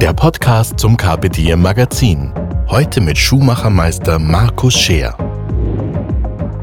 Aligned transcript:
der 0.00 0.12
Podcast 0.12 0.78
zum 0.78 0.96
Carpe 0.96 1.28
Diem 1.28 1.60
Magazin. 1.60 2.32
Heute 2.68 3.00
mit 3.00 3.18
Schuhmachermeister 3.18 4.20
Markus 4.20 4.74
Scheer. 4.74 5.16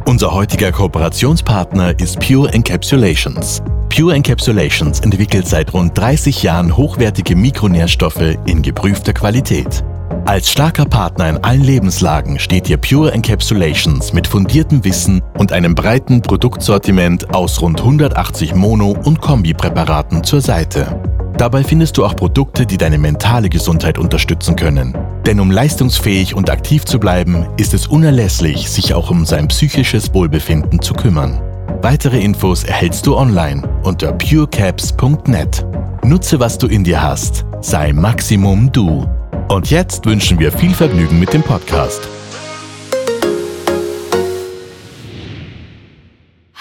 Unser 0.05 0.33
heutiger 0.33 0.71
Kooperationspartner 0.71 1.99
ist 1.99 2.17
Pure 2.21 2.53
Encapsulations. 2.53 3.61
Pure 3.93 4.15
Encapsulations 4.15 5.01
entwickelt 5.01 5.49
seit 5.49 5.73
rund 5.73 5.97
30 5.97 6.43
Jahren 6.43 6.77
hochwertige 6.77 7.35
Mikronährstoffe 7.35 8.37
in 8.45 8.61
geprüfter 8.61 9.11
Qualität. 9.11 9.83
Als 10.25 10.49
starker 10.49 10.85
Partner 10.85 11.29
in 11.29 11.43
allen 11.43 11.63
Lebenslagen 11.63 12.39
steht 12.39 12.69
dir 12.69 12.77
Pure 12.77 13.11
Encapsulations 13.11 14.13
mit 14.13 14.27
fundiertem 14.27 14.85
Wissen 14.85 15.21
und 15.37 15.51
einem 15.51 15.75
breiten 15.75 16.21
Produktsortiment 16.21 17.35
aus 17.35 17.61
rund 17.61 17.81
180 17.81 18.55
Mono- 18.55 18.97
und 19.03 19.19
Kombipräparaten 19.19 20.23
zur 20.23 20.39
Seite. 20.39 21.01
Dabei 21.37 21.63
findest 21.63 21.97
du 21.97 22.05
auch 22.05 22.15
Produkte, 22.15 22.65
die 22.65 22.77
deine 22.77 22.97
mentale 22.97 23.49
Gesundheit 23.49 23.97
unterstützen 23.97 24.55
können. 24.55 24.97
Denn 25.25 25.39
um 25.39 25.51
leistungsfähig 25.51 26.33
und 26.33 26.49
aktiv 26.49 26.85
zu 26.85 26.99
bleiben, 26.99 27.45
ist 27.57 27.73
es 27.73 27.87
unerlässlich, 27.87 28.69
sich 28.69 28.93
auch 28.93 29.09
um 29.09 29.25
sein 29.25 29.47
psychisches 29.49 30.13
Wohlbefinden 30.13 30.81
zu 30.81 30.93
kümmern. 30.93 31.41
Weitere 31.81 32.19
Infos 32.19 32.63
erhältst 32.63 33.05
du 33.05 33.17
online 33.17 33.67
unter 33.83 34.13
purecaps.net. 34.13 35.65
Nutze, 36.03 36.39
was 36.39 36.57
du 36.57 36.67
in 36.67 36.83
dir 36.83 37.01
hast. 37.01 37.45
Sei 37.61 37.91
Maximum 37.91 38.71
du. 38.71 39.05
Und 39.49 39.69
jetzt 39.69 40.05
wünschen 40.05 40.39
wir 40.39 40.51
viel 40.51 40.73
Vergnügen 40.73 41.19
mit 41.19 41.33
dem 41.33 41.43
Podcast. 41.43 42.07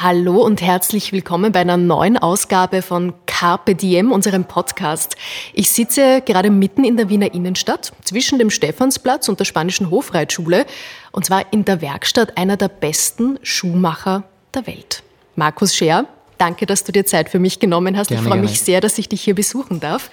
Hallo 0.04 0.42
und 0.42 0.60
herzlich 0.60 1.12
willkommen 1.12 1.52
bei 1.52 1.60
einer 1.60 1.78
neuen 1.78 2.18
Ausgabe 2.18 2.82
von 2.82 3.14
Carpe 3.24 3.74
Diem, 3.74 4.12
unserem 4.12 4.44
Podcast. 4.44 5.16
Ich 5.54 5.70
sitze 5.70 6.20
gerade 6.20 6.50
mitten 6.50 6.84
in 6.84 6.98
der 6.98 7.08
Wiener 7.08 7.32
Innenstadt, 7.32 7.90
zwischen 8.04 8.38
dem 8.38 8.50
Stephansplatz 8.50 9.30
und 9.30 9.40
der 9.40 9.46
Spanischen 9.46 9.88
Hofreitschule, 9.88 10.66
und 11.10 11.24
zwar 11.24 11.50
in 11.54 11.64
der 11.64 11.80
Werkstatt 11.80 12.36
einer 12.36 12.58
der 12.58 12.68
besten 12.68 13.38
Schuhmacher 13.42 14.24
der 14.52 14.66
Welt. 14.66 15.02
Markus 15.36 15.74
Scher, 15.74 16.04
danke, 16.36 16.66
dass 16.66 16.84
du 16.84 16.92
dir 16.92 17.06
Zeit 17.06 17.30
für 17.30 17.38
mich 17.38 17.58
genommen 17.58 17.96
hast. 17.96 18.08
Gerne, 18.08 18.20
ich 18.20 18.28
freue 18.28 18.40
mich 18.40 18.50
gerne. 18.50 18.64
sehr, 18.66 18.80
dass 18.82 18.98
ich 18.98 19.08
dich 19.08 19.22
hier 19.22 19.34
besuchen 19.34 19.80
darf. 19.80 20.10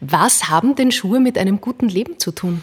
Was 0.00 0.50
haben 0.50 0.76
denn 0.76 0.92
Schuhe 0.92 1.18
mit 1.18 1.36
einem 1.36 1.60
guten 1.60 1.88
Leben 1.88 2.20
zu 2.20 2.30
tun? 2.30 2.62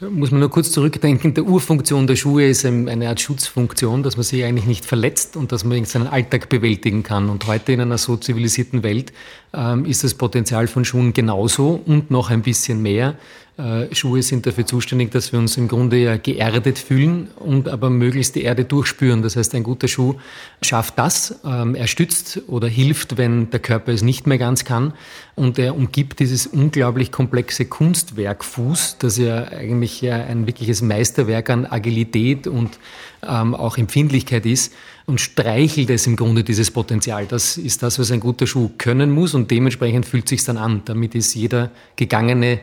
Muss 0.00 0.30
man 0.30 0.38
nur 0.38 0.50
kurz 0.50 0.70
zurückdenken, 0.70 1.34
der 1.34 1.42
Urfunktion 1.44 2.06
der 2.06 2.14
Schuhe 2.14 2.46
ist 2.48 2.64
ein- 2.64 2.88
eine 2.88 3.08
Art 3.08 3.20
Schutzfunktion, 3.20 4.04
dass 4.04 4.16
man 4.16 4.22
sich 4.22 4.44
eigentlich 4.44 4.66
nicht 4.66 4.84
verletzt 4.84 5.34
und 5.34 5.50
dass 5.50 5.64
man 5.64 5.84
seinen 5.86 6.06
Alltag 6.06 6.48
bewältigen 6.48 7.02
kann. 7.02 7.28
Und 7.28 7.48
heute 7.48 7.72
in 7.72 7.80
einer 7.80 7.98
so 7.98 8.16
zivilisierten 8.16 8.84
Welt 8.84 9.12
ähm, 9.52 9.84
ist 9.86 10.04
das 10.04 10.14
Potenzial 10.14 10.68
von 10.68 10.84
Schuhen 10.84 11.14
genauso 11.14 11.82
und 11.84 12.12
noch 12.12 12.30
ein 12.30 12.42
bisschen 12.42 12.80
mehr. 12.80 13.16
Äh, 13.58 13.92
Schuhe 13.92 14.22
sind 14.22 14.46
dafür 14.46 14.66
zuständig, 14.66 15.10
dass 15.10 15.32
wir 15.32 15.40
uns 15.40 15.56
im 15.56 15.66
Grunde 15.66 15.96
ja 15.96 16.16
geerdet 16.16 16.78
fühlen 16.78 17.28
und 17.36 17.68
aber 17.68 17.90
möglichst 17.90 18.36
die 18.36 18.42
Erde 18.42 18.64
durchspüren. 18.64 19.20
Das 19.20 19.34
heißt, 19.34 19.52
ein 19.56 19.64
guter 19.64 19.88
Schuh 19.88 20.14
schafft 20.62 20.96
das. 20.96 21.40
Ähm, 21.44 21.74
er 21.74 21.88
stützt 21.88 22.42
oder 22.46 22.68
hilft, 22.68 23.18
wenn 23.18 23.50
der 23.50 23.58
Körper 23.58 23.92
es 23.92 24.02
nicht 24.02 24.28
mehr 24.28 24.38
ganz 24.38 24.64
kann. 24.64 24.92
Und 25.34 25.58
er 25.58 25.74
umgibt 25.74 26.20
dieses 26.20 26.46
unglaublich 26.46 27.10
komplexe 27.10 27.64
Kunstwerk 27.64 28.44
Fuß, 28.44 28.98
das 29.00 29.18
ja 29.18 29.48
eigentlich 29.48 30.08
ein 30.08 30.46
wirkliches 30.46 30.80
Meisterwerk 30.80 31.50
an 31.50 31.66
Agilität 31.66 32.46
und 32.46 32.78
ähm, 33.26 33.56
auch 33.56 33.76
Empfindlichkeit 33.76 34.46
ist 34.46 34.72
und 35.06 35.20
streichelt 35.20 35.90
es 35.90 36.06
im 36.06 36.14
Grunde 36.14 36.44
dieses 36.44 36.70
Potenzial. 36.70 37.26
Das 37.26 37.56
ist 37.56 37.82
das, 37.82 37.98
was 37.98 38.12
ein 38.12 38.20
guter 38.20 38.46
Schuh 38.46 38.70
können 38.78 39.10
muss 39.10 39.34
und 39.34 39.50
dementsprechend 39.50 40.06
fühlt 40.06 40.28
sich 40.28 40.44
dann 40.44 40.58
an. 40.58 40.82
Damit 40.84 41.16
ist 41.16 41.34
jeder 41.34 41.70
gegangene 41.96 42.60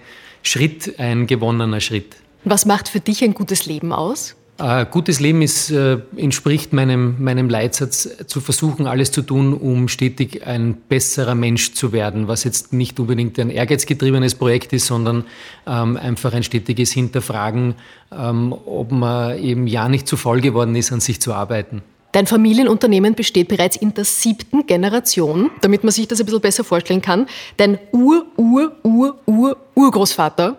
Schritt 0.48 1.00
ein 1.00 1.28
gewonnener 1.28 1.82
Schritt. 1.82 2.16
Was 2.44 2.66
macht 2.66 2.90
für 2.90 3.00
dich 3.00 3.24
ein 3.24 3.34
gutes 3.34 3.66
Leben 3.66 3.92
aus? 3.92 4.36
Äh, 4.58 4.86
gutes 4.90 5.20
Leben 5.20 5.42
ist, 5.42 5.70
äh, 5.72 5.98
entspricht 6.16 6.72
meinem, 6.72 7.22
meinem 7.22 7.50
Leitsatz, 7.50 8.08
zu 8.28 8.40
versuchen, 8.40 8.88
alles 8.88 9.12
zu 9.12 9.22
tun, 9.22 9.54
um 9.54 9.90
stetig 9.90 10.48
ein 10.48 10.76
besserer 10.88 11.36
Mensch 11.36 11.74
zu 11.74 11.92
werden, 11.92 12.30
was 12.30 12.46
jetzt 12.46 12.72
nicht 12.72 12.98
unbedingt 12.98 13.38
ein 13.38 13.50
ehrgeizgetriebenes 13.50 14.36
Projekt 14.36 14.72
ist, 14.72 14.88
sondern 14.88 15.26
ähm, 15.68 15.98
einfach 15.98 16.34
ein 16.34 16.44
stetiges 16.44 16.94
Hinterfragen, 16.94 17.76
ähm, 18.18 18.54
ob 18.54 18.92
man 18.92 19.38
eben 19.40 19.68
ja 19.68 19.90
nicht 19.90 20.08
zu 20.08 20.16
voll 20.16 20.40
geworden 20.40 20.76
ist, 20.76 20.94
an 20.94 21.02
sich 21.02 21.20
zu 21.20 21.34
arbeiten. 21.34 21.82
Dein 22.16 22.28
Familienunternehmen 22.28 23.14
besteht 23.14 23.50
bereits 23.50 23.76
in 23.76 23.94
der 23.94 24.06
siebten 24.06 24.66
Generation, 24.66 25.52
damit 25.60 25.84
man 25.84 25.92
sich 25.92 26.08
das 26.08 26.22
ein 26.22 26.26
bisschen 26.26 26.40
besser 26.40 26.64
vorstellen 26.64 27.02
kann. 27.02 27.28
Dein 27.58 27.78
Ur, 27.92 28.26
Ur, 28.38 28.72
Ur, 28.84 29.20
Ur, 29.26 29.58
Urgroßvater 29.76 30.56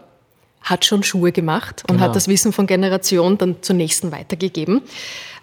hat 0.61 0.84
schon 0.84 1.03
Schuhe 1.03 1.33
gemacht 1.33 1.83
und 1.89 1.97
Genau. 1.97 2.09
hat 2.09 2.15
das 2.15 2.28
Wissen 2.28 2.53
von 2.53 2.66
Generation 2.66 3.39
dann 3.39 3.62
zur 3.62 3.75
nächsten 3.75 4.12
weitergegeben. 4.12 4.83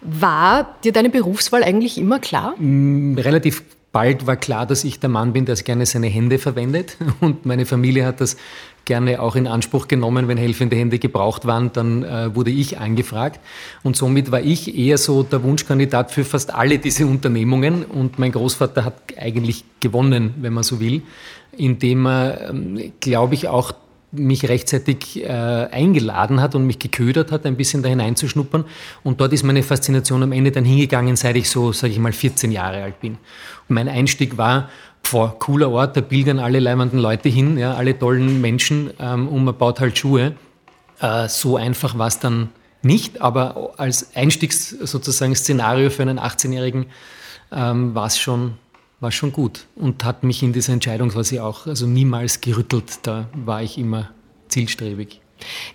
War 0.02 0.76
dir 0.84 0.92
deine 0.92 1.10
Berufswahl 1.10 1.64
eigentlich 1.64 1.98
immer 1.98 2.20
klar? 2.20 2.54
relativ 2.60 3.64
bald 3.90 4.24
war 4.28 4.36
klar, 4.36 4.66
dass 4.66 4.84
ich 4.84 5.00
der 5.00 5.08
Mann 5.08 5.32
bin, 5.32 5.46
der 5.46 5.56
gerne 5.56 5.84
seine 5.84 6.06
Hände 6.06 6.38
verwendet. 6.38 6.96
Und 7.20 7.44
meine 7.44 7.66
Familie 7.66 8.06
hat 8.06 8.20
das 8.20 8.36
gerne 8.84 9.20
auch 9.20 9.36
in 9.36 9.46
Anspruch 9.46 9.88
genommen. 9.88 10.28
Wenn 10.28 10.36
helfende 10.36 10.76
Hände 10.76 10.98
gebraucht 10.98 11.46
waren, 11.46 11.72
dann 11.72 12.02
äh, 12.02 12.34
wurde 12.34 12.50
ich 12.50 12.78
angefragt. 12.78 13.40
Und 13.82 13.96
somit 13.96 14.30
war 14.30 14.40
ich 14.40 14.76
eher 14.76 14.98
so 14.98 15.22
der 15.22 15.42
Wunschkandidat 15.42 16.10
für 16.10 16.24
fast 16.24 16.54
alle 16.54 16.78
diese 16.78 17.06
Unternehmungen. 17.06 17.84
Und 17.84 18.18
mein 18.18 18.32
Großvater 18.32 18.84
hat 18.84 18.94
eigentlich 19.18 19.64
gewonnen, 19.80 20.34
wenn 20.40 20.52
man 20.52 20.64
so 20.64 20.80
will, 20.80 21.02
indem 21.56 22.06
er, 22.06 22.50
ähm, 22.50 22.92
glaube 23.00 23.34
ich, 23.34 23.48
auch 23.48 23.72
mich 24.16 24.48
rechtzeitig 24.48 25.22
äh, 25.24 25.28
eingeladen 25.28 26.40
hat 26.40 26.54
und 26.54 26.66
mich 26.66 26.78
geködert 26.78 27.32
hat, 27.32 27.46
ein 27.46 27.56
bisschen 27.56 27.82
da 27.82 27.88
hineinzuschnuppern. 27.88 28.64
Und 29.02 29.20
dort 29.20 29.32
ist 29.32 29.42
meine 29.42 29.62
Faszination 29.62 30.22
am 30.22 30.32
Ende 30.32 30.52
dann 30.52 30.64
hingegangen, 30.64 31.16
seit 31.16 31.36
ich 31.36 31.50
so, 31.50 31.72
sage 31.72 31.92
ich 31.92 31.98
mal, 31.98 32.12
14 32.12 32.52
Jahre 32.52 32.82
alt 32.82 33.00
bin. 33.00 33.18
Und 33.68 33.74
mein 33.74 33.88
Einstieg 33.88 34.36
war, 34.36 34.68
boah, 35.10 35.38
cooler 35.38 35.70
Ort, 35.70 35.96
da 35.96 36.00
pilgern 36.00 36.38
alle 36.38 36.60
leimenden 36.60 36.98
Leute 36.98 37.28
hin, 37.28 37.58
ja, 37.58 37.74
alle 37.74 37.98
tollen 37.98 38.40
Menschen 38.40 38.90
ähm, 38.98 39.28
und 39.28 39.44
man 39.44 39.56
baut 39.56 39.80
halt 39.80 39.98
Schuhe. 39.98 40.34
Äh, 41.00 41.28
so 41.28 41.56
einfach 41.56 41.98
war 41.98 42.08
es 42.08 42.18
dann 42.18 42.50
nicht, 42.82 43.20
aber 43.20 43.74
als 43.76 44.14
Einstiegs 44.14 44.70
sozusagen 44.70 45.34
Szenario 45.34 45.90
für 45.90 46.02
einen 46.02 46.18
18-Jährigen 46.18 46.86
ähm, 47.50 47.94
war 47.94 48.06
es 48.06 48.18
schon, 48.18 48.54
war's 49.00 49.14
schon 49.14 49.32
gut 49.32 49.66
und 49.76 50.04
hat 50.04 50.22
mich 50.22 50.42
in 50.42 50.52
dieser 50.52 50.72
Entscheidung 50.72 51.08
quasi 51.10 51.40
auch 51.40 51.66
also 51.66 51.86
niemals 51.86 52.40
gerüttelt. 52.40 52.98
Da 53.02 53.28
war 53.34 53.62
ich 53.62 53.78
immer 53.78 54.10
zielstrebig. 54.48 55.20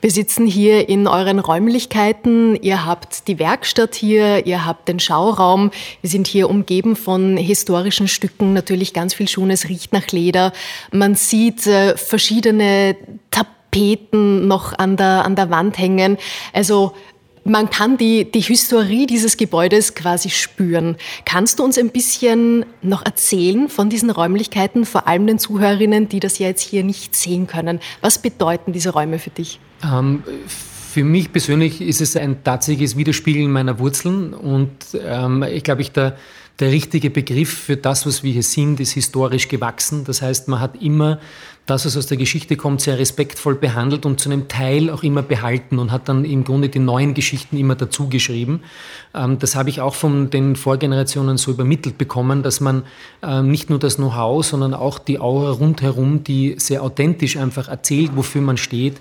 Wir 0.01 0.11
sitzen 0.11 0.45
hier 0.45 0.89
in 0.89 1.07
euren 1.07 1.39
Räumlichkeiten. 1.39 2.55
Ihr 2.61 2.85
habt 2.85 3.27
die 3.27 3.39
Werkstatt 3.39 3.95
hier, 3.95 4.45
ihr 4.45 4.65
habt 4.65 4.87
den 4.87 4.99
Schauraum. 4.99 5.71
Wir 6.01 6.09
sind 6.09 6.27
hier 6.27 6.49
umgeben 6.49 6.95
von 6.95 7.37
historischen 7.37 8.07
Stücken, 8.07 8.53
natürlich 8.53 8.93
ganz 8.93 9.13
viel 9.13 9.27
Schuhen. 9.27 9.51
Es 9.51 9.69
riecht 9.69 9.93
nach 9.93 10.07
Leder. 10.07 10.53
Man 10.91 11.15
sieht 11.15 11.67
äh, 11.67 11.97
verschiedene 11.97 12.95
Tapeten 13.31 14.47
noch 14.47 14.77
an 14.77 14.97
der, 14.97 15.25
an 15.25 15.35
der 15.35 15.49
Wand 15.49 15.77
hängen. 15.77 16.17
Also 16.53 16.93
man 17.49 17.69
kann 17.69 17.97
die, 17.97 18.29
die 18.29 18.41
Historie 18.41 19.05
dieses 19.07 19.35
Gebäudes 19.35 19.95
quasi 19.95 20.29
spüren. 20.29 20.95
Kannst 21.25 21.59
du 21.59 21.63
uns 21.63 21.77
ein 21.77 21.89
bisschen 21.89 22.65
noch 22.81 23.05
erzählen 23.05 23.69
von 23.69 23.89
diesen 23.89 24.09
Räumlichkeiten, 24.09 24.85
vor 24.85 25.07
allem 25.07 25.27
den 25.27 25.39
Zuhörerinnen, 25.39 26.07
die 26.07 26.19
das 26.19 26.39
ja 26.39 26.47
jetzt 26.47 26.61
hier 26.61 26.83
nicht 26.83 27.15
sehen 27.15 27.47
können? 27.47 27.79
Was 28.01 28.21
bedeuten 28.21 28.71
diese 28.71 28.91
Räume 28.91 29.19
für 29.19 29.31
dich? 29.31 29.59
Ähm, 29.83 30.23
für 30.89 31.03
mich 31.03 31.31
persönlich 31.31 31.81
ist 31.81 32.01
es 32.01 32.15
ein 32.15 32.43
tatsächliches 32.43 32.97
Widerspiegeln 32.97 33.51
meiner 33.51 33.77
Wurzeln 33.77 34.33
und 34.33 34.71
ähm, 34.99 35.43
ich 35.43 35.63
glaube, 35.63 35.81
ich 35.81 35.91
der, 35.91 36.17
der 36.59 36.71
richtige 36.71 37.11
Begriff 37.11 37.53
für 37.53 37.77
das, 37.77 38.07
was 38.07 38.23
wir 38.23 38.33
hier 38.33 38.43
sind, 38.43 38.79
ist 38.79 38.93
historisch 38.93 39.47
gewachsen. 39.47 40.03
Das 40.03 40.23
heißt, 40.23 40.47
man 40.47 40.59
hat 40.59 40.81
immer 40.81 41.19
das, 41.67 41.85
was 41.85 41.95
aus 41.95 42.07
der 42.07 42.17
Geschichte 42.17 42.55
kommt, 42.55 42.81
sehr 42.81 42.97
respektvoll 42.97 43.53
behandelt 43.53 44.07
und 44.07 44.19
zu 44.19 44.31
einem 44.31 44.47
Teil 44.47 44.89
auch 44.89 45.03
immer 45.03 45.21
behalten 45.21 45.77
und 45.77 45.91
hat 45.91 46.09
dann 46.09 46.25
im 46.25 46.43
Grunde 46.43 46.69
die 46.69 46.79
neuen 46.79 47.13
Geschichten 47.13 47.55
immer 47.57 47.75
dazu 47.75 48.09
geschrieben. 48.09 48.61
Ähm, 49.13 49.37
das 49.37 49.55
habe 49.55 49.69
ich 49.69 49.81
auch 49.81 49.93
von 49.93 50.31
den 50.31 50.55
Vorgenerationen 50.55 51.37
so 51.37 51.51
übermittelt 51.51 51.99
bekommen, 51.99 52.41
dass 52.41 52.61
man 52.61 52.83
ähm, 53.21 53.51
nicht 53.51 53.69
nur 53.69 53.77
das 53.77 53.97
Know-how, 53.97 54.43
sondern 54.43 54.73
auch 54.73 54.97
die 54.97 55.19
Aura 55.19 55.51
rundherum, 55.51 56.23
die 56.23 56.55
sehr 56.57 56.81
authentisch 56.81 57.37
einfach 57.37 57.67
erzählt, 57.67 58.15
wofür 58.15 58.41
man 58.41 58.57
steht, 58.57 58.95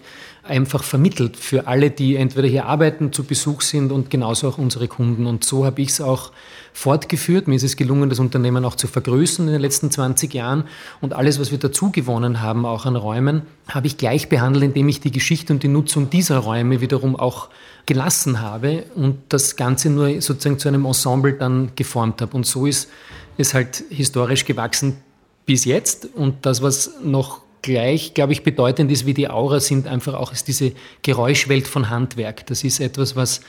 einfach 0.49 0.83
vermittelt 0.83 1.37
für 1.37 1.67
alle, 1.67 1.91
die 1.91 2.17
entweder 2.17 2.49
hier 2.49 2.67
arbeiten, 2.67 3.13
zu 3.13 3.25
Besuch 3.25 3.61
sind 3.61 3.93
und 3.93 4.11
genauso 4.11 4.49
auch 4.49 4.59
unsere 4.59 4.89
Kunden. 4.89 5.27
Und 5.27 5.45
so 5.45 5.65
habe 5.65 5.83
ich 5.83 5.91
es 5.91 6.01
auch 6.01 6.33
fortgeführt. 6.73 7.49
Mir 7.49 7.57
ist 7.57 7.63
es 7.63 7.77
gelungen, 7.77 8.09
das 8.09 8.19
Unternehmen 8.19 8.65
auch 8.65 8.75
zu 8.75 8.87
vergrößern 8.87 9.47
in 9.47 9.53
den 9.53 9.61
letzten 9.61 9.91
20 9.91 10.33
Jahren. 10.35 10.65
Und 11.01 11.13
alles, 11.13 11.41
was 11.41 11.51
wir 11.51 11.59
dazu 11.59 11.91
gewonnen 11.91 12.41
haben, 12.41 12.65
auch 12.65 12.87
an 12.87 12.97
Räumen, 12.97 13.43
habe 13.69 13.87
ich 13.87 13.97
gleich 13.97 14.29
behandelt, 14.29 14.65
indem 14.65 14.89
ich 14.89 15.01
die 15.01 15.13
Geschichte 15.13 15.53
und 15.53 15.63
die 15.63 15.69
Nutzung 15.69 16.11
dieser 16.11 16.39
Räume 16.39 16.81
wiederum 16.81 17.17
auch 17.17 17.49
gelassen 17.87 18.41
habe 18.41 18.85
und 18.95 19.19
das 19.29 19.57
Ganze 19.57 19.91
nur 19.91 20.21
sozusagen 20.21 20.59
zu 20.59 20.69
einem 20.69 20.85
Ensemble 20.85 21.33
dann 21.33 21.73
geformt 21.75 22.23
habe. 22.23 22.37
Und 22.37 22.47
so 22.47 22.67
ist 22.67 22.91
es 23.39 23.55
halt 23.55 23.85
historisch 23.91 24.45
gewachsen 24.45 24.99
bis 25.47 25.65
jetzt. 25.65 26.09
Und 26.15 26.45
das, 26.47 26.63
was 26.63 26.93
noch 27.03 27.41
gleich, 27.63 28.15
glaube 28.15 28.33
ich, 28.33 28.43
bedeutend 28.43 28.91
ist 28.91 29.07
wie 29.07 29.15
die 29.15 29.29
Aura, 29.29 29.61
sind 29.61 29.87
einfach 29.87 30.15
auch 30.15 30.33
ist 30.33 30.49
diese 30.49 30.73
Geräuschwelt 31.03 31.69
von 31.69 31.91
Handwerk. 31.91 32.47
Das 32.47 32.65
ist 32.65 32.81
etwas, 32.81 33.17
was 33.17 33.41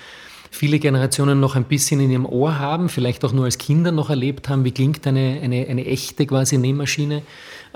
viele 0.51 0.79
Generationen 0.79 1.39
noch 1.39 1.55
ein 1.55 1.65
bisschen 1.65 1.99
in 1.99 2.11
ihrem 2.11 2.25
Ohr 2.25 2.59
haben, 2.59 2.89
vielleicht 2.89 3.23
auch 3.23 3.33
nur 3.33 3.45
als 3.45 3.57
Kinder 3.57 3.91
noch 3.91 4.09
erlebt 4.09 4.49
haben, 4.49 4.65
wie 4.65 4.71
klingt 4.71 5.05
eine, 5.05 5.39
eine, 5.41 5.67
eine 5.67 5.85
echte 5.85 6.25
quasi 6.25 6.57
Nähmaschine, 6.57 7.21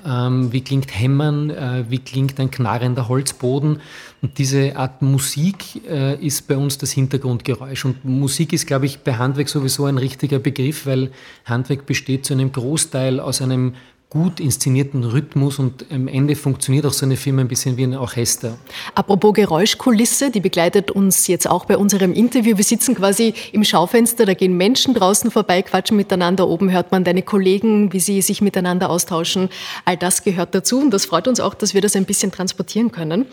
ähm, 0.05 0.51
wie 0.51 0.61
klingt 0.61 0.99
Hämmern, 0.99 1.49
äh, 1.51 1.85
wie 1.89 1.99
klingt 1.99 2.39
ein 2.39 2.49
knarrender 2.49 3.07
Holzboden. 3.07 3.79
Und 4.21 4.37
diese 4.37 4.75
Art 4.75 5.01
Musik 5.01 5.87
äh, 5.87 6.15
ist 6.25 6.47
bei 6.47 6.57
uns 6.57 6.77
das 6.77 6.91
Hintergrundgeräusch. 6.91 7.85
Und 7.85 8.03
Musik 8.05 8.53
ist, 8.53 8.65
glaube 8.65 8.87
ich, 8.87 8.99
bei 8.99 9.15
Handwerk 9.15 9.49
sowieso 9.49 9.85
ein 9.85 9.97
richtiger 9.97 10.39
Begriff, 10.39 10.85
weil 10.85 11.11
Handwerk 11.45 11.85
besteht 11.85 12.25
zu 12.25 12.33
einem 12.33 12.51
Großteil 12.51 13.19
aus 13.19 13.41
einem 13.41 13.75
gut 14.13 14.39
inszenierten 14.39 15.03
Rhythmus 15.03 15.57
und 15.57 15.87
am 15.91 16.07
Ende 16.07 16.35
funktioniert 16.35 16.85
auch 16.85 16.93
so 16.93 17.03
eine 17.03 17.17
Firma 17.17 17.41
ein 17.41 17.47
bisschen 17.47 17.77
wie 17.77 17.83
ein 17.83 17.95
Orchester. 17.95 18.59
Apropos 18.93 19.33
Geräuschkulisse, 19.33 20.29
die 20.29 20.39
begleitet 20.39 20.91
uns 20.91 21.25
jetzt 21.25 21.49
auch 21.49 21.65
bei 21.65 21.77
unserem 21.77 22.13
Interview. 22.13 22.55
Wir 22.55 22.63
sitzen 22.63 22.93
quasi 22.93 23.33
im 23.53 23.63
Schaufenster, 23.63 24.27
da 24.27 24.35
gehen 24.35 24.55
Menschen 24.55 24.93
draußen 24.93 25.31
vorbei, 25.31 25.63
quatschen 25.63 25.97
miteinander. 25.97 26.47
Oben 26.47 26.71
hört 26.71 26.91
man 26.91 27.03
deine 27.03 27.23
Kollegen, 27.23 27.91
wie 27.91 27.99
sie 27.99 28.21
sich 28.21 28.39
miteinander 28.39 28.91
austauschen. 28.91 29.49
All 29.83 29.97
das 29.97 30.23
gehört 30.23 30.53
dazu 30.53 30.79
und 30.79 30.91
das 30.91 31.05
freut 31.05 31.27
uns 31.27 31.39
auch, 31.39 31.55
dass 31.55 31.73
wir 31.73 31.81
das 31.81 31.95
ein 31.95 32.05
bisschen 32.05 32.31
transportieren 32.31 32.91
können. 32.91 33.25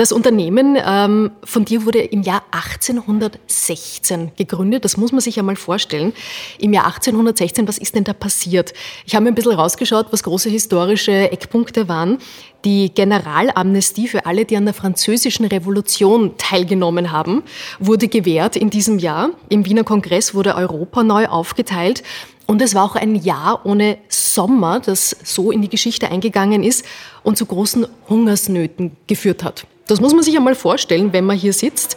Das 0.00 0.12
Unternehmen 0.12 0.78
ähm, 0.82 1.30
von 1.44 1.66
dir 1.66 1.84
wurde 1.84 1.98
im 1.98 2.22
Jahr 2.22 2.42
1816 2.52 4.32
gegründet. 4.34 4.86
Das 4.86 4.96
muss 4.96 5.12
man 5.12 5.20
sich 5.20 5.36
ja 5.36 5.42
mal 5.42 5.56
vorstellen. 5.56 6.14
Im 6.58 6.72
Jahr 6.72 6.86
1816, 6.86 7.68
was 7.68 7.76
ist 7.76 7.94
denn 7.94 8.04
da 8.04 8.14
passiert? 8.14 8.72
Ich 9.04 9.14
habe 9.14 9.24
mir 9.24 9.30
ein 9.30 9.34
bisschen 9.34 9.52
rausgeschaut, 9.52 10.06
was 10.10 10.22
große 10.22 10.48
historische 10.48 11.30
Eckpunkte 11.30 11.86
waren. 11.86 12.16
Die 12.64 12.94
Generalamnestie 12.94 14.08
für 14.08 14.24
alle, 14.24 14.46
die 14.46 14.56
an 14.56 14.64
der 14.64 14.72
französischen 14.72 15.44
Revolution 15.44 16.32
teilgenommen 16.38 17.12
haben, 17.12 17.42
wurde 17.78 18.08
gewährt 18.08 18.56
in 18.56 18.70
diesem 18.70 18.98
Jahr. 18.98 19.32
Im 19.50 19.66
Wiener 19.66 19.84
Kongress 19.84 20.34
wurde 20.34 20.54
Europa 20.54 21.02
neu 21.02 21.26
aufgeteilt. 21.26 22.02
Und 22.50 22.60
es 22.60 22.74
war 22.74 22.82
auch 22.82 22.96
ein 22.96 23.14
Jahr 23.14 23.64
ohne 23.64 23.98
Sommer, 24.08 24.80
das 24.80 25.14
so 25.22 25.52
in 25.52 25.62
die 25.62 25.68
Geschichte 25.68 26.10
eingegangen 26.10 26.64
ist 26.64 26.84
und 27.22 27.38
zu 27.38 27.46
großen 27.46 27.86
Hungersnöten 28.08 28.96
geführt 29.06 29.44
hat. 29.44 29.68
Das 29.86 30.00
muss 30.00 30.14
man 30.14 30.24
sich 30.24 30.36
einmal 30.36 30.56
vorstellen, 30.56 31.12
wenn 31.12 31.24
man 31.24 31.36
hier 31.36 31.52
sitzt. 31.52 31.96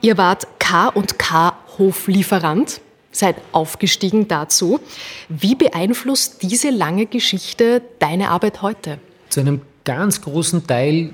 Ihr 0.00 0.16
wart 0.16 0.46
K 0.58 0.88
und 0.88 1.18
K 1.18 1.54
Hoflieferant, 1.76 2.80
seid 3.10 3.36
aufgestiegen 3.52 4.28
dazu. 4.28 4.80
Wie 5.28 5.56
beeinflusst 5.56 6.42
diese 6.42 6.70
lange 6.70 7.04
Geschichte 7.04 7.82
deine 7.98 8.30
Arbeit 8.30 8.62
heute? 8.62 8.98
Zu 9.28 9.40
einem 9.40 9.60
ganz 9.84 10.22
großen 10.22 10.66
Teil 10.66 11.10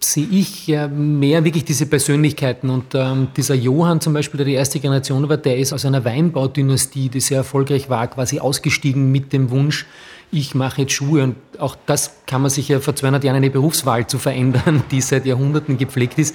sehe 0.00 0.26
ich 0.30 0.66
ja 0.66 0.88
mehr 0.88 1.44
wirklich 1.44 1.64
diese 1.64 1.86
Persönlichkeiten. 1.86 2.70
Und 2.70 2.94
ähm, 2.94 3.28
dieser 3.36 3.54
Johann 3.54 4.00
zum 4.00 4.12
Beispiel, 4.12 4.38
der 4.38 4.46
die 4.46 4.54
erste 4.54 4.80
Generation 4.80 5.28
war, 5.28 5.36
der 5.36 5.58
ist 5.58 5.72
aus 5.72 5.84
einer 5.84 6.04
Weinbaudynastie, 6.04 7.08
die 7.08 7.20
sehr 7.20 7.38
erfolgreich 7.38 7.90
war, 7.90 8.06
quasi 8.06 8.40
ausgestiegen 8.40 9.12
mit 9.12 9.32
dem 9.32 9.50
Wunsch, 9.50 9.86
ich 10.30 10.54
mache 10.54 10.82
jetzt 10.82 10.92
Schuhe. 10.92 11.22
Und 11.22 11.36
auch 11.58 11.76
das 11.86 12.16
kann 12.26 12.42
man 12.42 12.50
sich 12.50 12.68
ja 12.68 12.80
vor 12.80 12.94
200 12.94 13.24
Jahren 13.24 13.36
eine 13.36 13.50
Berufswahl 13.50 14.06
zu 14.06 14.18
verändern, 14.18 14.84
die 14.90 15.00
seit 15.00 15.26
Jahrhunderten 15.26 15.78
gepflegt 15.78 16.18
ist 16.18 16.34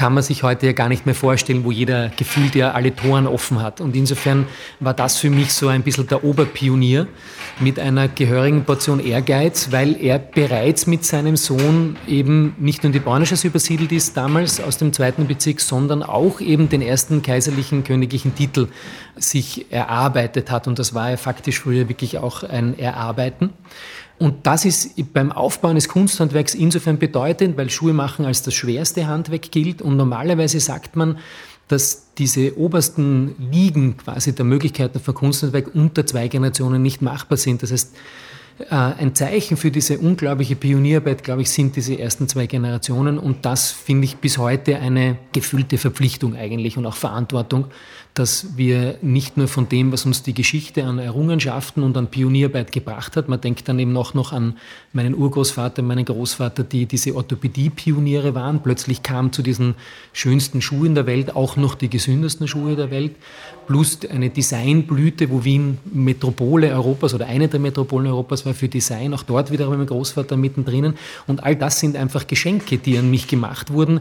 kann 0.00 0.14
man 0.14 0.22
sich 0.22 0.42
heute 0.42 0.64
ja 0.64 0.72
gar 0.72 0.88
nicht 0.88 1.04
mehr 1.04 1.14
vorstellen, 1.14 1.62
wo 1.62 1.70
jeder 1.70 2.08
gefühlt 2.16 2.54
ja 2.54 2.72
alle 2.72 2.96
Toren 2.96 3.26
offen 3.26 3.60
hat. 3.60 3.82
Und 3.82 3.94
insofern 3.94 4.46
war 4.80 4.94
das 4.94 5.18
für 5.18 5.28
mich 5.28 5.52
so 5.52 5.68
ein 5.68 5.82
bisschen 5.82 6.06
der 6.06 6.24
Oberpionier 6.24 7.06
mit 7.60 7.78
einer 7.78 8.08
gehörigen 8.08 8.64
Portion 8.64 8.98
Ehrgeiz, 8.98 9.72
weil 9.72 10.02
er 10.02 10.18
bereits 10.18 10.86
mit 10.86 11.04
seinem 11.04 11.36
Sohn 11.36 11.98
eben 12.08 12.54
nicht 12.58 12.82
nur 12.82 12.86
in 12.86 12.92
die 12.94 12.98
Bornisches 12.98 13.44
übersiedelt 13.44 13.92
ist, 13.92 14.16
damals 14.16 14.58
aus 14.58 14.78
dem 14.78 14.94
zweiten 14.94 15.26
Bezirk, 15.26 15.60
sondern 15.60 16.02
auch 16.02 16.40
eben 16.40 16.70
den 16.70 16.80
ersten 16.80 17.20
kaiserlichen 17.20 17.84
königlichen 17.84 18.34
Titel 18.34 18.68
sich 19.20 19.70
erarbeitet 19.70 20.50
hat. 20.50 20.66
Und 20.66 20.78
das 20.78 20.94
war 20.94 21.10
ja 21.10 21.16
faktisch 21.16 21.60
früher 21.60 21.88
wirklich 21.88 22.18
auch 22.18 22.42
ein 22.42 22.78
Erarbeiten. 22.78 23.50
Und 24.18 24.46
das 24.46 24.64
ist 24.64 25.12
beim 25.14 25.32
Aufbau 25.32 25.68
eines 25.68 25.88
Kunsthandwerks 25.88 26.54
insofern 26.54 26.98
bedeutend, 26.98 27.56
weil 27.56 27.70
Schuhe 27.70 27.94
machen 27.94 28.26
als 28.26 28.42
das 28.42 28.52
schwerste 28.54 29.06
Handwerk 29.06 29.50
gilt. 29.50 29.80
Und 29.80 29.96
normalerweise 29.96 30.60
sagt 30.60 30.94
man, 30.94 31.18
dass 31.68 32.12
diese 32.18 32.58
obersten 32.58 33.34
Ligen 33.50 33.96
quasi 33.96 34.34
der 34.34 34.44
Möglichkeiten 34.44 35.00
von 35.00 35.14
Kunsthandwerk 35.14 35.74
unter 35.74 36.04
zwei 36.04 36.28
Generationen 36.28 36.82
nicht 36.82 37.00
machbar 37.00 37.38
sind. 37.38 37.62
Das 37.62 37.72
heißt, 37.72 37.94
äh, 38.68 38.74
ein 38.74 39.14
Zeichen 39.14 39.56
für 39.56 39.70
diese 39.70 39.98
unglaubliche 39.98 40.56
Pionierarbeit, 40.56 41.24
glaube 41.24 41.42
ich, 41.42 41.50
sind 41.50 41.76
diese 41.76 41.98
ersten 41.98 42.28
zwei 42.28 42.46
Generationen. 42.46 43.18
Und 43.18 43.46
das 43.46 43.70
finde 43.70 44.04
ich 44.04 44.16
bis 44.16 44.36
heute 44.36 44.78
eine 44.78 45.16
gefühlte 45.32 45.78
Verpflichtung 45.78 46.36
eigentlich 46.36 46.76
und 46.76 46.84
auch 46.84 46.96
Verantwortung, 46.96 47.66
dass 48.14 48.56
wir 48.56 48.98
nicht 49.02 49.36
nur 49.36 49.46
von 49.46 49.68
dem, 49.68 49.92
was 49.92 50.04
uns 50.04 50.22
die 50.22 50.34
Geschichte 50.34 50.84
an 50.84 50.98
Errungenschaften 50.98 51.82
und 51.82 51.96
an 51.96 52.08
Pionierarbeit 52.08 52.72
gebracht 52.72 53.16
hat, 53.16 53.28
man 53.28 53.40
denkt 53.40 53.68
dann 53.68 53.78
eben 53.78 53.96
auch 53.96 54.14
noch 54.14 54.32
an 54.32 54.56
meinen 54.92 55.14
Urgroßvater, 55.14 55.82
meinen 55.82 56.04
Großvater, 56.04 56.64
die 56.64 56.86
diese 56.86 57.14
Orthopädie-Pioniere 57.14 58.34
waren. 58.34 58.62
Plötzlich 58.62 59.02
kamen 59.02 59.32
zu 59.32 59.42
diesen 59.42 59.74
schönsten 60.12 60.60
Schuhen 60.60 60.94
der 60.94 61.06
Welt 61.06 61.36
auch 61.36 61.56
noch 61.56 61.76
die 61.76 61.88
gesündesten 61.88 62.48
Schuhe 62.48 62.74
der 62.74 62.90
Welt, 62.90 63.14
plus 63.68 64.00
eine 64.10 64.30
Designblüte, 64.30 65.30
wo 65.30 65.44
Wien 65.44 65.78
Metropole 65.84 66.72
Europas 66.72 67.14
oder 67.14 67.26
eine 67.26 67.46
der 67.46 67.60
Metropolen 67.60 68.08
Europas 68.08 68.44
war 68.44 68.54
für 68.54 68.68
Design, 68.68 69.14
auch 69.14 69.22
dort 69.22 69.52
wieder 69.52 69.70
mein 69.70 69.86
Großvater 69.86 70.36
mittendrin. 70.36 70.94
Und 71.28 71.44
all 71.44 71.54
das 71.54 71.78
sind 71.78 71.96
einfach 71.96 72.26
Geschenke, 72.26 72.78
die 72.78 72.98
an 72.98 73.08
mich 73.08 73.28
gemacht 73.28 73.72
wurden, 73.72 74.00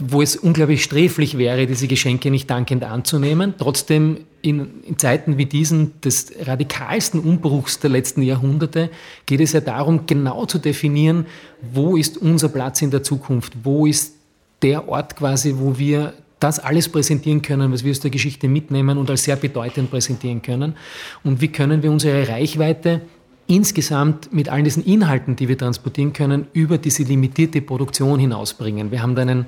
wo 0.00 0.22
es 0.22 0.36
unglaublich 0.36 0.84
sträflich 0.84 1.38
wäre, 1.38 1.66
diese 1.66 1.88
Geschenke 1.88 2.30
nicht 2.30 2.48
dankend 2.48 2.84
anzunehmen. 2.84 3.54
Trotzdem 3.58 4.18
in, 4.42 4.82
in, 4.84 4.96
Zeiten 4.98 5.38
wie 5.38 5.46
diesen 5.46 6.00
des 6.00 6.32
radikalsten 6.40 7.20
Umbruchs 7.20 7.80
der 7.80 7.90
letzten 7.90 8.22
Jahrhunderte 8.22 8.90
geht 9.26 9.40
es 9.40 9.52
ja 9.52 9.60
darum, 9.60 10.06
genau 10.06 10.46
zu 10.46 10.58
definieren, 10.58 11.26
wo 11.72 11.96
ist 11.96 12.16
unser 12.16 12.48
Platz 12.48 12.80
in 12.80 12.92
der 12.92 13.02
Zukunft, 13.02 13.54
wo 13.64 13.86
ist 13.86 14.14
der 14.62 14.88
Ort 14.88 15.16
quasi, 15.16 15.54
wo 15.58 15.78
wir 15.78 16.14
das 16.38 16.60
alles 16.60 16.88
präsentieren 16.88 17.42
können, 17.42 17.72
was 17.72 17.82
wir 17.82 17.90
aus 17.90 17.98
der 17.98 18.12
Geschichte 18.12 18.46
mitnehmen 18.46 18.98
und 18.98 19.10
als 19.10 19.24
sehr 19.24 19.34
bedeutend 19.34 19.90
präsentieren 19.90 20.42
können. 20.42 20.76
Und 21.24 21.40
wie 21.40 21.48
können 21.48 21.82
wir 21.82 21.90
unsere 21.90 22.28
Reichweite 22.28 23.00
insgesamt 23.48 24.32
mit 24.32 24.48
all 24.48 24.62
diesen 24.62 24.84
Inhalten, 24.84 25.34
die 25.34 25.48
wir 25.48 25.58
transportieren 25.58 26.12
können, 26.12 26.46
über 26.52 26.78
diese 26.78 27.02
limitierte 27.02 27.62
Produktion 27.62 28.20
hinausbringen. 28.20 28.92
Wir 28.92 29.02
haben 29.02 29.16
da 29.16 29.22
einen 29.22 29.46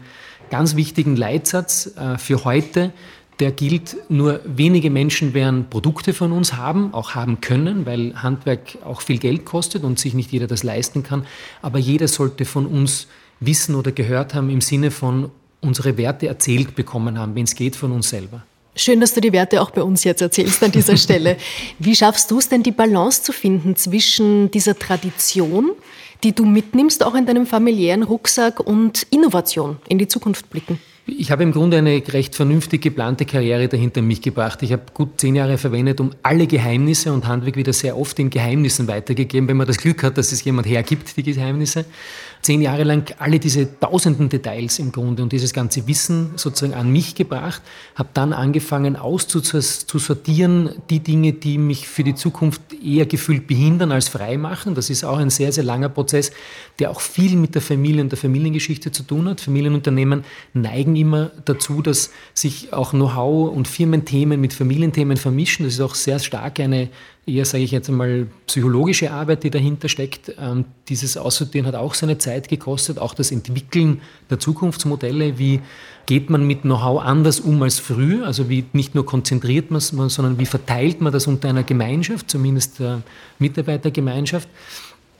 ganz 0.50 0.76
wichtigen 0.76 1.16
Leitsatz 1.16 1.96
äh, 1.96 2.18
für 2.18 2.44
heute, 2.44 2.92
der 3.40 3.52
gilt, 3.52 3.96
nur 4.10 4.40
wenige 4.44 4.90
Menschen 4.90 5.32
werden 5.32 5.70
Produkte 5.70 6.12
von 6.12 6.32
uns 6.32 6.54
haben, 6.54 6.92
auch 6.92 7.14
haben 7.14 7.40
können, 7.40 7.86
weil 7.86 8.22
Handwerk 8.22 8.76
auch 8.84 9.00
viel 9.00 9.18
Geld 9.18 9.46
kostet 9.46 9.82
und 9.82 9.98
sich 9.98 10.12
nicht 10.12 10.30
jeder 10.30 10.46
das 10.46 10.62
leisten 10.62 11.02
kann. 11.02 11.26
Aber 11.62 11.78
jeder 11.78 12.06
sollte 12.06 12.44
von 12.44 12.66
uns 12.66 13.06
wissen 13.40 13.74
oder 13.74 13.92
gehört 13.92 14.34
haben 14.34 14.50
im 14.50 14.60
Sinne 14.60 14.90
von 14.90 15.30
unsere 15.62 15.96
Werte 15.96 16.26
erzählt 16.26 16.74
bekommen 16.74 17.18
haben, 17.18 17.34
wenn 17.34 17.44
es 17.44 17.54
geht, 17.54 17.76
von 17.76 17.92
uns 17.92 18.10
selber. 18.10 18.42
Schön, 18.76 19.00
dass 19.00 19.14
du 19.14 19.20
die 19.20 19.32
Werte 19.32 19.60
auch 19.60 19.70
bei 19.70 19.82
uns 19.82 20.04
jetzt 20.04 20.22
erzählst 20.22 20.62
an 20.62 20.72
dieser 20.72 20.96
Stelle. 20.98 21.36
Wie 21.78 21.96
schaffst 21.96 22.30
du 22.30 22.38
es 22.38 22.48
denn, 22.48 22.62
die 22.62 22.70
Balance 22.70 23.22
zu 23.22 23.32
finden 23.32 23.74
zwischen 23.76 24.50
dieser 24.50 24.78
Tradition, 24.78 25.72
die 26.22 26.32
du 26.32 26.44
mitnimmst, 26.44 27.04
auch 27.04 27.14
in 27.14 27.26
deinem 27.26 27.46
familiären 27.46 28.02
Rucksack 28.02 28.60
und 28.60 29.06
Innovation 29.10 29.76
in 29.88 29.98
die 29.98 30.08
Zukunft 30.08 30.50
blicken? 30.50 30.78
Ich 31.06 31.30
habe 31.30 31.42
im 31.42 31.50
Grunde 31.50 31.78
eine 31.78 32.02
recht 32.08 32.36
vernünftig 32.36 32.82
geplante 32.82 33.24
Karriere 33.24 33.68
dahinter 33.68 34.00
mich 34.00 34.22
gebracht. 34.22 34.62
Ich 34.62 34.72
habe 34.72 34.82
gut 34.94 35.20
zehn 35.20 35.34
Jahre 35.34 35.58
verwendet, 35.58 36.00
um 36.00 36.10
alle 36.22 36.46
Geheimnisse 36.46 37.12
und 37.12 37.26
Handwerk 37.26 37.56
wieder 37.56 37.72
sehr 37.72 37.98
oft 37.98 38.18
in 38.18 38.30
Geheimnissen 38.30 38.86
weitergegeben, 38.86 39.48
wenn 39.48 39.56
man 39.56 39.66
das 39.66 39.78
Glück 39.78 40.02
hat, 40.02 40.18
dass 40.18 40.30
es 40.30 40.44
jemand 40.44 40.68
hergibt, 40.68 41.16
die 41.16 41.22
Geheimnisse 41.22 41.84
zehn 42.42 42.62
Jahre 42.62 42.84
lang 42.84 43.14
alle 43.18 43.38
diese 43.38 43.78
tausenden 43.78 44.28
Details 44.28 44.78
im 44.78 44.92
Grunde 44.92 45.22
und 45.22 45.32
dieses 45.32 45.52
ganze 45.52 45.86
Wissen 45.86 46.32
sozusagen 46.36 46.74
an 46.74 46.90
mich 46.90 47.14
gebracht, 47.14 47.62
habe 47.94 48.08
dann 48.14 48.32
angefangen 48.32 48.96
auszusortieren, 48.96 50.70
die 50.88 51.00
Dinge, 51.00 51.34
die 51.34 51.58
mich 51.58 51.86
für 51.86 52.04
die 52.04 52.14
Zukunft 52.14 52.60
eher 52.82 53.06
gefühlt 53.06 53.46
behindern 53.46 53.92
als 53.92 54.08
frei 54.08 54.38
machen. 54.38 54.74
Das 54.74 54.90
ist 54.90 55.04
auch 55.04 55.18
ein 55.18 55.30
sehr, 55.30 55.52
sehr 55.52 55.64
langer 55.64 55.90
Prozess, 55.90 56.32
der 56.78 56.90
auch 56.90 57.00
viel 57.00 57.36
mit 57.36 57.54
der 57.54 57.62
Familie 57.62 58.02
und 58.02 58.10
der 58.10 58.18
Familiengeschichte 58.18 58.90
zu 58.90 59.02
tun 59.02 59.28
hat. 59.28 59.40
Familienunternehmen 59.40 60.24
neigen 60.54 60.96
immer 60.96 61.30
dazu, 61.44 61.82
dass 61.82 62.10
sich 62.32 62.72
auch 62.72 62.90
Know-how 62.90 63.54
und 63.54 63.68
Firmenthemen 63.68 64.40
mit 64.40 64.54
Familienthemen 64.54 65.16
vermischen. 65.16 65.66
Das 65.66 65.74
ist 65.74 65.80
auch 65.80 65.94
sehr 65.94 66.18
stark 66.18 66.60
eine 66.60 66.88
eher, 67.30 67.44
sage 67.44 67.64
ich 67.64 67.70
jetzt 67.70 67.88
einmal, 67.88 68.26
psychologische 68.46 69.10
Arbeit, 69.10 69.44
die 69.44 69.50
dahinter 69.50 69.88
steckt. 69.88 70.32
Ähm, 70.38 70.64
dieses 70.88 71.16
Aussortieren 71.16 71.66
hat 71.66 71.74
auch 71.74 71.94
seine 71.94 72.18
Zeit 72.18 72.48
gekostet, 72.48 72.98
auch 72.98 73.14
das 73.14 73.30
Entwickeln 73.30 74.00
der 74.28 74.38
Zukunftsmodelle. 74.38 75.38
Wie 75.38 75.60
geht 76.06 76.28
man 76.28 76.46
mit 76.46 76.62
Know-how 76.62 77.00
anders 77.02 77.40
um 77.40 77.62
als 77.62 77.78
früher? 77.78 78.26
Also 78.26 78.48
wie 78.48 78.64
nicht 78.72 78.94
nur 78.94 79.06
konzentriert 79.06 79.70
man 79.70 79.78
es, 79.78 79.88
sondern 79.88 80.38
wie 80.38 80.46
verteilt 80.46 81.00
man 81.00 81.12
das 81.12 81.26
unter 81.26 81.48
einer 81.48 81.62
Gemeinschaft, 81.62 82.30
zumindest 82.30 82.80
der 82.80 83.02
Mitarbeitergemeinschaft? 83.38 84.48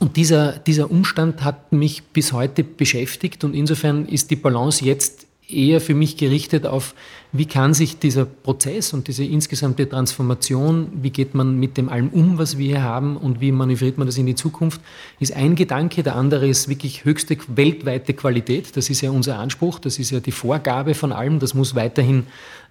Und 0.01 0.17
dieser, 0.17 0.53
dieser 0.53 0.91
Umstand 0.91 1.45
hat 1.45 1.73
mich 1.73 2.03
bis 2.05 2.33
heute 2.33 2.65
beschäftigt 2.65 3.45
und 3.45 3.55
insofern 3.55 4.07
ist 4.07 4.31
die 4.31 4.37
Balance 4.37 4.85
jetzt 4.85 5.27
eher 5.55 5.81
für 5.81 5.95
mich 5.95 6.17
gerichtet 6.17 6.67
auf, 6.67 6.95
wie 7.33 7.47
kann 7.47 7.75
sich 7.75 7.99
dieser 7.99 8.25
Prozess 8.25 8.93
und 8.93 9.07
diese 9.07 9.25
insgesamte 9.25 9.89
Transformation, 9.89 10.89
wie 11.01 11.11
geht 11.11 11.35
man 11.35 11.59
mit 11.59 11.77
dem 11.77 11.89
allem 11.89 12.09
um, 12.09 12.39
was 12.39 12.59
wir 12.59 12.67
hier 12.67 12.83
haben 12.83 13.17
und 13.17 13.41
wie 13.41 13.53
manövriert 13.53 13.99
man 13.99 14.07
das 14.07 14.19
in 14.19 14.27
die 14.27 14.35
Zukunft, 14.35 14.81
ist 15.21 15.35
ein 15.35 15.55
Gedanke. 15.55 16.03
Der 16.03 16.17
andere 16.17 16.49
ist 16.49 16.69
wirklich 16.69 17.05
höchste 17.05 17.37
weltweite 17.49 18.15
Qualität. 18.15 18.77
Das 18.77 18.91
ist 18.91 19.01
ja 19.01 19.11
unser 19.11 19.39
Anspruch, 19.39 19.79
das 19.79 19.99
ist 19.99 20.11
ja 20.11 20.21
die 20.21 20.33
Vorgabe 20.33 20.95
von 20.95 21.13
allem, 21.13 21.39
das 21.39 21.55
muss 21.55 21.75
weiterhin 21.75 22.25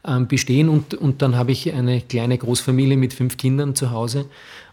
ähm, 0.05 0.27
bestehen. 0.27 0.67
Und, 0.69 0.93
und 0.93 1.21
dann 1.21 1.35
habe 1.35 1.51
ich 1.51 1.73
eine 1.73 2.01
kleine 2.01 2.37
Großfamilie 2.37 2.97
mit 2.97 3.13
fünf 3.13 3.37
Kindern 3.37 3.75
zu 3.75 3.91
Hause 3.91 4.25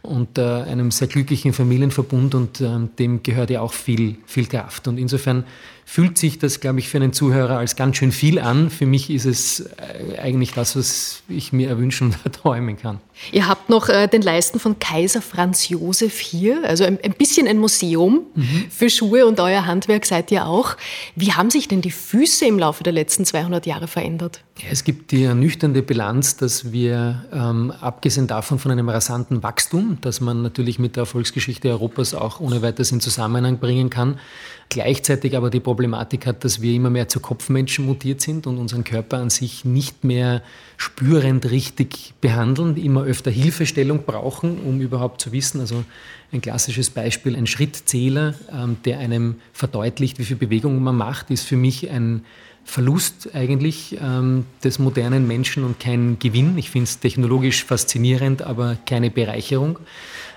und 0.03 0.39
äh, 0.39 0.43
einem 0.43 0.91
sehr 0.91 1.09
glücklichen 1.09 1.53
Familienverbund 1.53 2.35
und 2.35 2.61
äh, 2.61 2.69
dem 2.99 3.23
gehört 3.23 3.51
ja 3.51 3.61
auch 3.61 3.73
viel, 3.73 4.17
viel 4.27 4.47
Kraft. 4.47 4.89
Und 4.89 4.99
insofern 4.99 5.45
fühlt 5.89 6.19
sich 6.19 6.41
das, 6.41 6.59
glaube 6.59 6.81
ich, 6.81 6.89
für 6.89 6.99
einen 6.99 7.13
Zuhörer 7.13 7.59
als 7.59 7.77
ganz 7.77 7.97
schön 7.97 8.11
viel 8.11 8.41
an. 8.41 8.71
Für 8.71 8.87
mich 8.87 9.09
ist 9.09 9.25
es 9.25 9.61
äh, 9.61 10.19
eigentlich 10.19 10.53
das, 10.53 10.75
was 10.75 11.23
ich 11.29 11.53
mir 11.53 11.69
erwünschen 11.69 12.09
und 12.09 12.17
erträumen 12.25 12.77
kann. 12.83 12.99
Ihr 13.31 13.49
habt 13.49 13.71
noch 13.71 13.89
äh, 13.89 14.09
den 14.09 14.21
Leisten 14.21 14.59
von 14.59 14.81
Kaiser 14.81 15.23
Franz 15.23 15.69
Josef 15.69 16.19
hier, 16.19 16.65
also 16.65 16.85
ein, 16.85 16.99
ein 17.03 17.13
bisschen 17.13 17.47
ein 17.47 17.59
Museum 17.59 18.23
mhm. 18.35 18.65
für 18.69 18.91
Schuhe 18.91 19.27
und 19.27 19.39
euer 19.39 19.65
Handwerk 19.65 20.05
seid 20.07 20.33
ihr 20.33 20.47
auch. 20.47 20.77
Wie 21.15 21.33
haben 21.33 21.51
sich 21.51 21.69
denn 21.69 21.83
die 21.83 21.93
Füße 21.93 22.45
im 22.45 22.59
Laufe 22.59 22.83
der 22.83 22.93
letzten 22.93 23.25
200 23.25 23.65
Jahre 23.65 23.87
verändert? 23.87 24.43
Ja, 24.59 24.69
es 24.73 24.85
gibt 24.85 25.13
die 25.13 25.23
ernüchternde 25.23 25.83
Bilanz, 25.83 26.37
dass 26.37 26.73
wir, 26.73 27.27
ähm, 27.33 27.73
abgesehen 27.81 28.27
davon 28.27 28.59
von 28.59 28.73
einem 28.73 28.89
rasanten 28.89 29.43
Wachstum, 29.43 29.99
das 30.01 30.21
man 30.21 30.43
natürlich 30.43 30.79
mit 30.79 30.97
der 30.97 31.03
Erfolgsgeschichte 31.03 31.69
Europas 31.69 32.13
auch 32.13 32.41
ohne 32.41 32.61
weiteres 32.61 32.91
in 32.91 33.01
Zusammenhang 33.01 33.59
bringen 33.59 33.89
kann, 33.89 34.19
gleichzeitig 34.69 35.37
aber 35.37 35.51
die 35.51 35.61
Problematik 35.61 36.27
hat, 36.27 36.45
dass 36.45 36.61
wir 36.61 36.73
immer 36.73 36.91
mehr 36.91 37.09
zu 37.09 37.21
Kopfmenschen 37.21 37.87
mutiert 37.87 38.21
sind 38.21 38.47
und 38.47 38.59
unseren 38.59 38.85
Körper 38.85 39.19
an 39.19 39.31
sich 39.31 39.65
nicht 39.65 40.05
mehr 40.05 40.43
spürend 40.77 41.51
richtig 41.51 42.15
behandeln, 42.21 42.77
immer 42.77 43.05
öfter 43.05 43.31
Hilfestellung 43.31 44.05
brauchen, 44.05 44.59
um 44.61 44.81
überhaupt 44.81 45.21
zu 45.21 45.33
wissen. 45.33 45.61
Also 45.61 45.85
ein 46.33 46.41
klassisches 46.41 46.91
Beispiel, 46.91 47.37
ein 47.37 47.47
Schrittzähler, 47.47 48.35
ähm, 48.53 48.77
der 48.85 48.99
einem 48.99 49.37
verdeutlicht, 49.53 50.19
wie 50.19 50.25
viel 50.25 50.37
Bewegung 50.37 50.83
man 50.83 50.97
macht, 50.97 51.31
ist 51.31 51.45
für 51.45 51.57
mich 51.57 51.91
ein 51.91 52.25
Verlust 52.65 53.33
eigentlich 53.33 53.97
ähm, 54.03 54.45
des 54.65 54.81
modernen 54.81 55.29
Menschen 55.29 55.63
und 55.63 55.79
kein 55.79 56.19
Gewinn. 56.19 56.59
Ich 56.59 56.71
finde 56.71 56.85
es 56.85 56.99
technologisch 56.99 57.65
faszinierend, 57.65 58.43
aber 58.43 58.77
keine 58.87 59.09
Bereicherung. 59.09 59.79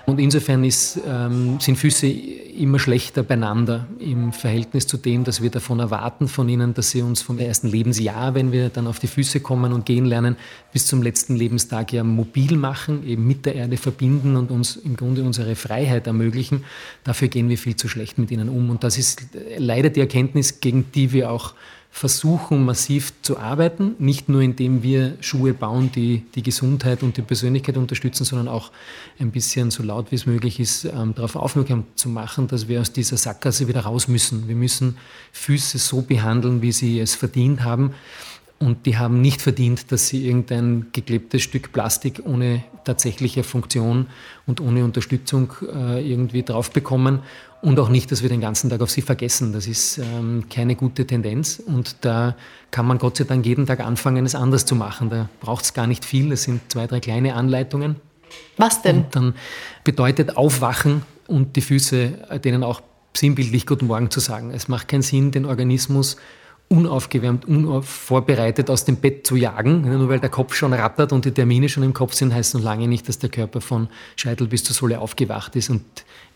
Und 0.06 0.18
insofern 0.18 0.64
ist, 0.64 1.00
ähm, 1.06 1.58
sind 1.60 1.76
Füße 1.76 2.06
immer 2.06 2.78
schlechter 2.78 3.22
beieinander 3.22 3.86
im 3.98 4.32
Verhältnis 4.32 4.86
zu 4.86 4.96
dem, 4.96 5.24
dass 5.24 5.42
wir 5.42 5.50
davon 5.50 5.80
erwarten 5.80 6.28
von 6.28 6.48
ihnen, 6.48 6.74
dass 6.74 6.90
sie 6.90 7.02
uns 7.02 7.22
vom 7.22 7.38
ersten 7.38 7.68
Lebensjahr, 7.68 8.34
wenn 8.34 8.52
wir 8.52 8.68
dann 8.68 8.86
auf 8.86 8.98
die 8.98 9.06
Füße 9.06 9.40
kommen 9.40 9.72
und 9.72 9.86
gehen 9.86 10.04
lernen, 10.04 10.36
bis 10.72 10.86
zum 10.86 11.02
letzten 11.02 11.36
Lebenstag 11.36 11.92
ja 11.92 12.04
mobil 12.04 12.56
machen, 12.56 13.06
eben 13.06 13.26
mit 13.26 13.46
der 13.46 13.54
Erde 13.54 13.76
verbinden 13.76 14.36
und 14.36 14.50
uns 14.50 14.76
im 14.76 14.96
Grunde 14.96 15.22
unsere 15.22 15.54
Freiheit 15.56 16.06
ermöglichen. 16.06 16.64
Dafür 17.04 17.28
gehen 17.28 17.48
wir 17.48 17.58
viel 17.58 17.76
zu 17.76 17.88
schlecht 17.88 18.18
mit 18.18 18.30
ihnen 18.30 18.48
um. 18.48 18.70
Und 18.70 18.84
das 18.84 18.98
ist 18.98 19.22
leider 19.58 19.90
die 19.90 20.00
Erkenntnis, 20.00 20.60
gegen 20.60 20.90
die 20.92 21.12
wir 21.12 21.30
auch 21.30 21.54
versuchen 21.92 22.64
massiv 22.64 23.12
zu 23.20 23.38
arbeiten, 23.38 23.96
nicht 23.98 24.28
nur 24.28 24.42
indem 24.42 24.82
wir 24.82 25.16
Schuhe 25.20 25.52
bauen, 25.52 25.90
die 25.92 26.24
die 26.34 26.42
Gesundheit 26.42 27.02
und 27.02 27.16
die 27.16 27.22
Persönlichkeit 27.22 27.76
unterstützen, 27.76 28.24
sondern 28.24 28.48
auch 28.48 28.70
ein 29.18 29.32
bisschen 29.32 29.70
so 29.70 29.82
laut 29.82 30.10
wie 30.10 30.14
es 30.14 30.24
möglich 30.24 30.60
ist, 30.60 30.84
ähm, 30.84 31.14
darauf 31.14 31.34
aufmerksam 31.34 31.84
zu 31.96 32.08
machen, 32.08 32.46
dass 32.46 32.68
wir 32.68 32.80
aus 32.80 32.92
dieser 32.92 33.16
Sackgasse 33.16 33.66
wieder 33.66 33.80
raus 33.80 34.06
müssen. 34.06 34.46
Wir 34.46 34.54
müssen 34.54 34.96
Füße 35.32 35.78
so 35.78 36.00
behandeln, 36.00 36.62
wie 36.62 36.72
sie 36.72 37.00
es 37.00 37.16
verdient 37.16 37.64
haben. 37.64 37.92
Und 38.62 38.84
die 38.84 38.98
haben 38.98 39.22
nicht 39.22 39.40
verdient, 39.40 39.90
dass 39.90 40.08
sie 40.08 40.26
irgendein 40.26 40.88
geklebtes 40.92 41.40
Stück 41.40 41.72
Plastik 41.72 42.20
ohne 42.26 42.62
tatsächliche 42.84 43.42
Funktion 43.42 44.06
und 44.46 44.60
ohne 44.60 44.84
Unterstützung 44.84 45.54
äh, 45.62 46.06
irgendwie 46.06 46.42
drauf 46.42 46.70
bekommen. 46.70 47.20
Und 47.62 47.78
auch 47.78 47.88
nicht, 47.88 48.12
dass 48.12 48.22
wir 48.22 48.28
den 48.28 48.42
ganzen 48.42 48.68
Tag 48.68 48.82
auf 48.82 48.90
sie 48.90 49.00
vergessen. 49.00 49.54
Das 49.54 49.66
ist 49.66 49.96
ähm, 49.96 50.44
keine 50.50 50.76
gute 50.76 51.06
Tendenz. 51.06 51.58
Und 51.58 51.96
da 52.02 52.36
kann 52.70 52.86
man 52.86 52.98
Gott 52.98 53.16
sei 53.16 53.24
Dank 53.24 53.46
jeden 53.46 53.64
Tag 53.64 53.80
anfangen, 53.80 54.26
es 54.26 54.34
anders 54.34 54.66
zu 54.66 54.74
machen. 54.74 55.08
Da 55.08 55.30
braucht 55.40 55.64
es 55.64 55.72
gar 55.72 55.86
nicht 55.86 56.04
viel. 56.04 56.30
Es 56.30 56.42
sind 56.42 56.60
zwei, 56.70 56.86
drei 56.86 57.00
kleine 57.00 57.36
Anleitungen. 57.36 57.96
Was 58.58 58.82
denn? 58.82 59.04
Und 59.04 59.16
dann 59.16 59.34
bedeutet 59.84 60.36
Aufwachen 60.36 61.02
und 61.26 61.56
die 61.56 61.62
Füße, 61.62 62.28
äh, 62.28 62.38
denen 62.38 62.62
auch 62.62 62.82
sinnbildlich 63.16 63.66
Guten 63.66 63.86
Morgen 63.86 64.10
zu 64.10 64.20
sagen. 64.20 64.50
Es 64.50 64.68
macht 64.68 64.88
keinen 64.88 65.02
Sinn, 65.02 65.30
den 65.30 65.46
Organismus 65.46 66.18
unaufgewärmt, 66.70 67.46
unvorbereitet 67.46 68.70
aus 68.70 68.84
dem 68.84 68.96
Bett 68.96 69.26
zu 69.26 69.34
jagen. 69.34 69.82
Nur 69.82 70.08
weil 70.08 70.20
der 70.20 70.30
Kopf 70.30 70.54
schon 70.54 70.72
rattert 70.72 71.12
und 71.12 71.24
die 71.24 71.32
Termine 71.32 71.68
schon 71.68 71.82
im 71.82 71.92
Kopf 71.92 72.14
sind, 72.14 72.32
heißt 72.32 72.54
noch 72.54 72.62
lange 72.62 72.86
nicht, 72.86 73.08
dass 73.08 73.18
der 73.18 73.28
Körper 73.28 73.60
von 73.60 73.88
Scheitel 74.14 74.46
bis 74.46 74.62
zur 74.62 74.76
Sohle 74.76 75.00
aufgewacht 75.00 75.56
ist. 75.56 75.68
Und 75.68 75.82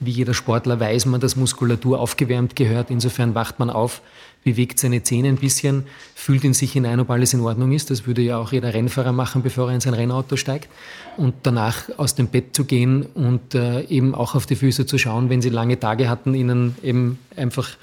wie 0.00 0.10
jeder 0.10 0.34
Sportler 0.34 0.80
weiß 0.80 1.06
man, 1.06 1.20
dass 1.20 1.36
Muskulatur 1.36 2.00
aufgewärmt 2.00 2.56
gehört. 2.56 2.90
Insofern 2.90 3.36
wacht 3.36 3.60
man 3.60 3.70
auf, 3.70 4.02
bewegt 4.42 4.80
seine 4.80 5.04
Zähne 5.04 5.28
ein 5.28 5.36
bisschen, 5.36 5.84
fühlt 6.16 6.42
in 6.42 6.52
sich 6.52 6.72
hinein, 6.72 6.98
ob 6.98 7.10
alles 7.10 7.32
in 7.32 7.40
Ordnung 7.40 7.70
ist. 7.70 7.92
Das 7.92 8.04
würde 8.04 8.22
ja 8.22 8.36
auch 8.36 8.50
jeder 8.50 8.74
Rennfahrer 8.74 9.12
machen, 9.12 9.44
bevor 9.44 9.68
er 9.68 9.74
in 9.76 9.80
sein 9.80 9.94
Rennauto 9.94 10.34
steigt. 10.34 10.68
Und 11.16 11.34
danach 11.44 11.96
aus 11.96 12.16
dem 12.16 12.26
Bett 12.26 12.56
zu 12.56 12.64
gehen 12.64 13.06
und 13.14 13.54
äh, 13.54 13.82
eben 13.82 14.16
auch 14.16 14.34
auf 14.34 14.46
die 14.46 14.56
Füße 14.56 14.84
zu 14.84 14.98
schauen, 14.98 15.30
wenn 15.30 15.42
sie 15.42 15.50
lange 15.50 15.78
Tage 15.78 16.08
hatten, 16.08 16.34
ihnen 16.34 16.74
eben 16.82 17.20
einfach 17.36 17.76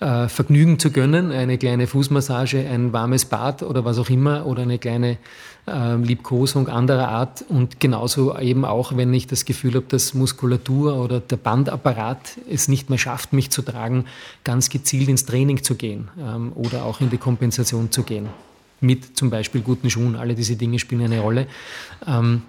äh, 0.00 0.28
Vergnügen 0.28 0.78
zu 0.78 0.90
gönnen, 0.90 1.30
eine 1.30 1.58
kleine 1.58 1.86
Fußmassage, 1.86 2.66
ein 2.68 2.92
warmes 2.92 3.26
Bad 3.26 3.62
oder 3.62 3.84
was 3.84 3.98
auch 3.98 4.08
immer 4.08 4.46
oder 4.46 4.62
eine 4.62 4.78
kleine 4.78 5.18
äh, 5.66 5.96
Liebkosung 5.96 6.68
anderer 6.68 7.08
Art 7.08 7.44
und 7.48 7.80
genauso 7.80 8.36
eben 8.38 8.64
auch, 8.64 8.96
wenn 8.96 9.12
ich 9.12 9.26
das 9.26 9.44
Gefühl 9.44 9.74
habe, 9.74 9.86
dass 9.88 10.14
Muskulatur 10.14 10.96
oder 10.96 11.20
der 11.20 11.36
Bandapparat 11.36 12.38
es 12.50 12.68
nicht 12.68 12.88
mehr 12.88 12.98
schafft, 12.98 13.32
mich 13.32 13.50
zu 13.50 13.62
tragen, 13.62 14.06
ganz 14.42 14.70
gezielt 14.70 15.08
ins 15.08 15.26
Training 15.26 15.62
zu 15.62 15.74
gehen 15.74 16.08
ähm, 16.18 16.52
oder 16.54 16.84
auch 16.84 17.00
in 17.00 17.10
die 17.10 17.18
Kompensation 17.18 17.90
zu 17.90 18.02
gehen. 18.02 18.28
Mit 18.80 19.18
zum 19.18 19.28
Beispiel 19.28 19.60
guten 19.60 19.90
Schuhen. 19.90 20.16
Alle 20.16 20.34
diese 20.34 20.56
Dinge 20.56 20.78
spielen 20.78 21.02
eine 21.02 21.20
Rolle. 21.20 21.46
Ähm, 22.06 22.42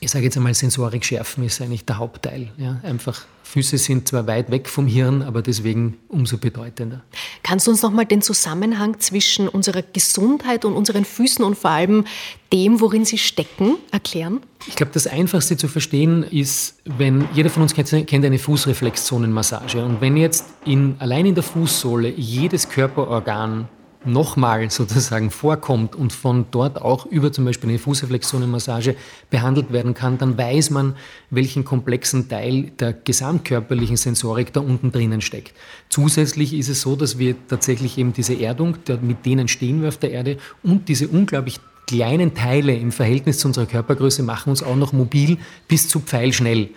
ich 0.00 0.10
sage 0.10 0.24
jetzt 0.24 0.36
einmal, 0.36 0.54
Sensorik 0.54 1.04
schärfen 1.04 1.44
ist 1.44 1.60
eigentlich 1.60 1.84
der 1.84 1.98
Hauptteil. 1.98 2.50
Ja, 2.56 2.80
einfach 2.82 3.26
Füße 3.42 3.78
sind 3.78 4.06
zwar 4.06 4.26
weit 4.26 4.50
weg 4.50 4.68
vom 4.68 4.86
Hirn, 4.86 5.22
aber 5.22 5.40
deswegen 5.40 5.96
umso 6.08 6.36
bedeutender. 6.36 7.02
Kannst 7.42 7.66
du 7.66 7.70
uns 7.70 7.82
nochmal 7.82 8.04
den 8.04 8.20
Zusammenhang 8.20 9.00
zwischen 9.00 9.48
unserer 9.48 9.82
Gesundheit 9.82 10.66
und 10.66 10.74
unseren 10.74 11.06
Füßen 11.06 11.42
und 11.42 11.56
vor 11.56 11.70
allem 11.70 12.04
dem, 12.52 12.80
worin 12.80 13.06
sie 13.06 13.16
stecken, 13.16 13.76
erklären? 13.90 14.40
Ich 14.66 14.76
glaube, 14.76 14.92
das 14.92 15.06
Einfachste 15.06 15.56
zu 15.56 15.66
verstehen 15.66 16.22
ist, 16.24 16.76
wenn 16.84 17.26
jeder 17.32 17.48
von 17.48 17.62
uns 17.62 17.72
kennt, 17.74 18.12
eine 18.12 18.38
Fußreflexzonenmassage 18.38 19.82
und 19.82 20.02
wenn 20.02 20.18
jetzt 20.18 20.44
in, 20.66 20.96
allein 20.98 21.24
in 21.24 21.34
der 21.34 21.44
Fußsohle 21.44 22.10
jedes 22.10 22.68
Körperorgan 22.68 23.68
nochmal 24.04 24.70
sozusagen 24.70 25.30
vorkommt 25.30 25.94
und 25.94 26.12
von 26.12 26.46
dort 26.50 26.80
auch 26.80 27.06
über 27.06 27.32
zum 27.32 27.44
Beispiel 27.44 27.68
eine 27.70 27.78
Fußreflexionenmassage 27.78 28.96
behandelt 29.30 29.72
werden 29.72 29.94
kann, 29.94 30.18
dann 30.18 30.38
weiß 30.38 30.70
man, 30.70 30.94
welchen 31.30 31.64
komplexen 31.64 32.28
Teil 32.28 32.70
der 32.78 32.92
gesamtkörperlichen 32.92 33.96
Sensorik 33.96 34.52
da 34.52 34.60
unten 34.60 34.92
drinnen 34.92 35.20
steckt. 35.20 35.54
Zusätzlich 35.88 36.54
ist 36.54 36.68
es 36.68 36.80
so, 36.80 36.96
dass 36.96 37.18
wir 37.18 37.34
tatsächlich 37.48 37.98
eben 37.98 38.12
diese 38.12 38.34
Erdung, 38.40 38.76
mit 39.02 39.26
denen 39.26 39.48
stehen 39.48 39.82
wir 39.82 39.88
auf 39.88 39.98
der 39.98 40.12
Erde 40.12 40.38
und 40.62 40.88
diese 40.88 41.08
unglaublich 41.08 41.60
kleinen 41.86 42.34
Teile 42.34 42.76
im 42.76 42.92
Verhältnis 42.92 43.38
zu 43.38 43.48
unserer 43.48 43.66
Körpergröße 43.66 44.22
machen 44.22 44.50
uns 44.50 44.62
auch 44.62 44.76
noch 44.76 44.92
mobil 44.92 45.38
bis 45.66 45.88
zu 45.88 46.00
pfeilschnell. 46.00 46.68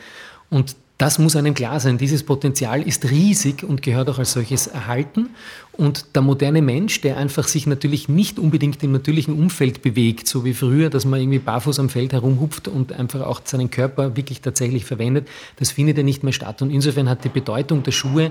Und 0.50 0.76
das 1.02 1.18
muss 1.18 1.36
einem 1.36 1.56
klar 1.56 1.80
sein. 1.80 1.98
Dieses 1.98 2.22
Potenzial 2.22 2.84
ist 2.84 3.10
riesig 3.10 3.64
und 3.64 3.82
gehört 3.82 4.08
auch 4.08 4.20
als 4.20 4.34
solches 4.34 4.68
erhalten. 4.68 5.32
Und 5.72 6.14
der 6.14 6.22
moderne 6.22 6.62
Mensch, 6.62 7.02
der 7.02 7.18
einfach 7.18 7.48
sich 7.48 7.66
natürlich 7.66 8.08
nicht 8.08 8.38
unbedingt 8.38 8.84
im 8.84 8.92
natürlichen 8.92 9.34
Umfeld 9.34 9.82
bewegt, 9.82 10.28
so 10.28 10.46
wie 10.46 10.54
früher, 10.54 10.92
dass 10.92 11.06
man 11.06 11.20
irgendwie 11.20 11.40
barfuß 11.40 11.80
am 11.80 11.90
Feld 11.90 12.14
herumhupft 12.14 12.68
und 12.68 12.94
einfach 12.94 13.22
auch 13.22 13.42
seinen 13.44 13.72
Körper 13.72 14.16
wirklich 14.16 14.42
tatsächlich 14.42 14.86
verwendet, 14.86 15.28
das 15.56 15.72
findet 15.72 15.98
ja 15.98 16.04
nicht 16.04 16.24
mehr 16.24 16.34
statt. 16.34 16.62
Und 16.62 16.70
insofern 16.70 17.10
hat 17.10 17.24
die 17.24 17.30
Bedeutung 17.30 17.82
der 17.82 17.94
Schuhe 17.94 18.30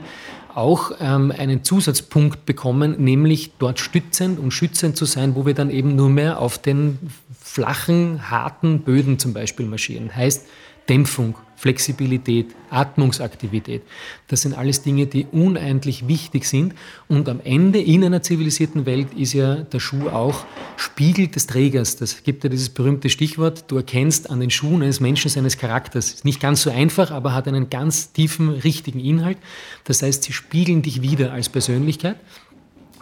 auch 0.54 0.92
ähm, 1.00 1.32
einen 1.36 1.64
Zusatzpunkt 1.64 2.46
bekommen, 2.46 2.94
nämlich 3.02 3.50
dort 3.58 3.80
stützend 3.80 4.38
und 4.38 4.52
schützend 4.52 4.96
zu 4.96 5.06
sein, 5.06 5.34
wo 5.34 5.44
wir 5.44 5.54
dann 5.54 5.70
eben 5.70 5.96
nur 5.96 6.08
mehr 6.08 6.38
auf 6.38 6.58
den 6.58 7.00
flachen, 7.40 8.30
harten 8.30 8.82
Böden 8.82 9.18
zum 9.18 9.32
Beispiel 9.32 9.66
marschieren. 9.66 10.14
Heißt, 10.14 10.46
Dämpfung, 10.90 11.36
Flexibilität, 11.54 12.56
Atmungsaktivität. 12.68 13.82
Das 14.26 14.40
sind 14.40 14.58
alles 14.58 14.82
Dinge, 14.82 15.06
die 15.06 15.26
unendlich 15.30 16.08
wichtig 16.08 16.46
sind. 16.46 16.74
Und 17.06 17.28
am 17.28 17.38
Ende 17.44 17.80
in 17.80 18.02
einer 18.02 18.22
zivilisierten 18.22 18.86
Welt 18.86 19.14
ist 19.14 19.34
ja 19.34 19.54
der 19.56 19.78
Schuh 19.78 20.08
auch 20.08 20.46
Spiegel 20.76 21.28
des 21.28 21.46
Trägers. 21.46 21.94
Das 21.94 22.24
gibt 22.24 22.42
ja 22.42 22.50
dieses 22.50 22.70
berühmte 22.70 23.08
Stichwort, 23.08 23.66
du 23.68 23.76
erkennst 23.76 24.30
an 24.30 24.40
den 24.40 24.50
Schuhen 24.50 24.82
eines 24.82 24.98
Menschen 24.98 25.30
seines 25.30 25.58
Charakters. 25.58 26.14
Ist 26.14 26.24
nicht 26.24 26.40
ganz 26.40 26.62
so 26.62 26.70
einfach, 26.70 27.12
aber 27.12 27.34
hat 27.34 27.46
einen 27.46 27.70
ganz 27.70 28.10
tiefen, 28.12 28.48
richtigen 28.48 28.98
Inhalt. 28.98 29.38
Das 29.84 30.02
heißt, 30.02 30.24
sie 30.24 30.32
spiegeln 30.32 30.82
dich 30.82 31.02
wieder 31.02 31.32
als 31.32 31.50
Persönlichkeit. 31.50 32.16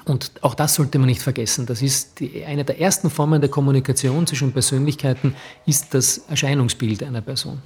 Und 0.05 0.33
auch 0.43 0.55
das 0.55 0.75
sollte 0.75 0.99
man 0.99 1.07
nicht 1.07 1.23
vergessen. 1.23 1.65
Das 1.65 1.81
ist 1.81 2.21
die, 2.21 2.45
eine 2.45 2.65
der 2.65 2.81
ersten 2.81 3.09
Formen 3.09 3.41
der 3.41 3.51
Kommunikation 3.51 4.27
zwischen 4.27 4.53
Persönlichkeiten, 4.53 5.35
ist 5.65 5.95
das 5.95 6.19
Erscheinungsbild 6.29 7.03
einer 7.03 7.21
Person. 7.21 7.63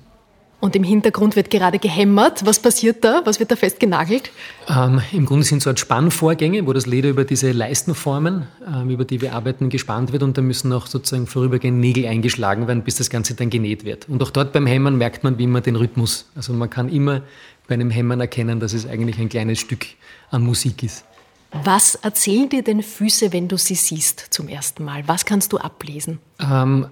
Und 0.63 0.77
im 0.77 0.85
Hintergrund 0.85 1.35
wird 1.35 1.51
gerade 1.51 1.81
gehämmert. 1.81 2.47
Was 2.47 2.61
passiert 2.61 3.03
da? 3.03 3.23
Was 3.25 3.41
wird 3.41 3.51
da 3.51 3.57
festgenagelt? 3.57 4.31
Ähm, 4.69 5.01
Im 5.11 5.27
Grunde 5.27 5.45
sind 5.45 5.61
so 5.61 5.71
Art 5.71 5.81
Spannvorgänge, 5.81 6.69
wo 6.69 6.73
das 6.73 6.87
Leder 6.87 7.09
über 7.09 7.25
diese 7.25 7.51
Leistenformen, 7.51 8.47
ähm, 8.73 8.89
über 8.89 9.05
die 9.05 9.21
wir 9.21 9.33
arbeiten, 9.35 9.71
gespannt 9.71 10.13
wird 10.13 10.23
und 10.23 10.39
da 10.39 10.41
müssen 10.41 10.73
auch 10.73 10.87
sozusagen 10.87 11.27
vorübergehend 11.27 11.81
Nägel 11.81 12.07
eingeschlagen 12.07 12.69
werden, 12.69 12.85
bis 12.85 12.95
das 12.95 13.11
Ganze 13.11 13.35
dann 13.35 13.51
genäht 13.51 13.85
wird. 13.85 14.09
Und 14.09 14.23
auch 14.23 14.31
dort 14.31 14.53
beim 14.53 14.69
Hämmern 14.69 14.97
merkt 14.97 15.25
man 15.25 15.37
wie 15.37 15.45
immer 15.45 15.63
den 15.63 15.75
Rhythmus. 15.75 16.31
Also 16.37 16.53
man 16.53 16.71
kann 16.71 16.89
immer 16.89 17.23
bei 17.67 17.75
einem 17.75 17.91
Hämmern 17.91 18.21
erkennen, 18.21 18.61
dass 18.61 18.73
es 18.73 18.87
eigentlich 18.87 19.19
ein 19.19 19.29
kleines 19.29 19.59
Stück 19.59 19.85
an 20.31 20.45
Musik 20.45 20.85
ist. 20.85 21.05
Was 21.65 21.97
erzählen 21.97 22.49
dir 22.49 22.63
denn 22.63 22.85
Füße, 22.85 23.33
wenn 23.33 23.49
du 23.49 23.59
sie 23.59 23.75
siehst 23.75 24.29
zum 24.31 24.47
ersten 24.47 24.85
Mal? 24.85 25.09
Was 25.09 25.25
kannst 25.25 25.53
du 25.53 25.59
ablesen? 25.59 26.21
Ähm, 26.39 26.87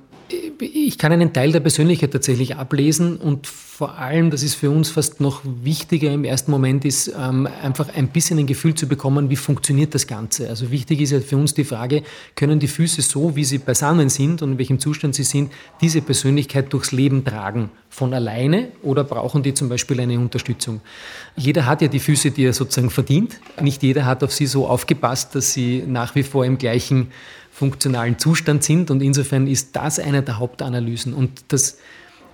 ich 0.61 0.99
kann 0.99 1.13
einen 1.13 1.33
Teil 1.33 1.53
der 1.53 1.61
Persönlichkeit 1.61 2.13
tatsächlich 2.13 2.57
ablesen 2.57 3.17
und 3.17 3.47
vor 3.81 3.97
allem, 3.97 4.31
das 4.31 4.43
ist 4.43 4.57
für 4.57 4.71
uns 4.71 4.91
fast 4.91 5.23
noch 5.23 5.41
wichtiger 5.43 6.13
im 6.13 6.25
ersten 6.25 6.51
Moment, 6.51 6.85
ist 6.85 7.11
ähm, 7.19 7.49
einfach 7.63 7.89
ein 7.95 8.09
bisschen 8.09 8.39
ein 8.39 8.47
Gefühl 8.47 8.75
zu 8.75 8.87
bekommen, 8.87 9.31
wie 9.31 9.37
funktioniert 9.37 9.95
das 9.95 10.07
Ganze. 10.07 10.51
Also 10.51 10.71
wichtig 10.71 11.01
ist 11.01 11.13
ja 11.13 11.21
für 11.21 11.39
uns 11.39 11.55
die 11.55 11.65
Frage, 11.65 12.03
können 12.35 12.61
die 12.61 12.69
Füße 12.69 13.01
so, 13.01 13.37
wie 13.37 13.45
sie 13.45 13.57
beisammen 13.57 14.11
sind 14.11 14.43
und 14.43 14.53
in 14.53 14.59
welchem 14.59 14.81
Zustand 14.81 15.15
sie 15.15 15.23
sind, 15.23 15.51
diese 15.81 16.03
Persönlichkeit 16.03 16.71
durchs 16.75 16.93
Leben 16.93 17.25
tragen? 17.25 17.71
Von 17.89 18.13
alleine 18.13 18.69
oder 18.83 19.03
brauchen 19.03 19.43
die 19.43 19.55
zum 19.55 19.71
Beispiel 19.71 19.99
eine 19.99 20.19
Unterstützung? 20.19 20.83
Jeder 21.35 21.65
hat 21.65 21.81
ja 21.81 21.89
die 21.89 22.01
Füße, 22.01 22.33
die 22.33 22.45
er 22.45 22.53
sozusagen 22.53 22.91
verdient. 22.91 23.41
Nicht 23.63 23.83
jeder 23.83 24.05
hat 24.05 24.23
auf 24.23 24.33
sie 24.33 24.47
so 24.47 24.67
aufgepasst, 24.67 25.35
dass 25.35 25.55
sie 25.55 25.85
nach 25.87 26.15
wie 26.15 26.23
vor 26.23 26.45
im 26.45 26.59
gleichen 26.59 27.09
funktionalen 27.61 28.19
Zustand 28.19 28.65
sind. 28.65 28.91
Und 28.91 29.03
insofern 29.03 29.47
ist 29.47 29.77
das 29.77 29.99
eine 29.99 30.23
der 30.23 30.39
Hauptanalysen. 30.39 31.13
Und 31.13 31.45
das 31.49 31.77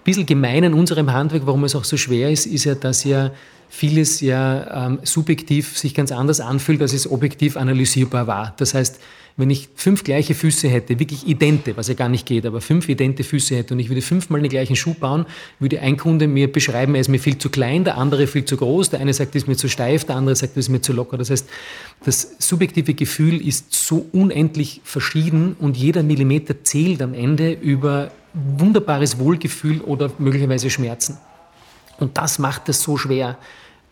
bisschen 0.05 0.25
gemein 0.25 0.63
in 0.63 0.73
unserem 0.73 1.13
Handwerk, 1.13 1.47
warum 1.47 1.65
es 1.65 1.75
auch 1.75 1.83
so 1.83 1.97
schwer 1.97 2.31
ist, 2.31 2.47
ist 2.47 2.63
ja, 2.63 2.77
dass 2.77 3.03
ja 3.03 3.33
vieles 3.69 4.21
ja 4.21 4.87
ähm, 4.87 5.01
subjektiv 5.03 5.77
sich 5.77 5.95
ganz 5.95 6.13
anders 6.13 6.39
anfühlt, 6.39 6.81
als 6.81 6.93
es 6.93 7.11
objektiv 7.11 7.57
analysierbar 7.57 8.29
war. 8.29 8.55
Das 8.57 8.73
heißt, 8.75 9.01
wenn 9.39 9.51
ich 9.51 9.69
fünf 9.75 10.03
gleiche 10.03 10.35
Füße 10.35 10.67
hätte, 10.69 10.99
wirklich 10.99 11.27
idente, 11.27 11.77
was 11.77 11.89
ja 11.89 11.95
gar 11.95 12.09
nicht 12.09 12.25
geht, 12.25 12.47
aber 12.47 12.63
fünf 12.63 12.89
idente 12.89 13.23
Füße 13.23 13.55
hätte 13.55 13.75
und 13.75 13.81
ich 13.81 13.91
würde 13.91 14.01
fünfmal 14.01 14.41
den 14.41 14.49
gleichen 14.49 14.77
Schuh 14.77 14.95
bauen, 14.95 15.27
würde 15.59 15.81
ein 15.81 15.99
Kunde 15.99 16.27
mir 16.27 16.51
beschreiben, 16.51 16.95
er 16.95 17.03
ist 17.03 17.09
mir 17.09 17.19
viel 17.19 17.37
zu 17.37 17.51
klein, 17.51 17.85
der 17.85 17.99
andere 17.99 18.27
viel 18.27 18.47
zu 18.47 18.57
groß, 18.57 18.91
der 18.91 19.01
eine 19.01 19.13
sagt, 19.13 19.35
er 19.35 19.39
ist 19.39 19.47
mir 19.47 19.57
zu 19.57 19.69
steif, 19.69 20.05
der 20.05 20.17
andere 20.17 20.35
sagt, 20.37 20.57
er 20.57 20.61
ist 20.61 20.71
mir 20.71 20.81
zu 20.81 20.95
locker. 20.95 21.19
Das 21.19 21.29
heißt, 21.29 21.47
das 22.05 22.37
subjektive 22.39 22.95
Gefühl 22.95 23.47
ist 23.47 23.75
so 23.75 24.07
unendlich 24.13 24.81
verschieden 24.85 25.55
und 25.59 25.77
jeder 25.77 26.03
Millimeter 26.03 26.65
zählt 26.65 27.03
am 27.03 27.13
Ende 27.13 27.53
über 27.53 28.13
wunderbares 28.33 29.19
Wohlgefühl 29.19 29.83
oder 29.83 30.11
möglicherweise 30.19 30.71
Schmerzen. 30.71 31.19
Und 31.99 32.17
das 32.17 32.39
macht 32.39 32.69
es 32.71 32.83
so 32.83 32.97
schwer, 32.97 33.39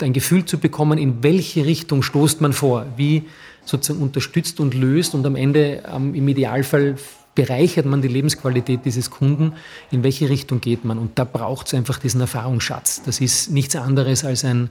ein 0.02 0.12
Gefühl 0.12 0.44
zu 0.44 0.58
bekommen, 0.58 0.98
in 0.98 1.22
welche 1.22 1.64
Richtung 1.64 2.02
stoßt 2.02 2.40
man 2.40 2.52
vor, 2.52 2.86
wie 2.96 3.24
sozusagen 3.64 4.02
unterstützt 4.02 4.60
und 4.60 4.74
löst 4.74 5.14
und 5.14 5.24
am 5.26 5.36
Ende 5.36 5.82
ähm, 5.90 6.14
im 6.14 6.28
Idealfall 6.28 6.96
bereichert 7.34 7.86
man 7.86 8.00
die 8.00 8.08
Lebensqualität 8.08 8.84
dieses 8.84 9.10
Kunden, 9.10 9.54
in 9.90 10.04
welche 10.04 10.28
Richtung 10.28 10.60
geht 10.60 10.84
man. 10.84 10.98
Und 10.98 11.18
da 11.18 11.24
braucht 11.24 11.66
es 11.66 11.74
einfach 11.74 11.98
diesen 11.98 12.20
Erfahrungsschatz. 12.20 13.02
Das 13.04 13.20
ist 13.20 13.50
nichts 13.50 13.74
anderes 13.74 14.24
als 14.24 14.44
ein 14.44 14.70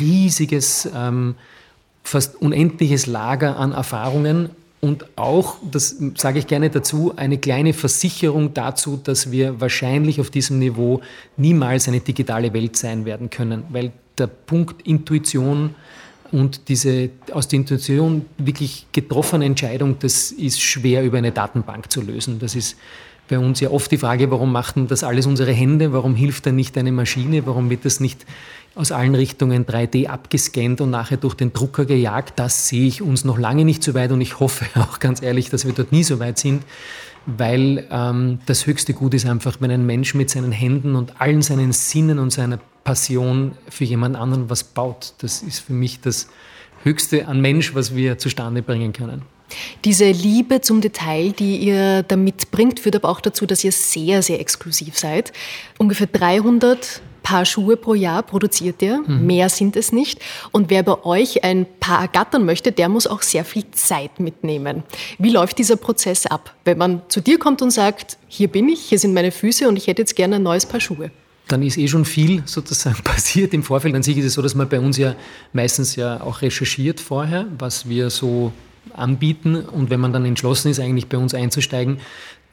riesiges, 0.00 0.88
ähm, 0.94 1.36
fast 2.02 2.36
unendliches 2.36 3.06
Lager 3.06 3.56
an 3.56 3.72
Erfahrungen 3.72 4.50
und 4.80 5.06
auch, 5.16 5.56
das 5.70 5.96
sage 6.16 6.38
ich 6.38 6.46
gerne 6.46 6.70
dazu, 6.70 7.12
eine 7.14 7.36
kleine 7.36 7.74
Versicherung 7.74 8.54
dazu, 8.54 8.96
dass 8.96 9.30
wir 9.30 9.60
wahrscheinlich 9.60 10.20
auf 10.20 10.30
diesem 10.30 10.58
Niveau 10.58 11.02
niemals 11.36 11.86
eine 11.86 12.00
digitale 12.00 12.54
Welt 12.54 12.76
sein 12.76 13.04
werden 13.04 13.28
können, 13.28 13.64
weil 13.68 13.92
der 14.20 14.28
Punkt 14.28 14.86
Intuition 14.86 15.74
und 16.32 16.68
diese 16.68 17.10
aus 17.32 17.48
der 17.48 17.58
Intuition 17.58 18.26
wirklich 18.38 18.86
getroffene 18.92 19.44
Entscheidung, 19.44 19.96
das 19.98 20.30
ist 20.30 20.60
schwer 20.60 21.02
über 21.02 21.18
eine 21.18 21.32
Datenbank 21.32 21.90
zu 21.90 22.02
lösen. 22.02 22.38
Das 22.38 22.54
ist 22.54 22.76
bei 23.28 23.38
uns 23.38 23.60
ja 23.60 23.70
oft 23.70 23.90
die 23.90 23.96
Frage, 23.96 24.30
warum 24.30 24.52
machen 24.52 24.88
das 24.88 25.04
alles 25.04 25.26
unsere 25.26 25.52
Hände? 25.52 25.92
Warum 25.92 26.14
hilft 26.14 26.46
da 26.46 26.52
nicht 26.52 26.76
eine 26.76 26.92
Maschine? 26.92 27.46
Warum 27.46 27.70
wird 27.70 27.84
das 27.84 28.00
nicht 28.00 28.26
aus 28.74 28.92
allen 28.92 29.14
Richtungen 29.14 29.66
3D 29.66 30.06
abgescannt 30.08 30.80
und 30.80 30.90
nachher 30.90 31.16
durch 31.16 31.34
den 31.34 31.52
Drucker 31.52 31.84
gejagt? 31.84 32.34
Das 32.36 32.68
sehe 32.68 32.86
ich 32.86 33.02
uns 33.02 33.24
noch 33.24 33.38
lange 33.38 33.64
nicht 33.64 33.82
so 33.82 33.94
weit 33.94 34.12
und 34.12 34.20
ich 34.20 34.40
hoffe 34.40 34.66
auch 34.80 34.98
ganz 34.98 35.22
ehrlich, 35.22 35.48
dass 35.48 35.64
wir 35.64 35.72
dort 35.72 35.92
nie 35.92 36.04
so 36.04 36.18
weit 36.18 36.38
sind, 36.38 36.62
weil 37.38 37.86
ähm, 37.90 38.38
das 38.46 38.66
höchste 38.66 38.94
Gut 38.94 39.14
ist 39.14 39.26
einfach, 39.26 39.56
wenn 39.60 39.70
ein 39.70 39.86
Mensch 39.86 40.14
mit 40.14 40.30
seinen 40.30 40.52
Händen 40.52 40.96
und 40.96 41.20
allen 41.20 41.42
seinen 41.42 41.72
Sinnen 41.72 42.18
und 42.18 42.30
seiner 42.30 42.58
Passion 42.84 43.52
für 43.68 43.84
jemand 43.84 44.16
anderen 44.16 44.50
was 44.50 44.64
baut. 44.64 45.14
Das 45.18 45.42
ist 45.42 45.60
für 45.60 45.72
mich 45.72 46.00
das 46.00 46.28
Höchste 46.82 47.28
an 47.28 47.40
Mensch, 47.40 47.74
was 47.74 47.94
wir 47.94 48.18
zustande 48.18 48.62
bringen 48.62 48.92
können. 48.92 49.22
Diese 49.84 50.10
Liebe 50.10 50.60
zum 50.60 50.80
Detail, 50.80 51.32
die 51.32 51.56
ihr 51.56 52.02
da 52.04 52.16
mitbringt, 52.16 52.80
führt 52.80 52.96
aber 52.96 53.08
auch 53.08 53.20
dazu, 53.20 53.46
dass 53.46 53.64
ihr 53.64 53.72
sehr, 53.72 54.22
sehr 54.22 54.40
exklusiv 54.40 54.98
seid. 54.98 55.32
Ungefähr 55.78 56.06
300 56.06 57.02
Paar 57.22 57.44
Schuhe 57.44 57.76
pro 57.76 57.94
Jahr 57.94 58.22
produziert 58.22 58.82
ihr. 58.82 59.02
Mhm. 59.06 59.26
Mehr 59.26 59.48
sind 59.48 59.76
es 59.76 59.92
nicht. 59.92 60.20
Und 60.52 60.70
wer 60.70 60.82
bei 60.82 61.04
euch 61.04 61.44
ein 61.44 61.66
Paar 61.80 62.02
ergattern 62.02 62.44
möchte, 62.44 62.72
der 62.72 62.88
muss 62.88 63.06
auch 63.06 63.22
sehr 63.22 63.44
viel 63.44 63.64
Zeit 63.72 64.20
mitnehmen. 64.20 64.82
Wie 65.18 65.30
läuft 65.30 65.58
dieser 65.58 65.76
Prozess 65.76 66.26
ab, 66.26 66.54
wenn 66.64 66.78
man 66.78 67.02
zu 67.08 67.20
dir 67.20 67.38
kommt 67.38 67.62
und 67.62 67.70
sagt, 67.70 68.18
hier 68.28 68.48
bin 68.48 68.68
ich, 68.68 68.80
hier 68.80 68.98
sind 68.98 69.14
meine 69.14 69.32
Füße 69.32 69.68
und 69.68 69.76
ich 69.76 69.86
hätte 69.86 70.02
jetzt 70.02 70.16
gerne 70.16 70.36
ein 70.36 70.42
neues 70.42 70.66
Paar 70.66 70.80
Schuhe? 70.80 71.10
dann 71.50 71.62
ist 71.62 71.76
eh 71.78 71.88
schon 71.88 72.04
viel 72.04 72.42
sozusagen 72.46 73.02
passiert 73.04 73.52
im 73.54 73.62
Vorfeld. 73.62 73.94
An 73.94 74.02
sich 74.02 74.16
ist 74.16 74.24
es 74.24 74.34
so, 74.34 74.42
dass 74.42 74.54
man 74.54 74.68
bei 74.68 74.78
uns 74.78 74.96
ja 74.96 75.16
meistens 75.52 75.96
ja 75.96 76.20
auch 76.20 76.42
recherchiert 76.42 77.00
vorher, 77.00 77.46
was 77.58 77.88
wir 77.88 78.10
so 78.10 78.52
anbieten. 78.94 79.56
Und 79.56 79.90
wenn 79.90 80.00
man 80.00 80.12
dann 80.12 80.24
entschlossen 80.24 80.70
ist, 80.70 80.80
eigentlich 80.80 81.08
bei 81.08 81.18
uns 81.18 81.34
einzusteigen, 81.34 81.98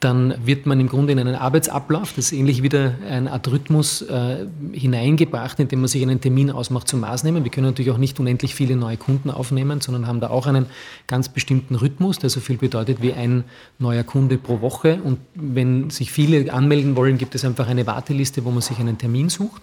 dann 0.00 0.34
wird 0.46 0.64
man 0.66 0.78
im 0.78 0.88
Grunde 0.88 1.12
in 1.12 1.18
einen 1.18 1.34
Arbeitsablauf, 1.34 2.12
das 2.14 2.26
ist 2.26 2.32
ähnlich 2.32 2.62
wieder 2.62 2.94
ein 3.08 3.26
Art 3.26 3.48
Rhythmus, 3.48 4.02
äh, 4.02 4.46
hineingebracht, 4.72 5.58
indem 5.58 5.80
man 5.80 5.88
sich 5.88 6.02
einen 6.02 6.20
Termin 6.20 6.52
ausmacht 6.52 6.86
zum 6.86 7.00
Maßnehmen. 7.00 7.42
Wir 7.42 7.50
können 7.50 7.66
natürlich 7.66 7.90
auch 7.90 7.98
nicht 7.98 8.20
unendlich 8.20 8.54
viele 8.54 8.76
neue 8.76 8.96
Kunden 8.96 9.30
aufnehmen, 9.30 9.80
sondern 9.80 10.06
haben 10.06 10.20
da 10.20 10.30
auch 10.30 10.46
einen 10.46 10.66
ganz 11.08 11.28
bestimmten 11.28 11.74
Rhythmus, 11.74 12.18
der 12.18 12.30
so 12.30 12.38
viel 12.38 12.58
bedeutet 12.58 13.02
wie 13.02 13.12
ein 13.12 13.42
neuer 13.80 14.04
Kunde 14.04 14.38
pro 14.38 14.60
Woche. 14.60 15.00
Und 15.02 15.18
wenn 15.34 15.90
sich 15.90 16.12
viele 16.12 16.52
anmelden 16.52 16.94
wollen, 16.94 17.18
gibt 17.18 17.34
es 17.34 17.44
einfach 17.44 17.66
eine 17.66 17.86
Warteliste, 17.86 18.44
wo 18.44 18.50
man 18.50 18.62
sich 18.62 18.78
einen 18.78 18.98
Termin 18.98 19.28
sucht, 19.30 19.62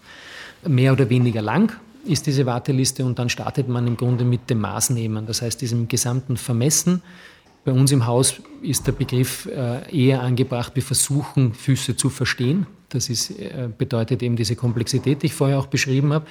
mehr 0.68 0.92
oder 0.92 1.10
weniger 1.10 1.42
lang 1.42 1.72
ist 2.08 2.28
diese 2.28 2.46
Warteliste 2.46 3.04
und 3.04 3.18
dann 3.18 3.30
startet 3.30 3.68
man 3.68 3.88
im 3.88 3.98
Grunde 3.98 4.26
mit 4.26 4.50
dem 4.52 4.60
Maßnehmen, 4.60 5.26
das 5.26 5.42
heißt 5.42 5.60
diesem 5.60 5.88
gesamten 5.88 6.38
Vermessen 6.38 7.02
Bei 7.66 7.72
uns 7.72 7.92
im 7.92 8.06
Haus 8.06 8.36
ist 8.62 8.86
der 8.86 8.92
Begriff 8.92 9.48
äh, 9.48 9.92
eher 9.92 10.22
angebracht, 10.22 10.76
wir 10.76 10.84
versuchen 10.84 11.56
Füße 11.56 11.98
zu 11.98 12.12
verstehen. 12.12 12.68
Das 12.90 13.10
ist, 13.10 13.32
äh, 13.32 13.68
bedeutet 13.76 14.22
eben 14.22 14.36
diese 14.36 14.56
Komplexität, 14.56 15.24
die 15.24 15.26
ich 15.26 15.34
vorher 15.34 15.58
auch 15.58 15.66
beschrieben 15.66 16.14
habe. 16.14 16.28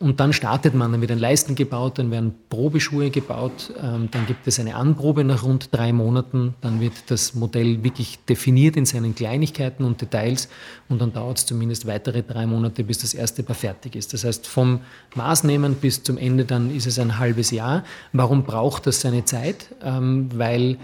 Und 0.00 0.18
dann 0.18 0.32
startet 0.32 0.74
man, 0.74 0.92
dann 0.92 1.02
wird 1.02 1.10
ein 1.10 1.18
Leisten 1.18 1.54
gebaut, 1.54 1.98
dann 1.98 2.10
werden 2.10 2.32
Probeschuhe 2.48 3.10
gebaut, 3.10 3.70
ähm, 3.82 4.08
dann 4.10 4.26
gibt 4.26 4.46
es 4.46 4.58
eine 4.58 4.74
Anprobe 4.74 5.24
nach 5.24 5.42
rund 5.42 5.68
drei 5.72 5.92
Monaten, 5.92 6.54
dann 6.62 6.80
wird 6.80 6.94
das 7.08 7.34
Modell 7.34 7.84
wirklich 7.84 8.18
definiert 8.26 8.78
in 8.78 8.86
seinen 8.86 9.14
Kleinigkeiten 9.14 9.84
und 9.84 10.00
Details 10.00 10.48
und 10.88 11.02
dann 11.02 11.12
dauert 11.12 11.36
es 11.36 11.44
zumindest 11.44 11.86
weitere 11.86 12.22
drei 12.22 12.46
Monate, 12.46 12.82
bis 12.82 12.96
das 12.96 13.12
erste 13.12 13.42
Paar 13.42 13.54
fertig 13.54 13.94
ist. 13.94 14.14
Das 14.14 14.24
heißt, 14.24 14.46
vom 14.46 14.80
Maßnehmen 15.16 15.74
bis 15.74 16.02
zum 16.02 16.16
Ende 16.16 16.46
dann 16.46 16.74
ist 16.74 16.86
es 16.86 16.98
ein 16.98 17.18
halbes 17.18 17.50
Jahr. 17.50 17.84
Warum 18.14 18.44
braucht 18.44 18.86
das 18.86 19.02
seine 19.02 19.26
Zeit? 19.26 19.66
Ähm, 19.84 20.30
weil 20.34 20.78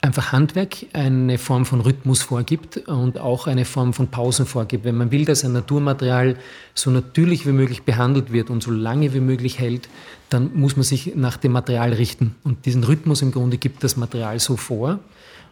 einfach 0.00 0.32
Handwerk 0.32 0.86
eine 0.92 1.38
Form 1.38 1.66
von 1.66 1.80
Rhythmus 1.80 2.22
vorgibt 2.22 2.76
und 2.88 3.18
auch 3.18 3.46
eine 3.46 3.64
Form 3.64 3.92
von 3.92 4.08
Pausen 4.08 4.46
vorgibt. 4.46 4.84
Wenn 4.84 4.96
man 4.96 5.10
will, 5.10 5.24
dass 5.24 5.44
ein 5.44 5.52
Naturmaterial 5.52 6.36
so 6.74 6.90
natürlich 6.90 7.46
wie 7.46 7.52
möglich 7.52 7.82
behandelt 7.82 8.32
wird 8.32 8.50
und 8.50 8.62
so 8.62 8.70
lange 8.70 9.12
wie 9.14 9.20
möglich 9.20 9.58
hält, 9.58 9.88
dann 10.28 10.50
muss 10.54 10.76
man 10.76 10.84
sich 10.84 11.14
nach 11.16 11.36
dem 11.36 11.52
Material 11.52 11.92
richten. 11.92 12.36
Und 12.44 12.66
diesen 12.66 12.84
Rhythmus 12.84 13.22
im 13.22 13.32
Grunde 13.32 13.58
gibt 13.58 13.82
das 13.84 13.96
Material 13.96 14.38
so 14.38 14.56
vor, 14.56 15.00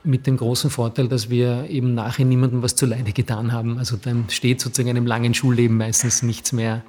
mit 0.04 0.26
dem 0.26 0.36
großen 0.36 0.70
Vorteil, 0.70 1.08
dass 1.08 1.30
wir 1.30 1.68
eben 1.70 1.94
nachher 1.94 2.26
niemandem 2.26 2.62
was 2.62 2.76
zuleide 2.76 3.12
getan 3.12 3.52
haben. 3.52 3.78
Also 3.78 3.96
dann 3.96 4.26
steht 4.28 4.60
sozusagen 4.60 4.90
einem 4.90 5.06
langen 5.06 5.34
Schulleben 5.34 5.78
meistens 5.78 6.22
nichts 6.22 6.52
mehr 6.52 6.82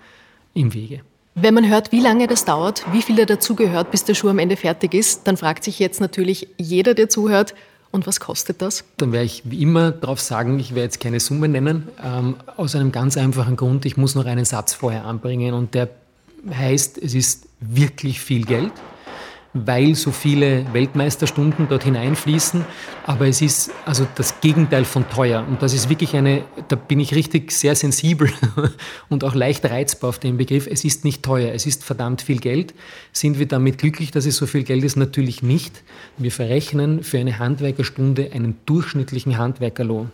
im 0.53 0.73
Wege. 0.73 1.01
Wenn 1.37 1.53
man 1.53 1.67
hört, 1.67 1.91
wie 1.91 1.99
lange 1.99 2.27
das 2.27 2.45
dauert, 2.45 2.85
wie 2.93 3.01
viel 3.01 3.17
da 3.17 3.25
dazugehört, 3.25 3.91
bis 3.91 4.05
der 4.05 4.13
Schuh 4.13 4.29
am 4.29 4.39
Ende 4.39 4.55
fertig 4.55 4.93
ist, 4.93 5.27
dann 5.27 5.35
fragt 5.35 5.65
sich 5.65 5.79
jetzt 5.79 5.99
natürlich 5.99 6.47
jeder, 6.57 6.93
der 6.93 7.09
zuhört, 7.09 7.53
und 7.91 8.07
was 8.07 8.21
kostet 8.21 8.61
das? 8.61 8.85
Dann 8.97 9.11
werde 9.11 9.25
ich 9.25 9.41
wie 9.45 9.61
immer 9.61 9.91
darauf 9.91 10.19
sagen, 10.21 10.59
ich 10.59 10.71
werde 10.71 10.83
jetzt 10.83 11.01
keine 11.01 11.19
Summe 11.19 11.49
nennen, 11.49 11.89
ähm, 12.03 12.35
aus 12.55 12.75
einem 12.75 12.93
ganz 12.93 13.17
einfachen 13.17 13.57
Grund, 13.57 13.85
ich 13.85 13.97
muss 13.97 14.15
noch 14.15 14.25
einen 14.25 14.45
Satz 14.45 14.73
vorher 14.73 15.05
anbringen 15.05 15.53
und 15.53 15.73
der 15.73 15.89
heißt, 16.49 16.97
es 16.97 17.13
ist 17.13 17.47
wirklich 17.59 18.21
viel 18.21 18.45
Geld 18.45 18.71
weil 19.55 19.95
so 19.95 20.11
viele 20.11 20.65
Weltmeisterstunden 20.73 21.67
dort 21.69 21.83
hineinfließen. 21.85 22.65
Aber 23.05 23.27
es 23.27 23.41
ist 23.41 23.71
also 23.85 24.05
das 24.15 24.41
Gegenteil 24.41 24.83
von 24.83 25.09
teuer. 25.09 25.45
Und 25.47 25.61
das 25.61 25.73
ist 25.73 25.89
wirklich 25.89 26.13
eine, 26.15 26.43
da 26.67 26.75
bin 26.75 26.99
ich 26.99 27.15
richtig 27.15 27.53
sehr 27.53 27.73
sensibel 27.73 28.29
und 29.09 29.23
auch 29.23 29.33
leicht 29.33 29.63
reizbar 29.65 30.09
auf 30.09 30.19
den 30.19 30.35
Begriff. 30.35 30.67
Es 30.67 30.83
ist 30.83 31.05
nicht 31.05 31.23
teuer, 31.23 31.53
es 31.53 31.65
ist 31.65 31.85
verdammt 31.85 32.21
viel 32.21 32.39
Geld. 32.39 32.73
Sind 33.13 33.39
wir 33.39 33.47
damit 33.47 33.77
glücklich, 33.77 34.11
dass 34.11 34.25
es 34.25 34.35
so 34.35 34.45
viel 34.45 34.63
Geld 34.63 34.83
ist? 34.83 34.97
Natürlich 34.97 35.41
nicht. 35.41 35.83
Wir 36.17 36.31
verrechnen 36.31 37.01
für 37.01 37.17
eine 37.17 37.39
Handwerkerstunde 37.39 38.31
einen 38.33 38.57
durchschnittlichen 38.65 39.37
Handwerkerlohn 39.37 40.11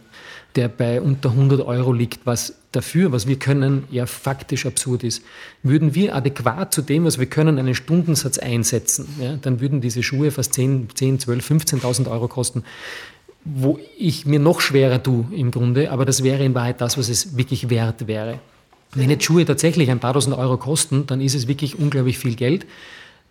der 0.55 0.67
bei 0.67 1.01
unter 1.01 1.31
100 1.31 1.61
Euro 1.61 1.93
liegt, 1.93 2.25
was 2.25 2.55
dafür, 2.71 3.11
was 3.11 3.27
wir 3.27 3.37
können, 3.37 3.83
ja 3.91 4.05
faktisch 4.05 4.65
absurd 4.65 5.03
ist. 5.03 5.23
Würden 5.63 5.95
wir 5.95 6.15
adäquat 6.15 6.73
zu 6.73 6.81
dem, 6.81 7.05
was 7.05 7.19
wir 7.19 7.25
können, 7.25 7.57
einen 7.57 7.75
Stundensatz 7.75 8.37
einsetzen, 8.37 9.07
ja, 9.19 9.37
dann 9.41 9.61
würden 9.61 9.81
diese 9.81 10.03
Schuhe 10.03 10.31
fast 10.31 10.53
10, 10.53 10.89
10 10.93 11.19
12, 11.19 11.51
15.000 11.51 12.09
Euro 12.09 12.27
kosten, 12.27 12.63
wo 13.43 13.79
ich 13.97 14.25
mir 14.25 14.39
noch 14.39 14.61
schwerer 14.61 15.01
tue 15.01 15.25
im 15.35 15.51
Grunde, 15.51 15.91
aber 15.91 16.05
das 16.05 16.23
wäre 16.23 16.43
in 16.43 16.53
Wahrheit 16.53 16.81
das, 16.81 16.97
was 16.97 17.09
es 17.09 17.37
wirklich 17.37 17.69
wert 17.69 18.07
wäre. 18.07 18.39
Wenn 18.93 19.09
jetzt 19.09 19.23
Schuhe 19.23 19.45
tatsächlich 19.45 19.89
ein 19.89 19.99
paar 19.99 20.13
tausend 20.13 20.37
Euro 20.37 20.57
kosten, 20.57 21.07
dann 21.07 21.21
ist 21.21 21.33
es 21.33 21.47
wirklich 21.47 21.79
unglaublich 21.79 22.17
viel 22.17 22.35
Geld. 22.35 22.65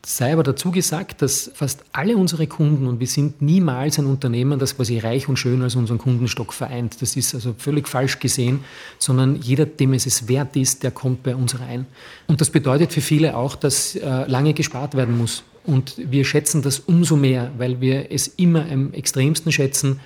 Sei 0.04 0.32
aber 0.32 0.42
dazu 0.42 0.70
gesagt, 0.70 1.20
dass 1.20 1.50
fast 1.54 1.84
alle 1.92 2.16
unsere 2.16 2.46
Kunden, 2.46 2.86
und 2.86 3.00
wir 3.00 3.06
sind 3.06 3.42
niemals 3.42 3.98
ein 3.98 4.06
Unternehmen, 4.06 4.58
das 4.58 4.74
quasi 4.76 4.98
reich 4.98 5.28
und 5.28 5.36
schön 5.36 5.60
als 5.60 5.76
unseren 5.76 5.98
Kundenstock 5.98 6.54
vereint. 6.54 7.02
Das 7.02 7.16
ist 7.16 7.34
also 7.34 7.54
völlig 7.58 7.86
falsch 7.86 8.18
gesehen, 8.18 8.64
sondern 8.98 9.36
jeder, 9.36 9.66
dem 9.66 9.92
es 9.92 10.06
es 10.06 10.26
wert 10.26 10.56
ist, 10.56 10.84
der 10.84 10.90
kommt 10.90 11.22
bei 11.22 11.36
uns 11.36 11.60
rein. 11.60 11.86
Und 12.28 12.40
das 12.40 12.48
bedeutet 12.48 12.92
für 12.94 13.02
viele 13.02 13.36
auch, 13.36 13.56
dass 13.56 13.94
äh, 13.94 14.24
lange 14.26 14.54
gespart 14.54 14.94
werden 14.94 15.18
muss. 15.18 15.42
Und 15.70 15.94
wir 15.98 16.24
schätzen 16.24 16.62
das 16.62 16.80
umso 16.80 17.14
mehr, 17.14 17.52
weil 17.56 17.80
wir 17.80 18.10
es 18.10 18.26
immer 18.26 18.66
am 18.68 18.92
extremsten 18.92 19.52
schätzen, 19.52 20.00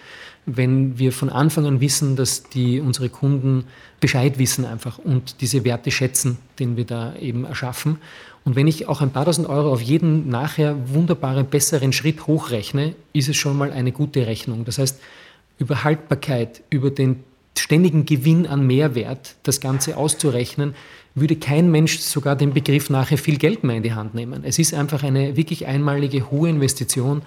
wenn 0.45 0.99
wir 0.99 1.11
von 1.11 1.31
Anfang 1.31 1.65
an 1.65 1.81
wissen, 1.81 2.17
dass 2.17 2.43
die, 2.43 2.81
unsere 2.81 3.09
Kunden 3.09 3.65
Bescheid 3.99 4.39
wissen 4.39 4.67
einfach 4.67 4.99
und 4.99 5.41
diese 5.41 5.65
Werte 5.65 5.91
schätzen, 5.91 6.37
den 6.59 6.77
wir 6.77 6.85
da 6.85 7.17
eben 7.17 7.47
erschaffen. 7.47 7.97
Und 8.45 8.57
wenn 8.57 8.67
ich 8.67 8.89
auch 8.89 9.01
ein 9.01 9.11
paar 9.11 9.25
tausend 9.25 9.49
Euro 9.49 9.73
auf 9.73 9.81
jeden 9.81 10.29
nachher 10.29 10.77
wunderbaren, 10.93 11.47
besseren 11.47 11.95
Schritt 11.95 12.27
hochrechne, 12.27 12.95
ist 13.15 13.31
es 13.31 13.37
schon 13.37 13.57
mal 13.57 13.73
eine 13.73 13.93
gute 13.93 14.27
Rechnung. 14.27 14.67
Das 14.67 14.77
heißt, 14.77 15.01
über 15.59 15.83
Haltbarkeit, 15.83 16.63
über 16.69 16.91
den 16.91 17.25
ständigen 17.59 18.07
Gewinn 18.07 18.47
an 18.47 18.67
Mehrwert, 18.67 19.37
das 19.43 19.61
Ganze 19.61 19.97
auszurechnen, 19.97 20.75
würde 21.15 21.37
kein 21.37 21.71
Mensch 21.71 22.01
sogar 22.01 22.37
den 22.37 22.53
Begriff 22.53 22.91
nachher 22.91 23.19
viel 23.19 23.39
Geld 23.39 23.63
mehr 23.63 23.77
in 23.77 23.83
die 23.83 23.93
Hand 23.93 24.15
nehmen. 24.15 24.43
Es 24.45 24.59
ist 24.59 24.75
einfach 24.75 25.03
eine 25.03 25.37
wirklich 25.37 25.67
einmalige 25.67 26.31
hohe 26.31 26.49
Investition 26.49 27.23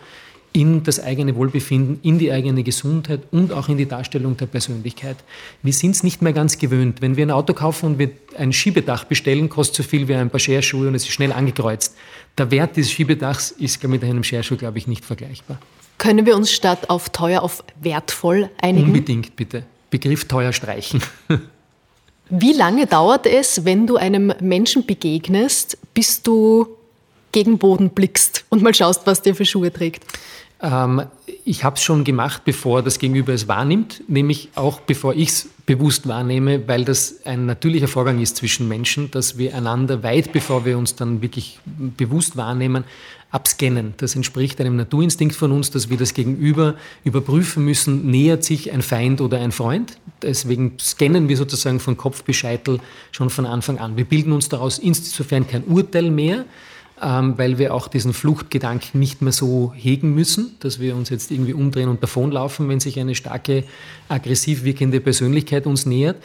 in 0.53 0.83
das 0.83 0.99
eigene 0.99 1.35
Wohlbefinden, 1.35 1.99
in 2.01 2.17
die 2.17 2.31
eigene 2.31 2.63
Gesundheit 2.63 3.21
und 3.31 3.53
auch 3.53 3.69
in 3.69 3.77
die 3.77 3.85
Darstellung 3.85 4.37
der 4.37 4.47
Persönlichkeit. 4.47 5.17
Wir 5.61 5.73
sind 5.73 5.91
es 5.91 6.03
nicht 6.03 6.21
mehr 6.21 6.33
ganz 6.33 6.57
gewöhnt. 6.57 7.01
Wenn 7.01 7.15
wir 7.15 7.25
ein 7.25 7.31
Auto 7.31 7.53
kaufen 7.53 7.85
und 7.85 7.99
wir 7.99 8.09
ein 8.37 8.51
Schiebedach 8.51 9.03
bestellen, 9.03 9.49
kostet 9.49 9.75
so 9.75 9.83
viel 9.83 10.07
wie 10.07 10.15
ein 10.15 10.29
paar 10.29 10.39
Scherschuhe 10.39 10.87
und 10.87 10.95
es 10.95 11.03
ist 11.03 11.11
schnell 11.11 11.31
angekreuzt. 11.31 11.95
Der 12.37 12.49
Wert 12.49 12.75
dieses 12.75 12.91
Schiebedachs 12.91 13.51
ist 13.51 13.83
mit 13.83 14.03
einem 14.03 14.23
Scherschuh, 14.23 14.57
glaube 14.57 14.79
ich, 14.79 14.87
nicht 14.87 15.05
vergleichbar. 15.05 15.59
Können 15.97 16.25
wir 16.25 16.35
uns 16.35 16.51
statt 16.51 16.89
auf 16.89 17.09
teuer 17.09 17.41
auf 17.41 17.63
wertvoll 17.81 18.49
einigen? 18.59 18.87
Unbedingt, 18.87 19.35
bitte. 19.35 19.63
Begriff 19.89 20.25
teuer 20.25 20.53
streichen. 20.53 21.01
Wie 22.29 22.53
lange 22.53 22.87
dauert 22.87 23.25
es, 23.25 23.63
wenn 23.63 23.87
du 23.87 23.95
einem 23.95 24.33
Menschen 24.41 24.85
begegnest, 24.85 25.77
bis 25.93 26.21
du 26.21 26.67
gegen 27.31 27.57
Boden 27.57 27.89
blickst 27.91 28.45
und 28.49 28.61
mal 28.61 28.73
schaust, 28.73 29.05
was 29.05 29.21
der 29.21 29.33
für 29.33 29.45
Schuhe 29.45 29.71
trägt? 29.71 30.03
Ähm, 30.61 31.03
ich 31.45 31.63
habe 31.63 31.75
es 31.75 31.83
schon 31.83 32.03
gemacht, 32.03 32.43
bevor 32.45 32.81
das 32.81 32.99
Gegenüber 32.99 33.33
es 33.33 33.47
wahrnimmt, 33.47 34.03
nämlich 34.07 34.49
auch 34.55 34.79
bevor 34.81 35.13
ich 35.13 35.29
es 35.29 35.49
bewusst 35.65 36.07
wahrnehme, 36.07 36.67
weil 36.67 36.85
das 36.85 37.25
ein 37.25 37.45
natürlicher 37.45 37.87
Vorgang 37.87 38.19
ist 38.19 38.37
zwischen 38.37 38.67
Menschen, 38.67 39.11
dass 39.11 39.37
wir 39.37 39.55
einander 39.55 40.03
weit 40.03 40.33
bevor 40.33 40.65
wir 40.65 40.77
uns 40.77 40.95
dann 40.95 41.21
wirklich 41.21 41.59
bewusst 41.65 42.37
wahrnehmen, 42.37 42.85
abscannen. 43.29 43.93
Das 43.97 44.15
entspricht 44.15 44.59
einem 44.61 44.77
Naturinstinkt 44.77 45.35
von 45.35 45.51
uns, 45.51 45.69
dass 45.69 45.89
wir 45.89 45.97
das 45.97 46.13
Gegenüber 46.13 46.75
überprüfen 47.03 47.63
müssen, 47.65 48.09
nähert 48.09 48.43
sich 48.43 48.71
ein 48.71 48.81
Feind 48.81 49.19
oder 49.19 49.39
ein 49.39 49.51
Freund. 49.51 49.97
Deswegen 50.21 50.73
scannen 50.79 51.27
wir 51.27 51.37
sozusagen 51.37 51.79
von 51.79 51.97
Kopf 51.97 52.23
bis 52.23 52.37
Scheitel 52.37 52.79
schon 53.11 53.29
von 53.29 53.45
Anfang 53.45 53.79
an. 53.79 53.97
Wir 53.97 54.05
bilden 54.05 54.31
uns 54.31 54.47
daraus 54.49 54.79
insofern 54.79 55.45
kein 55.45 55.65
Urteil 55.65 56.09
mehr, 56.09 56.45
weil 56.99 57.59
wir 57.59 57.73
auch 57.73 57.87
diesen 57.87 58.13
Fluchtgedanken 58.13 58.99
nicht 58.99 59.21
mehr 59.21 59.31
so 59.31 59.73
hegen 59.75 60.15
müssen, 60.15 60.55
dass 60.59 60.79
wir 60.79 60.95
uns 60.95 61.09
jetzt 61.09 61.31
irgendwie 61.31 61.53
umdrehen 61.53 61.89
und 61.89 62.01
davonlaufen, 62.01 62.67
wenn 62.69 62.79
sich 62.79 62.99
eine 62.99 63.13
starke, 63.13 63.63
aggressiv 64.09 64.63
wirkende 64.63 64.99
Persönlichkeit 64.99 65.67
uns 65.67 65.85
nähert. 65.85 66.17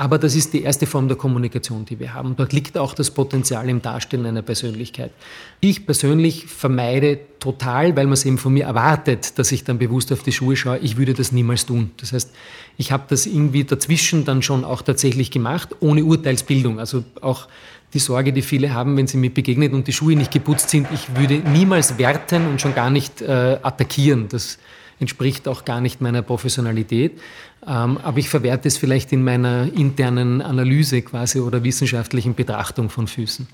Aber 0.00 0.16
das 0.16 0.36
ist 0.36 0.52
die 0.52 0.62
erste 0.62 0.86
Form 0.86 1.08
der 1.08 1.16
Kommunikation, 1.16 1.84
die 1.84 1.98
wir 1.98 2.14
haben. 2.14 2.36
Dort 2.36 2.52
liegt 2.52 2.78
auch 2.78 2.94
das 2.94 3.10
Potenzial 3.10 3.68
im 3.68 3.82
Darstellen 3.82 4.26
einer 4.26 4.42
Persönlichkeit. 4.42 5.10
Ich 5.58 5.86
persönlich 5.86 6.46
vermeide 6.46 7.18
total, 7.40 7.96
weil 7.96 8.04
man 8.04 8.12
es 8.12 8.24
eben 8.24 8.38
von 8.38 8.52
mir 8.52 8.66
erwartet, 8.66 9.36
dass 9.40 9.50
ich 9.50 9.64
dann 9.64 9.78
bewusst 9.78 10.12
auf 10.12 10.22
die 10.22 10.30
Schuhe 10.30 10.54
schaue. 10.54 10.78
Ich 10.78 10.98
würde 10.98 11.14
das 11.14 11.32
niemals 11.32 11.66
tun. 11.66 11.90
Das 11.96 12.12
heißt, 12.12 12.30
ich 12.76 12.92
habe 12.92 13.06
das 13.08 13.26
irgendwie 13.26 13.64
dazwischen 13.64 14.24
dann 14.24 14.40
schon 14.40 14.64
auch 14.64 14.82
tatsächlich 14.82 15.32
gemacht, 15.32 15.74
ohne 15.80 16.04
Urteilsbildung. 16.04 16.78
Also 16.78 17.02
auch 17.20 17.48
die 17.94 17.98
Sorge, 17.98 18.32
die 18.32 18.42
viele 18.42 18.74
haben, 18.74 18.96
wenn 18.96 19.06
sie 19.06 19.16
mir 19.16 19.30
begegnet 19.30 19.72
und 19.72 19.86
die 19.86 19.92
Schuhe 19.92 20.14
nicht 20.14 20.30
geputzt 20.30 20.70
sind. 20.70 20.86
Ich 20.92 21.16
würde 21.16 21.36
niemals 21.36 21.98
werten 21.98 22.46
und 22.46 22.60
schon 22.60 22.74
gar 22.74 22.90
nicht 22.90 23.22
äh, 23.22 23.58
attackieren. 23.62 24.28
Das 24.28 24.58
entspricht 25.00 25.48
auch 25.48 25.64
gar 25.64 25.80
nicht 25.80 26.00
meiner 26.00 26.22
Professionalität. 26.22 27.18
Ähm, 27.66 27.98
aber 28.02 28.18
ich 28.18 28.28
verwerte 28.28 28.68
es 28.68 28.76
vielleicht 28.76 29.12
in 29.12 29.24
meiner 29.24 29.72
internen 29.72 30.42
Analyse 30.42 31.02
quasi 31.02 31.40
oder 31.40 31.64
wissenschaftlichen 31.64 32.34
Betrachtung 32.34 32.90
von 32.90 33.06
Füßen. 33.06 33.46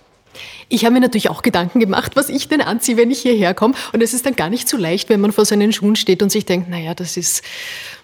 Ich 0.68 0.85
habe 0.85 0.94
mir 0.94 1.01
natürlich 1.01 1.31
auch 1.31 1.42
Gedanken 1.42 1.79
gemacht, 1.79 2.16
was 2.16 2.29
ich 2.29 2.49
denn 2.49 2.61
anziehe, 2.61 2.97
wenn 2.97 3.11
ich 3.11 3.20
hierher 3.20 3.55
komme. 3.55 3.75
Und 3.92 4.03
es 4.03 4.14
ist 4.14 4.27
dann 4.27 4.35
gar 4.35 4.51
nicht 4.51 4.68
so 4.68 4.77
leicht, 4.77 5.09
wenn 5.09 5.20
man 5.20 5.31
vor 5.31 5.44
seinen 5.44 5.73
Schuhen 5.73 5.94
steht 5.94 6.23
und 6.23 6.31
sich 6.31 6.44
denkt, 6.44 6.68
naja, 6.68 6.94
das 6.94 7.16
ist, 7.16 7.42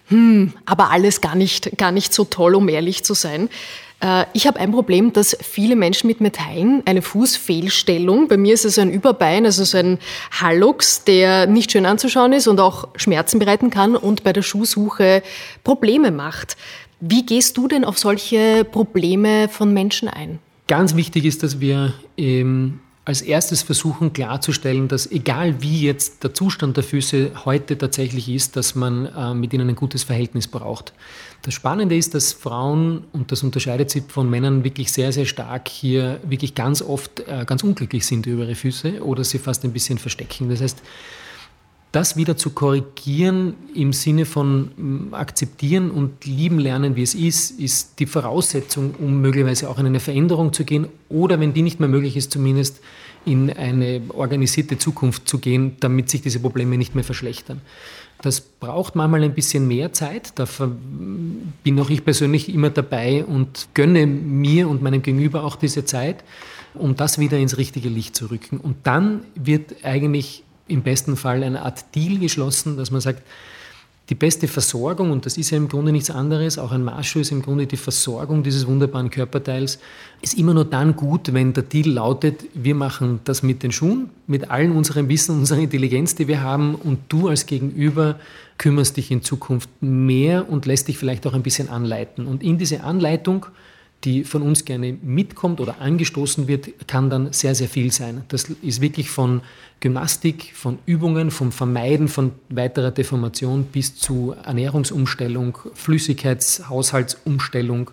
hm, 0.08 0.52
aber 0.64 0.90
alles 0.90 1.20
gar 1.20 1.34
nicht, 1.34 1.76
gar 1.76 1.90
nicht 1.90 2.14
so 2.14 2.24
toll, 2.24 2.54
um 2.54 2.68
ehrlich 2.68 3.04
zu 3.04 3.14
sein. 3.14 3.48
Äh, 4.00 4.24
ich 4.32 4.46
habe 4.46 4.58
ein 4.58 4.72
Problem, 4.72 5.12
dass 5.12 5.36
viele 5.40 5.76
Menschen 5.76 6.06
mit 6.06 6.20
mir 6.20 6.32
teilen, 6.32 6.82
eine 6.86 7.02
Fußfehlstellung. 7.02 8.28
Bei 8.28 8.36
mir 8.36 8.54
ist 8.54 8.64
es 8.64 8.78
ein 8.78 8.90
Überbein, 8.90 9.44
also 9.44 9.64
so 9.64 9.78
ein 9.78 9.98
Hallux, 10.32 11.04
der 11.04 11.46
nicht 11.46 11.72
schön 11.72 11.86
anzuschauen 11.86 12.32
ist 12.32 12.48
und 12.48 12.60
auch 12.60 12.88
Schmerzen 12.96 13.38
bereiten 13.38 13.70
kann 13.70 13.96
und 13.96 14.24
bei 14.24 14.32
der 14.32 14.42
Schuhsuche 14.42 15.22
Probleme 15.64 16.10
macht. 16.10 16.56
Wie 17.00 17.24
gehst 17.24 17.56
du 17.56 17.68
denn 17.68 17.84
auf 17.84 17.98
solche 17.98 18.64
Probleme 18.64 19.48
von 19.48 19.72
Menschen 19.72 20.08
ein? 20.08 20.38
Ganz 20.66 20.94
wichtig 20.94 21.24
ist, 21.24 21.42
dass 21.42 21.60
wir 21.60 21.94
ähm, 22.16 22.80
als 23.04 23.22
erstes 23.22 23.62
versuchen 23.62 24.12
klarzustellen, 24.12 24.86
dass 24.86 25.10
egal 25.10 25.62
wie 25.62 25.80
jetzt 25.80 26.22
der 26.22 26.34
Zustand 26.34 26.76
der 26.76 26.84
Füße 26.84 27.32
heute 27.44 27.76
tatsächlich 27.76 28.28
ist, 28.28 28.54
dass 28.56 28.74
man 28.74 29.06
äh, 29.06 29.34
mit 29.34 29.52
ihnen 29.52 29.68
ein 29.68 29.74
gutes 29.74 30.04
Verhältnis 30.04 30.46
braucht. 30.46 30.92
Das 31.42 31.54
Spannende 31.54 31.96
ist, 31.96 32.14
dass 32.14 32.32
Frauen, 32.32 33.04
und 33.12 33.32
das 33.32 33.42
unterscheidet 33.42 33.90
sich 33.90 34.04
von 34.08 34.28
Männern 34.28 34.62
wirklich 34.62 34.92
sehr, 34.92 35.10
sehr 35.10 35.24
stark, 35.24 35.68
hier 35.68 36.20
wirklich 36.22 36.54
ganz 36.54 36.82
oft 36.82 37.20
äh, 37.20 37.44
ganz 37.46 37.64
unglücklich 37.64 38.06
sind 38.06 38.26
über 38.26 38.42
ihre 38.44 38.54
Füße 38.54 39.02
oder 39.02 39.24
sie 39.24 39.38
fast 39.38 39.64
ein 39.64 39.72
bisschen 39.72 39.96
verstecken. 39.96 40.50
Das 40.50 40.60
heißt, 40.60 40.82
das 41.92 42.16
wieder 42.16 42.36
zu 42.36 42.50
korrigieren 42.50 43.54
im 43.74 43.92
Sinne 43.92 44.26
von 44.26 44.70
mm, 44.76 45.14
akzeptieren 45.14 45.90
und 45.90 46.24
lieben 46.24 46.58
lernen, 46.58 46.94
wie 46.94 47.02
es 47.02 47.14
ist, 47.14 47.58
ist 47.58 47.98
die 47.98 48.06
Voraussetzung, 48.06 48.94
um 48.98 49.20
möglicherweise 49.20 49.68
auch 49.68 49.78
in 49.78 49.86
eine 49.86 50.00
Veränderung 50.00 50.52
zu 50.52 50.64
gehen 50.64 50.88
oder 51.08 51.40
wenn 51.40 51.54
die 51.54 51.62
nicht 51.62 51.80
mehr 51.80 51.88
möglich 51.88 52.16
ist, 52.16 52.32
zumindest 52.32 52.80
in 53.24 53.50
eine 53.50 54.02
organisierte 54.08 54.78
Zukunft 54.78 55.28
zu 55.28 55.38
gehen, 55.38 55.76
damit 55.80 56.10
sich 56.10 56.22
diese 56.22 56.40
Probleme 56.40 56.78
nicht 56.78 56.94
mehr 56.94 57.04
verschlechtern. 57.04 57.60
Das 58.22 58.40
braucht 58.40 58.96
manchmal 58.96 59.24
ein 59.24 59.34
bisschen 59.34 59.66
mehr 59.66 59.92
Zeit. 59.92 60.38
Da 60.38 60.46
bin 61.64 61.80
auch 61.80 61.90
ich 61.90 62.04
persönlich 62.04 62.52
immer 62.52 62.70
dabei 62.70 63.24
und 63.24 63.68
gönne 63.72 64.06
mir 64.06 64.68
und 64.68 64.82
meinem 64.82 65.02
Gegenüber 65.02 65.44
auch 65.44 65.56
diese 65.56 65.84
Zeit, 65.84 66.22
um 66.74 66.96
das 66.96 67.18
wieder 67.18 67.38
ins 67.38 67.56
richtige 67.56 67.88
Licht 67.88 68.14
zu 68.14 68.26
rücken. 68.30 68.58
Und 68.58 68.76
dann 68.84 69.22
wird 69.34 69.84
eigentlich 69.84 70.44
im 70.68 70.82
besten 70.82 71.16
Fall 71.16 71.42
eine 71.42 71.62
Art 71.62 71.94
Deal 71.94 72.18
geschlossen, 72.18 72.76
dass 72.76 72.90
man 72.90 73.00
sagt, 73.00 73.22
die 74.10 74.16
beste 74.16 74.48
Versorgung, 74.48 75.12
und 75.12 75.24
das 75.24 75.38
ist 75.38 75.50
ja 75.50 75.56
im 75.56 75.68
Grunde 75.68 75.92
nichts 75.92 76.10
anderes, 76.10 76.58
auch 76.58 76.72
ein 76.72 76.82
Marschschuh 76.82 77.20
ist 77.20 77.30
im 77.30 77.42
Grunde 77.42 77.66
die 77.66 77.76
Versorgung 77.76 78.42
dieses 78.42 78.66
wunderbaren 78.66 79.08
Körperteils, 79.08 79.78
ist 80.20 80.36
immer 80.36 80.52
nur 80.52 80.64
dann 80.64 80.96
gut, 80.96 81.32
wenn 81.32 81.52
der 81.52 81.62
Deal 81.62 81.88
lautet, 81.88 82.44
wir 82.52 82.74
machen 82.74 83.20
das 83.22 83.44
mit 83.44 83.62
den 83.62 83.70
Schuhen, 83.70 84.10
mit 84.26 84.50
allen 84.50 84.72
unserem 84.72 85.08
Wissen, 85.08 85.38
unserer 85.38 85.60
Intelligenz, 85.60 86.16
die 86.16 86.26
wir 86.26 86.42
haben, 86.42 86.74
und 86.74 86.98
du 87.08 87.28
als 87.28 87.46
Gegenüber 87.46 88.18
kümmerst 88.58 88.96
dich 88.96 89.12
in 89.12 89.22
Zukunft 89.22 89.70
mehr 89.80 90.50
und 90.50 90.66
lässt 90.66 90.88
dich 90.88 90.98
vielleicht 90.98 91.24
auch 91.28 91.32
ein 91.32 91.42
bisschen 91.42 91.68
anleiten. 91.68 92.26
Und 92.26 92.42
in 92.42 92.58
diese 92.58 92.82
Anleitung 92.82 93.46
die 94.04 94.24
von 94.24 94.42
uns 94.42 94.64
gerne 94.64 94.96
mitkommt 95.02 95.60
oder 95.60 95.80
angestoßen 95.80 96.48
wird, 96.48 96.88
kann 96.88 97.08
dann 97.10 97.32
sehr, 97.32 97.54
sehr 97.54 97.68
viel 97.68 97.92
sein. 97.92 98.24
Das 98.28 98.44
ist 98.44 98.80
wirklich 98.80 99.10
von 99.10 99.42
Gymnastik, 99.80 100.52
von 100.54 100.78
Übungen, 100.86 101.30
vom 101.30 101.52
Vermeiden 101.52 102.08
von 102.08 102.32
weiterer 102.48 102.92
Deformation 102.92 103.64
bis 103.64 103.96
zu 103.96 104.34
Ernährungsumstellung, 104.44 105.58
Flüssigkeitshaushaltsumstellung, 105.74 107.90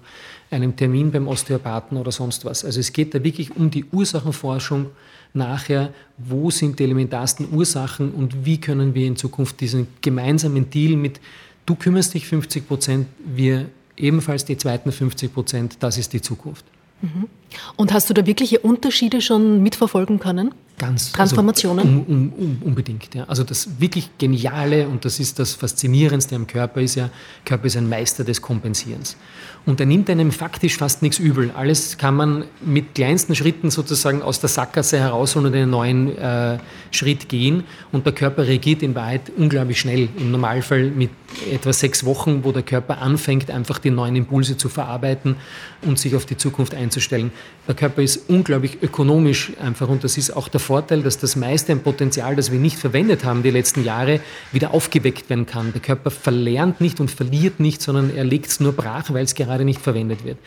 einem 0.50 0.78
Termin 0.78 1.12
beim 1.12 1.28
Osteopathen 1.28 1.98
oder 1.98 2.14
sonst 2.14 2.46
was. 2.46 2.64
Also 2.64 2.80
es 2.80 2.94
geht 2.94 3.14
da 3.14 3.22
wirklich 3.24 3.58
um 3.58 3.70
die 3.70 3.84
Ursachenforschung 3.92 4.86
nachher, 5.34 5.94
wo 6.18 6.50
sind 6.52 6.80
die 6.80 6.86
elementarsten 6.86 7.50
Ursachen 7.52 8.12
und 8.12 8.46
wie 8.46 8.62
können 8.62 8.96
wir 8.96 9.08
in 9.08 9.18
Zukunft 9.18 9.60
diesen 9.60 9.88
gemeinsamen 10.02 10.70
Deal 10.70 10.96
mit 10.96 11.20
du 11.68 11.76
kümmerst 11.76 12.16
dich 12.16 12.26
50 12.26 12.68
Prozent, 12.68 13.08
wir 13.24 13.70
ebenfalls 13.98 14.46
die 14.46 14.58
zweiten 14.58 14.92
50 14.92 15.34
Prozent, 15.34 15.78
das 15.82 15.98
ist 15.98 16.14
die 16.14 16.22
Zukunft. 16.22 16.66
Mhm. 17.02 17.28
Und 17.76 17.94
hast 17.94 18.10
du 18.10 18.14
da 18.14 18.26
wirkliche 18.26 18.60
Unterschiede 18.60 19.22
schon 19.22 19.64
mitverfolgen 19.64 20.20
können? 20.20 20.54
Ganz. 20.80 21.08
Also 21.08 21.16
Transformationen? 21.18 21.88
Also, 21.88 22.06
um, 22.08 22.34
um, 22.38 22.62
unbedingt. 22.64 23.16
Ja. 23.16 23.24
Also 23.24 23.44
das 23.44 23.80
wirklich 23.80 24.12
Geniale 24.20 24.88
und 24.88 25.06
das 25.06 25.20
ist 25.20 25.40
das 25.40 25.54
Faszinierendste 25.54 26.36
am 26.36 26.46
Körper 26.46 26.82
ist 26.82 26.94
ja, 26.96 27.10
Körper 27.46 27.66
ist 27.66 27.78
ein 27.78 27.90
Meister 27.90 28.24
des 28.24 28.44
Kompensierens. 28.44 29.18
Und 29.66 29.80
er 29.80 29.88
nimmt 29.88 30.08
einem 30.10 30.32
faktisch 30.32 30.78
fast 30.78 31.02
nichts 31.02 31.18
übel. 31.18 31.52
Alles 31.56 31.98
kann 31.98 32.16
man 32.16 32.46
mit 32.64 32.94
kleinsten 32.94 33.36
Schritten 33.36 33.72
sozusagen 33.72 34.22
aus 34.22 34.40
der 34.40 34.50
Sackgasse 34.50 35.00
herausholen 35.00 35.48
und 35.48 35.56
einen 35.56 35.72
neuen 35.72 36.16
äh, 36.16 36.60
Schritt 36.92 37.28
gehen. 37.28 37.64
Und 37.92 38.06
der 38.06 38.14
Körper 38.14 38.46
reagiert 38.46 38.84
in 38.84 38.94
Wahrheit 38.94 39.32
unglaublich 39.36 39.80
schnell. 39.80 40.10
Im 40.18 40.32
Normalfall 40.32 40.92
mit 40.92 41.10
etwa 41.52 41.74
sechs 41.74 42.06
Wochen, 42.06 42.44
wo 42.44 42.52
der 42.52 42.64
Körper 42.64 43.00
anfängt, 43.00 43.50
einfach 43.50 43.80
die 43.80 43.90
neuen 43.90 44.16
Impulse 44.16 44.58
zu 44.58 44.70
verarbeiten 44.70 45.36
und 45.82 45.98
sich 46.00 46.16
auf 46.16 46.26
die 46.26 46.38
Zukunft 46.38 46.76
einzustellen. 46.76 47.32
Der 47.68 47.76
Körper 47.76 48.02
ist 48.02 48.30
unglaublich 48.30 48.82
ökonomisch 48.82 49.52
einfach 49.60 49.90
und 49.90 50.04
das 50.06 50.18
ist 50.18 50.32
auch 50.32 50.48
der 50.48 50.62
Vorteil, 50.62 51.04
dass 51.04 51.18
das 51.18 51.36
meiste 51.36 51.74
ein 51.74 51.82
Potenzial, 51.82 52.36
das 52.38 52.50
wir 52.50 52.60
nicht 52.60 52.80
verwendet 52.80 53.26
haben 53.26 53.44
die 53.44 53.50
letzten 53.52 53.84
Jahre, 53.84 54.22
wieder 54.54 54.74
aufgeweckt 54.74 55.30
werden 55.30 55.46
kann. 55.46 55.74
Der 55.74 55.82
Körper 55.82 56.10
verlernt 56.10 56.80
nicht 56.80 57.02
und 57.02 57.12
verliert 57.12 57.60
nicht, 57.60 57.82
sondern 57.82 58.16
er 58.16 58.24
legt 58.24 58.48
es 58.48 58.62
nur 58.62 58.72
brach, 58.72 59.12
weil 59.12 59.26
es 59.26 59.36
gerade 59.36 59.66
nicht 59.66 59.82
verwendet 59.82 60.24
wird. 60.24 60.38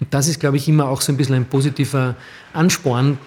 Und 0.00 0.12
das 0.12 0.28
ist, 0.28 0.38
glaube 0.38 0.58
ich, 0.58 0.68
immer 0.68 0.88
auch 0.88 1.00
so 1.00 1.12
ein 1.12 1.16
bisschen 1.16 1.34
ein 1.34 1.46
positiver 1.46 2.14
Ansporn, 2.52 3.18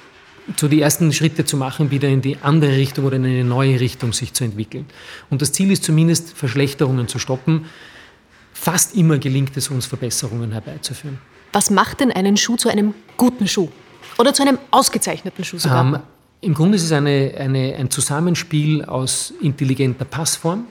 so 0.55 0.67
die 0.67 0.81
ersten 0.81 1.11
Schritte 1.11 1.43
zu 1.43 1.57
machen, 1.57 1.89
wieder 1.89 2.07
in 2.07 2.21
die 2.21 2.37
andere 2.41 2.73
Richtung 2.73 3.05
oder 3.05 3.15
in 3.15 3.25
eine 3.25 3.43
neue 3.43 3.79
Richtung 3.79 4.13
sich 4.13 4.33
zu 4.33 4.43
entwickeln. 4.43 4.85
Und 5.31 5.41
das 5.41 5.51
Ziel 5.51 5.71
ist 5.71 5.83
zumindest, 5.83 6.33
Verschlechterungen 6.37 7.07
zu 7.07 7.17
stoppen. 7.17 7.65
Fast 8.53 8.95
immer 8.95 9.17
gelingt 9.17 9.57
es 9.57 9.69
uns, 9.69 9.85
Verbesserungen 9.85 10.51
herbeizuführen. 10.51 11.17
Was 11.51 11.69
macht 11.69 11.99
denn 11.99 12.11
einen 12.11 12.37
Schuh 12.37 12.55
zu 12.57 12.69
einem 12.69 12.93
guten 13.17 13.47
Schuh? 13.47 13.69
Oder 14.17 14.33
zu 14.33 14.41
einem 14.43 14.57
ausgezeichneten 14.71 15.43
Schuh 15.43 15.57
sogar? 15.57 15.85
Ähm, 15.85 15.99
Im 16.41 16.53
Grunde 16.53 16.75
ist 16.75 16.83
es 16.83 16.91
eine, 16.91 17.33
eine, 17.37 17.75
ein 17.75 17.89
Zusammenspiel 17.89 18.83
aus 18.85 19.33
intelligenter 19.41 20.05
Passform, 20.05 20.65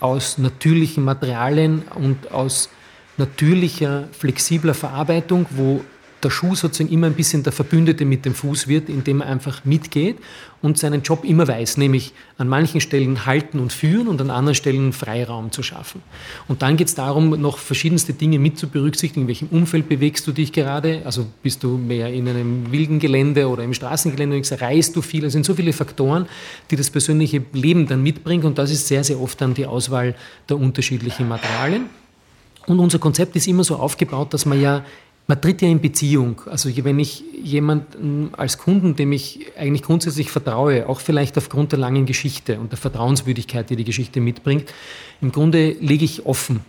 aus 0.00 0.38
natürlichen 0.38 1.04
Materialien 1.04 1.82
und 1.94 2.32
aus 2.32 2.68
natürlicher, 3.16 4.08
flexibler 4.12 4.74
Verarbeitung, 4.74 5.46
wo 5.50 5.84
der 6.22 6.30
Schuh 6.30 6.54
sozusagen 6.54 6.92
immer 6.92 7.08
ein 7.08 7.14
bisschen 7.14 7.42
der 7.42 7.52
Verbündete 7.52 8.04
mit 8.04 8.24
dem 8.24 8.34
Fuß 8.34 8.68
wird, 8.68 8.88
indem 8.88 9.20
er 9.20 9.28
einfach 9.28 9.64
mitgeht 9.64 10.18
und 10.62 10.78
seinen 10.78 11.02
Job 11.02 11.24
immer 11.24 11.46
weiß, 11.48 11.76
nämlich 11.76 12.12
an 12.38 12.48
manchen 12.48 12.80
Stellen 12.80 13.26
halten 13.26 13.58
und 13.58 13.72
führen 13.72 14.06
und 14.08 14.20
an 14.20 14.30
anderen 14.30 14.54
Stellen 14.54 14.92
Freiraum 14.92 15.50
zu 15.50 15.62
schaffen. 15.62 16.02
Und 16.48 16.62
dann 16.62 16.76
geht 16.76 16.86
es 16.86 16.94
darum, 16.94 17.30
noch 17.40 17.58
verschiedenste 17.58 18.12
Dinge 18.12 18.38
mit 18.38 18.58
zu 18.58 18.68
berücksichtigen. 18.68 19.22
In 19.22 19.28
welchem 19.28 19.48
Umfeld 19.48 19.88
bewegst 19.88 20.26
du 20.26 20.32
dich 20.32 20.52
gerade? 20.52 21.02
Also 21.04 21.26
bist 21.42 21.64
du 21.64 21.76
mehr 21.76 22.12
in 22.12 22.28
einem 22.28 22.70
wilden 22.70 23.00
Gelände 23.00 23.48
oder 23.48 23.64
im 23.64 23.74
Straßengelände? 23.74 24.40
Reist 24.60 24.94
du 24.94 25.02
viel? 25.02 25.24
Es 25.24 25.32
sind 25.32 25.44
so 25.44 25.54
viele 25.54 25.72
Faktoren, 25.72 26.26
die 26.70 26.76
das 26.76 26.90
persönliche 26.90 27.42
Leben 27.52 27.86
dann 27.86 28.02
mitbringen 28.02 28.44
und 28.44 28.58
das 28.58 28.70
ist 28.70 28.86
sehr, 28.86 29.02
sehr 29.02 29.20
oft 29.20 29.40
dann 29.40 29.54
die 29.54 29.66
Auswahl 29.66 30.14
der 30.48 30.58
unterschiedlichen 30.58 31.28
Materialien. 31.28 31.86
Und 32.66 32.78
unser 32.78 33.00
Konzept 33.00 33.34
ist 33.34 33.48
immer 33.48 33.64
so 33.64 33.76
aufgebaut, 33.76 34.32
dass 34.32 34.46
man 34.46 34.60
ja 34.60 34.84
man 35.26 35.40
tritt 35.40 35.62
ja 35.62 35.68
in 35.68 35.80
Beziehung. 35.80 36.42
Also 36.46 36.70
wenn 36.84 36.98
ich 36.98 37.24
jemanden 37.42 38.30
als 38.36 38.58
Kunden, 38.58 38.96
dem 38.96 39.12
ich 39.12 39.46
eigentlich 39.58 39.82
grundsätzlich 39.82 40.30
vertraue, 40.30 40.88
auch 40.88 41.00
vielleicht 41.00 41.38
aufgrund 41.38 41.72
der 41.72 41.78
langen 41.78 42.06
Geschichte 42.06 42.58
und 42.58 42.72
der 42.72 42.78
Vertrauenswürdigkeit, 42.78 43.70
die 43.70 43.76
die 43.76 43.84
Geschichte 43.84 44.20
mitbringt, 44.20 44.72
im 45.20 45.32
Grunde 45.32 45.76
lege 45.80 46.04
ich 46.04 46.26
offen 46.26 46.60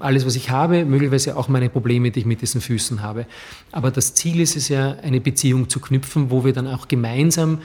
alles, 0.00 0.26
was 0.26 0.34
ich 0.34 0.50
habe, 0.50 0.84
möglicherweise 0.84 1.36
auch 1.36 1.48
meine 1.48 1.68
Probleme, 1.68 2.10
die 2.10 2.20
ich 2.20 2.26
mit 2.26 2.40
diesen 2.40 2.60
Füßen 2.60 3.02
habe. 3.02 3.26
Aber 3.70 3.90
das 3.90 4.14
Ziel 4.14 4.40
ist 4.40 4.56
es 4.56 4.68
ja, 4.68 4.96
eine 5.02 5.20
Beziehung 5.20 5.68
zu 5.68 5.80
knüpfen, 5.80 6.30
wo 6.30 6.44
wir 6.44 6.52
dann 6.52 6.66
auch 6.66 6.88
gemeinsam 6.88 7.58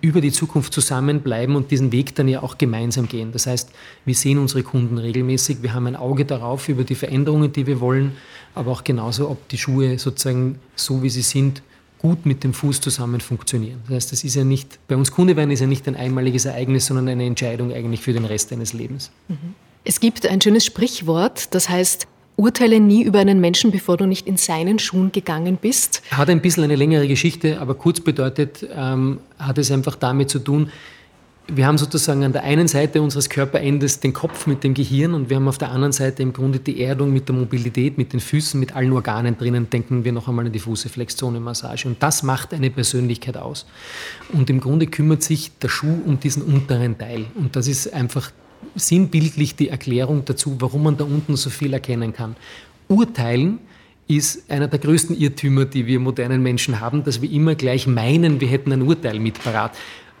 über 0.00 0.20
die 0.20 0.32
Zukunft 0.32 0.72
zusammenbleiben 0.72 1.56
und 1.56 1.70
diesen 1.70 1.92
Weg 1.92 2.14
dann 2.14 2.28
ja 2.28 2.42
auch 2.42 2.58
gemeinsam 2.58 3.08
gehen. 3.08 3.32
Das 3.32 3.46
heißt, 3.46 3.70
wir 4.04 4.14
sehen 4.14 4.38
unsere 4.38 4.62
Kunden 4.62 4.98
regelmäßig, 4.98 5.62
wir 5.62 5.74
haben 5.74 5.86
ein 5.86 5.96
Auge 5.96 6.24
darauf 6.24 6.68
über 6.68 6.84
die 6.84 6.94
Veränderungen, 6.94 7.52
die 7.52 7.66
wir 7.66 7.80
wollen, 7.80 8.12
aber 8.54 8.70
auch 8.70 8.84
genauso, 8.84 9.28
ob 9.28 9.48
die 9.48 9.58
Schuhe 9.58 9.98
sozusagen 9.98 10.58
so 10.74 11.02
wie 11.02 11.10
sie 11.10 11.22
sind, 11.22 11.62
gut 11.98 12.24
mit 12.24 12.44
dem 12.44 12.54
Fuß 12.54 12.80
zusammen 12.80 13.20
funktionieren. 13.20 13.80
Das 13.86 13.96
heißt, 13.96 14.12
das 14.12 14.24
ist 14.24 14.34
ja 14.34 14.44
nicht, 14.44 14.78
bei 14.88 14.96
uns 14.96 15.10
Kunde 15.10 15.36
werden 15.36 15.50
ist 15.50 15.60
ja 15.60 15.66
nicht 15.66 15.86
ein 15.86 15.96
einmaliges 15.96 16.46
Ereignis, 16.46 16.86
sondern 16.86 17.08
eine 17.08 17.26
Entscheidung 17.26 17.72
eigentlich 17.72 18.00
für 18.00 18.14
den 18.14 18.24
Rest 18.24 18.52
deines 18.52 18.72
Lebens. 18.72 19.10
Mhm. 19.28 19.54
Es 19.84 20.00
gibt 20.00 20.26
ein 20.26 20.40
schönes 20.40 20.64
Sprichwort, 20.64 21.54
das 21.54 21.68
heißt, 21.68 22.06
Urteile 22.40 22.80
nie 22.80 23.02
über 23.02 23.18
einen 23.18 23.40
Menschen, 23.40 23.70
bevor 23.70 23.96
du 23.96 24.06
nicht 24.06 24.26
in 24.26 24.36
seinen 24.36 24.78
Schuhen 24.78 25.12
gegangen 25.12 25.58
bist. 25.60 26.02
Hat 26.10 26.30
ein 26.30 26.40
bisschen 26.40 26.64
eine 26.64 26.76
längere 26.76 27.06
Geschichte, 27.06 27.60
aber 27.60 27.74
kurz 27.74 28.00
bedeutet, 28.00 28.66
ähm, 28.74 29.20
hat 29.38 29.58
es 29.58 29.70
einfach 29.70 29.96
damit 29.96 30.30
zu 30.30 30.38
tun, 30.38 30.70
wir 31.56 31.66
haben 31.66 31.78
sozusagen 31.78 32.22
an 32.24 32.32
der 32.32 32.44
einen 32.44 32.68
Seite 32.68 33.02
unseres 33.02 33.28
Körperendes 33.28 34.00
den 34.00 34.12
Kopf 34.12 34.46
mit 34.46 34.62
dem 34.62 34.74
Gehirn 34.74 35.14
und 35.14 35.30
wir 35.30 35.36
haben 35.36 35.48
auf 35.48 35.58
der 35.58 35.70
anderen 35.70 35.92
Seite 35.92 36.22
im 36.22 36.32
Grunde 36.32 36.60
die 36.60 36.80
Erdung 36.82 37.12
mit 37.12 37.28
der 37.28 37.34
Mobilität, 37.34 37.98
mit 37.98 38.12
den 38.12 38.20
Füßen, 38.20 38.58
mit 38.58 38.76
allen 38.76 38.92
Organen 38.92 39.36
drinnen. 39.36 39.68
Denken 39.68 40.04
wir 40.04 40.12
noch 40.12 40.28
einmal 40.28 40.46
an 40.46 40.52
die 40.52 40.58
Fußreflexzone-Massage. 40.60 41.88
Und 41.88 42.02
das 42.02 42.22
macht 42.22 42.54
eine 42.54 42.70
Persönlichkeit 42.70 43.36
aus. 43.36 43.66
Und 44.32 44.48
im 44.50 44.60
Grunde 44.60 44.86
kümmert 44.86 45.22
sich 45.22 45.50
der 45.58 45.68
Schuh 45.68 46.00
um 46.06 46.20
diesen 46.20 46.42
unteren 46.42 46.96
Teil. 46.98 47.26
Und 47.34 47.56
das 47.56 47.66
ist 47.66 47.92
einfach 47.92 48.30
sinnbildlich 48.74 49.56
die 49.56 49.68
Erklärung 49.68 50.24
dazu, 50.24 50.56
warum 50.58 50.84
man 50.84 50.96
da 50.96 51.04
unten 51.04 51.36
so 51.36 51.50
viel 51.50 51.72
erkennen 51.72 52.12
kann. 52.12 52.36
Urteilen 52.88 53.58
ist 54.06 54.50
einer 54.50 54.66
der 54.66 54.80
größten 54.80 55.16
Irrtümer, 55.16 55.64
die 55.64 55.86
wir 55.86 56.00
modernen 56.00 56.42
Menschen 56.42 56.80
haben, 56.80 57.04
dass 57.04 57.22
wir 57.22 57.30
immer 57.30 57.54
gleich 57.54 57.86
meinen, 57.86 58.40
wir 58.40 58.48
hätten 58.48 58.72
ein 58.72 58.82
Urteil 58.82 59.20
mit 59.20 59.42
parat. 59.42 59.72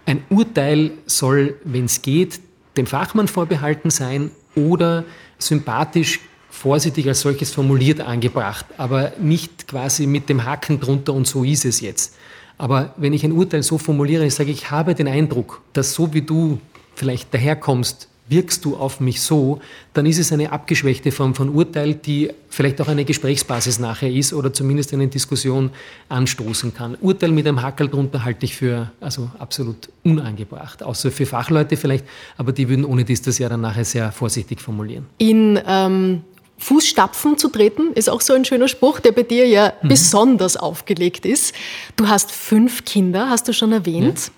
Ein 0.06 0.22
Urteil 0.30 0.92
soll, 1.06 1.56
wenn 1.64 1.86
es 1.86 2.02
geht, 2.02 2.40
dem 2.76 2.86
Fachmann 2.86 3.26
vorbehalten 3.28 3.90
sein 3.90 4.30
oder 4.54 5.04
sympathisch, 5.38 6.20
vorsichtig 6.50 7.08
als 7.08 7.20
solches 7.20 7.52
formuliert 7.52 8.00
angebracht, 8.00 8.66
aber 8.76 9.12
nicht 9.20 9.68
quasi 9.68 10.06
mit 10.06 10.28
dem 10.28 10.44
Haken 10.44 10.80
drunter 10.80 11.12
und 11.12 11.26
so 11.26 11.44
ist 11.44 11.64
es 11.64 11.80
jetzt. 11.80 12.16
Aber 12.58 12.94
wenn 12.96 13.12
ich 13.12 13.24
ein 13.24 13.32
Urteil 13.32 13.62
so 13.62 13.78
formuliere, 13.78 14.26
ich 14.26 14.34
sage, 14.34 14.50
ich 14.50 14.70
habe 14.70 14.94
den 14.94 15.08
Eindruck, 15.08 15.62
dass 15.72 15.94
so 15.94 16.12
wie 16.12 16.22
du 16.22 16.60
vielleicht 16.94 17.32
daherkommst, 17.32 18.08
wirkst 18.30 18.64
du 18.64 18.76
auf 18.76 19.00
mich 19.00 19.20
so, 19.20 19.60
dann 19.92 20.06
ist 20.06 20.18
es 20.18 20.32
eine 20.32 20.52
abgeschwächte 20.52 21.12
Form 21.12 21.34
von 21.34 21.50
Urteil, 21.50 21.94
die 21.94 22.30
vielleicht 22.48 22.80
auch 22.80 22.88
eine 22.88 23.04
Gesprächsbasis 23.04 23.78
nachher 23.78 24.10
ist 24.10 24.32
oder 24.32 24.52
zumindest 24.52 24.92
eine 24.94 25.08
Diskussion 25.08 25.70
anstoßen 26.08 26.72
kann. 26.72 26.96
Urteil 27.00 27.32
mit 27.32 27.46
einem 27.46 27.62
Hackel 27.62 27.88
drunter 27.88 28.24
halte 28.24 28.46
ich 28.46 28.56
für 28.56 28.92
also 29.00 29.30
absolut 29.38 29.88
unangebracht, 30.04 30.82
außer 30.82 31.10
für 31.10 31.26
Fachleute 31.26 31.76
vielleicht, 31.76 32.04
aber 32.36 32.52
die 32.52 32.68
würden 32.68 32.84
ohne 32.84 33.04
dies 33.04 33.22
das 33.22 33.38
ja 33.38 33.48
dann 33.48 33.60
nachher 33.60 33.84
sehr 33.84 34.12
vorsichtig 34.12 34.60
formulieren. 34.60 35.06
In 35.18 35.60
ähm 35.66 36.22
Fußstapfen 36.60 37.38
zu 37.38 37.48
treten, 37.48 37.94
ist 37.94 38.10
auch 38.10 38.20
so 38.20 38.34
ein 38.34 38.44
schöner 38.44 38.68
Spruch, 38.68 39.00
der 39.00 39.12
bei 39.12 39.22
dir 39.22 39.48
ja 39.48 39.72
mhm. 39.82 39.88
besonders 39.88 40.58
aufgelegt 40.58 41.24
ist. 41.24 41.54
Du 41.96 42.06
hast 42.06 42.30
fünf 42.30 42.84
Kinder, 42.84 43.30
hast 43.30 43.48
du 43.48 43.54
schon 43.54 43.72
erwähnt. 43.72 44.26
Ja. 44.26 44.32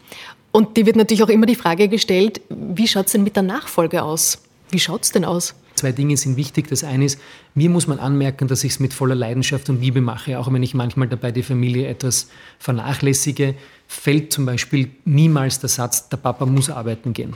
Und 0.52 0.76
dir 0.76 0.86
wird 0.86 0.96
natürlich 0.96 1.22
auch 1.22 1.28
immer 1.28 1.46
die 1.46 1.54
Frage 1.54 1.88
gestellt, 1.88 2.40
wie 2.50 2.86
schaut 2.86 3.06
es 3.06 3.12
denn 3.12 3.24
mit 3.24 3.36
der 3.36 3.42
Nachfolge 3.42 4.02
aus? 4.02 4.38
Wie 4.70 4.78
schaut 4.78 5.02
es 5.02 5.12
denn 5.12 5.24
aus? 5.24 5.54
Zwei 5.74 5.92
Dinge 5.92 6.16
sind 6.16 6.36
wichtig. 6.36 6.68
Das 6.68 6.84
eine 6.84 7.06
ist, 7.06 7.18
mir 7.54 7.70
muss 7.70 7.86
man 7.86 7.98
anmerken, 7.98 8.48
dass 8.48 8.62
ich 8.62 8.72
es 8.72 8.80
mit 8.80 8.92
voller 8.92 9.14
Leidenschaft 9.14 9.70
und 9.70 9.80
Liebe 9.80 10.02
mache, 10.02 10.38
auch 10.38 10.52
wenn 10.52 10.62
ich 10.62 10.74
manchmal 10.74 11.08
dabei 11.08 11.32
die 11.32 11.42
Familie 11.42 11.88
etwas 11.88 12.28
vernachlässige, 12.58 13.54
fällt 13.88 14.32
zum 14.32 14.44
Beispiel 14.44 14.90
niemals 15.04 15.60
der 15.60 15.70
Satz, 15.70 16.08
der 16.10 16.18
Papa 16.18 16.44
muss 16.44 16.68
arbeiten 16.68 17.14
gehen. 17.14 17.34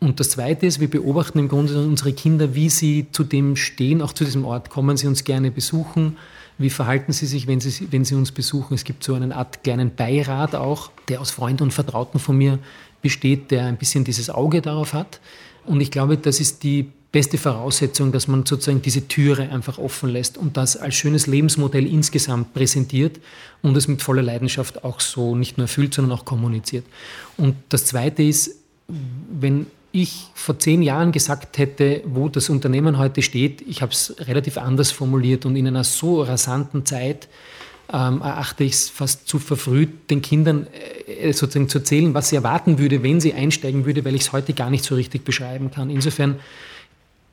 Und 0.00 0.18
das 0.18 0.30
Zweite 0.30 0.64
ist, 0.64 0.80
wir 0.80 0.88
beobachten 0.88 1.38
im 1.38 1.48
Grunde 1.48 1.78
unsere 1.78 2.14
Kinder, 2.14 2.54
wie 2.54 2.70
sie 2.70 3.06
zu 3.12 3.22
dem 3.22 3.54
stehen, 3.54 4.00
auch 4.00 4.14
zu 4.14 4.24
diesem 4.24 4.46
Ort. 4.46 4.70
Kommen 4.70 4.96
sie 4.96 5.06
uns 5.06 5.24
gerne 5.24 5.50
besuchen? 5.50 6.16
Wie 6.60 6.68
verhalten 6.68 7.10
Sie 7.12 7.24
sich, 7.24 7.46
wenn 7.46 7.58
Sie, 7.58 7.90
wenn 7.90 8.04
Sie 8.04 8.14
uns 8.14 8.32
besuchen? 8.32 8.74
Es 8.74 8.84
gibt 8.84 9.02
so 9.02 9.14
eine 9.14 9.34
Art 9.34 9.64
kleinen 9.64 9.94
Beirat 9.94 10.54
auch, 10.54 10.90
der 11.08 11.22
aus 11.22 11.30
Freunden 11.30 11.62
und 11.62 11.72
Vertrauten 11.72 12.20
von 12.20 12.36
mir 12.36 12.58
besteht, 13.00 13.50
der 13.50 13.64
ein 13.64 13.78
bisschen 13.78 14.04
dieses 14.04 14.28
Auge 14.28 14.60
darauf 14.60 14.92
hat. 14.92 15.20
Und 15.64 15.80
ich 15.80 15.90
glaube, 15.90 16.18
das 16.18 16.38
ist 16.38 16.62
die 16.62 16.90
beste 17.12 17.38
Voraussetzung, 17.38 18.12
dass 18.12 18.28
man 18.28 18.44
sozusagen 18.44 18.82
diese 18.82 19.08
Türe 19.08 19.48
einfach 19.50 19.78
offen 19.78 20.10
lässt 20.10 20.36
und 20.36 20.58
das 20.58 20.76
als 20.76 20.96
schönes 20.96 21.26
Lebensmodell 21.26 21.86
insgesamt 21.86 22.52
präsentiert 22.52 23.20
und 23.62 23.74
es 23.74 23.88
mit 23.88 24.02
voller 24.02 24.22
Leidenschaft 24.22 24.84
auch 24.84 25.00
so 25.00 25.34
nicht 25.34 25.56
nur 25.56 25.64
erfüllt, 25.64 25.94
sondern 25.94 26.18
auch 26.18 26.26
kommuniziert. 26.26 26.84
Und 27.38 27.56
das 27.70 27.86
Zweite 27.86 28.22
ist, 28.22 28.54
wenn 28.86 29.64
ich 29.92 30.26
vor 30.34 30.58
zehn 30.58 30.82
Jahren 30.82 31.12
gesagt 31.12 31.58
hätte, 31.58 32.02
wo 32.04 32.28
das 32.28 32.48
Unternehmen 32.48 32.98
heute 32.98 33.22
steht, 33.22 33.62
ich 33.62 33.82
habe 33.82 33.92
es 33.92 34.14
relativ 34.20 34.58
anders 34.58 34.90
formuliert 34.92 35.46
und 35.46 35.56
in 35.56 35.66
einer 35.66 35.84
so 35.84 36.22
rasanten 36.22 36.86
Zeit 36.86 37.28
ähm, 37.92 38.20
erachte 38.20 38.64
ich 38.64 38.72
es 38.72 38.88
fast 38.88 39.26
zu 39.26 39.38
verfrüht, 39.38 40.10
den 40.10 40.22
Kindern 40.22 40.68
äh, 41.06 41.32
sozusagen 41.32 41.68
zu 41.68 41.78
erzählen, 41.78 42.14
was 42.14 42.28
sie 42.28 42.36
erwarten 42.36 42.78
würde, 42.78 43.02
wenn 43.02 43.20
sie 43.20 43.34
einsteigen 43.34 43.84
würde, 43.84 44.04
weil 44.04 44.14
ich 44.14 44.22
es 44.22 44.32
heute 44.32 44.52
gar 44.52 44.70
nicht 44.70 44.84
so 44.84 44.94
richtig 44.94 45.24
beschreiben 45.24 45.70
kann. 45.70 45.90
Insofern 45.90 46.38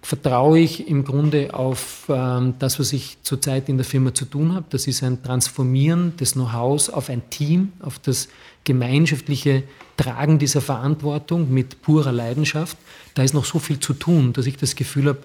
vertraue 0.01 0.59
ich 0.59 0.87
im 0.87 1.03
Grunde 1.03 1.53
auf 1.53 2.05
ähm, 2.09 2.55
das, 2.59 2.79
was 2.79 2.93
ich 2.93 3.17
zurzeit 3.23 3.69
in 3.69 3.77
der 3.77 3.85
Firma 3.85 4.13
zu 4.13 4.25
tun 4.25 4.55
habe. 4.55 4.65
Das 4.69 4.87
ist 4.87 5.03
ein 5.03 5.21
Transformieren 5.21 6.15
des 6.17 6.33
Know-hows 6.33 6.89
auf 6.89 7.09
ein 7.09 7.29
Team, 7.29 7.73
auf 7.81 7.99
das 7.99 8.29
gemeinschaftliche 8.67 9.63
Tragen 9.95 10.39
dieser 10.39 10.59
Verantwortung 10.59 11.53
mit 11.53 11.81
purer 11.81 12.11
Leidenschaft. 12.11 12.77
Da 13.13 13.23
ist 13.23 13.33
noch 13.33 13.45
so 13.45 13.59
viel 13.59 13.79
zu 13.79 13.93
tun, 13.93 14.33
dass 14.33 14.45
ich 14.45 14.57
das 14.57 14.75
Gefühl 14.75 15.07
habe, 15.07 15.19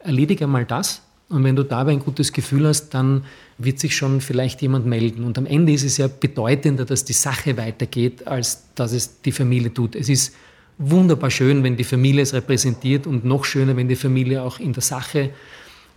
erledige 0.00 0.44
einmal 0.44 0.64
das. 0.64 1.02
Und 1.28 1.44
wenn 1.44 1.54
du 1.54 1.62
dabei 1.62 1.92
ein 1.92 2.00
gutes 2.00 2.32
Gefühl 2.32 2.66
hast, 2.66 2.90
dann 2.90 3.24
wird 3.56 3.78
sich 3.78 3.94
schon 3.94 4.20
vielleicht 4.20 4.62
jemand 4.62 4.86
melden. 4.86 5.22
Und 5.22 5.38
am 5.38 5.46
Ende 5.46 5.72
ist 5.72 5.84
es 5.84 5.96
ja 5.96 6.08
bedeutender, 6.08 6.84
dass 6.84 7.04
die 7.04 7.12
Sache 7.12 7.56
weitergeht, 7.56 8.26
als 8.26 8.64
dass 8.74 8.92
es 8.92 9.22
die 9.22 9.32
Familie 9.32 9.72
tut. 9.72 9.94
Es 9.94 10.08
ist 10.08 10.34
wunderbar 10.78 11.30
schön, 11.30 11.62
wenn 11.62 11.76
die 11.76 11.84
Familie 11.84 12.22
es 12.22 12.34
repräsentiert 12.34 13.06
und 13.06 13.24
noch 13.24 13.44
schöner, 13.44 13.76
wenn 13.76 13.88
die 13.88 13.96
Familie 13.96 14.42
auch 14.42 14.58
in 14.58 14.72
der 14.72 14.82
Sache 14.82 15.30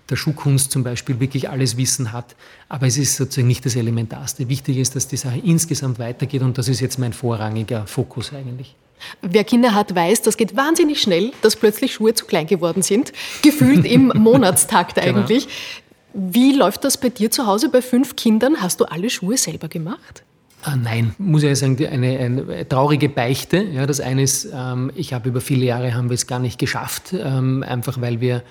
der 0.09 0.15
Schuhkunst 0.15 0.71
zum 0.71 0.83
Beispiel 0.83 1.19
wirklich 1.19 1.49
alles 1.49 1.77
Wissen 1.77 2.11
hat. 2.11 2.35
Aber 2.69 2.87
es 2.87 2.97
ist 2.97 3.15
sozusagen 3.15 3.47
nicht 3.47 3.65
das 3.65 3.75
Elementarste. 3.75 4.49
Wichtig 4.49 4.77
ist, 4.77 4.95
dass 4.95 5.07
die 5.07 5.17
Sache 5.17 5.41
insgesamt 5.43 5.99
weitergeht 5.99 6.41
und 6.41 6.57
das 6.57 6.67
ist 6.67 6.79
jetzt 6.79 6.99
mein 6.99 7.13
vorrangiger 7.13 7.85
Fokus 7.87 8.33
eigentlich. 8.33 8.75
Wer 9.21 9.43
Kinder 9.43 9.73
hat, 9.73 9.95
weiß, 9.95 10.21
das 10.21 10.37
geht 10.37 10.55
wahnsinnig 10.55 11.01
schnell, 11.01 11.31
dass 11.41 11.55
plötzlich 11.55 11.93
Schuhe 11.93 12.13
zu 12.13 12.25
klein 12.25 12.47
geworden 12.47 12.83
sind. 12.83 13.13
Gefühlt 13.41 13.85
im 13.85 14.07
Monatstakt 14.15 14.95
genau. 14.95 15.19
eigentlich. 15.19 15.45
Genau. 15.45 16.33
Wie 16.33 16.53
läuft 16.53 16.83
das 16.83 16.97
bei 16.97 17.09
dir 17.09 17.31
zu 17.31 17.47
Hause 17.47 17.69
bei 17.69 17.81
fünf 17.81 18.15
Kindern? 18.15 18.61
Hast 18.61 18.79
du 18.79 18.85
alle 18.85 19.09
Schuhe 19.09 19.37
selber 19.37 19.69
gemacht? 19.69 20.23
Ah, 20.63 20.75
nein, 20.75 21.15
muss 21.17 21.41
ich 21.41 21.49
ja 21.49 21.55
sagen, 21.55 21.77
eine, 21.87 22.19
eine, 22.19 22.67
traurige 22.67 23.09
Beichte. 23.09 23.57
Ja, 23.57 23.87
das 23.87 23.99
eine 23.99 24.21
ist, 24.21 24.47
ähm, 24.53 24.91
ich 24.93 25.13
habe 25.13 25.29
über 25.29 25.41
viele 25.41 25.65
Jahre 25.65 25.95
haben 25.95 26.09
wir 26.09 26.13
es 26.13 26.27
gar 26.27 26.37
nicht 26.37 26.59
geschafft, 26.59 27.13
ähm, 27.13 27.63
einfach 27.63 27.99
weil 27.99 28.21
wir 28.21 28.43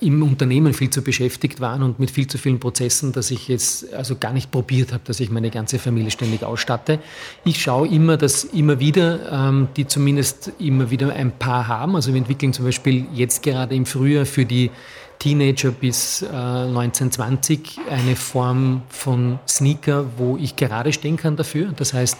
im 0.00 0.22
Unternehmen 0.22 0.74
viel 0.74 0.90
zu 0.90 1.02
beschäftigt 1.02 1.60
waren 1.60 1.82
und 1.82 1.98
mit 1.98 2.10
viel 2.10 2.26
zu 2.26 2.38
vielen 2.38 2.60
Prozessen, 2.60 3.12
dass 3.12 3.30
ich 3.30 3.48
jetzt 3.48 3.92
also 3.94 4.16
gar 4.16 4.32
nicht 4.32 4.50
probiert 4.50 4.92
habe, 4.92 5.02
dass 5.06 5.20
ich 5.20 5.30
meine 5.30 5.50
ganze 5.50 5.78
Familie 5.78 6.10
ständig 6.10 6.42
ausstatte. 6.42 6.98
Ich 7.44 7.62
schaue 7.62 7.88
immer, 7.88 8.16
dass 8.16 8.44
immer 8.44 8.78
wieder, 8.78 9.32
ähm, 9.32 9.68
die 9.76 9.86
zumindest 9.86 10.52
immer 10.58 10.90
wieder 10.90 11.14
ein 11.14 11.32
paar 11.32 11.66
haben. 11.66 11.96
Also 11.96 12.12
wir 12.12 12.18
entwickeln 12.18 12.52
zum 12.52 12.66
Beispiel 12.66 13.06
jetzt 13.14 13.42
gerade 13.42 13.74
im 13.74 13.86
Frühjahr 13.86 14.26
für 14.26 14.44
die 14.44 14.70
Teenager 15.18 15.70
bis 15.70 16.22
äh, 16.22 16.26
1920 16.26 17.78
eine 17.90 18.16
Form 18.16 18.82
von 18.88 19.38
Sneaker, 19.48 20.04
wo 20.18 20.36
ich 20.36 20.56
gerade 20.56 20.92
stehen 20.92 21.16
kann 21.16 21.36
dafür. 21.36 21.72
Das 21.74 21.94
heißt, 21.94 22.18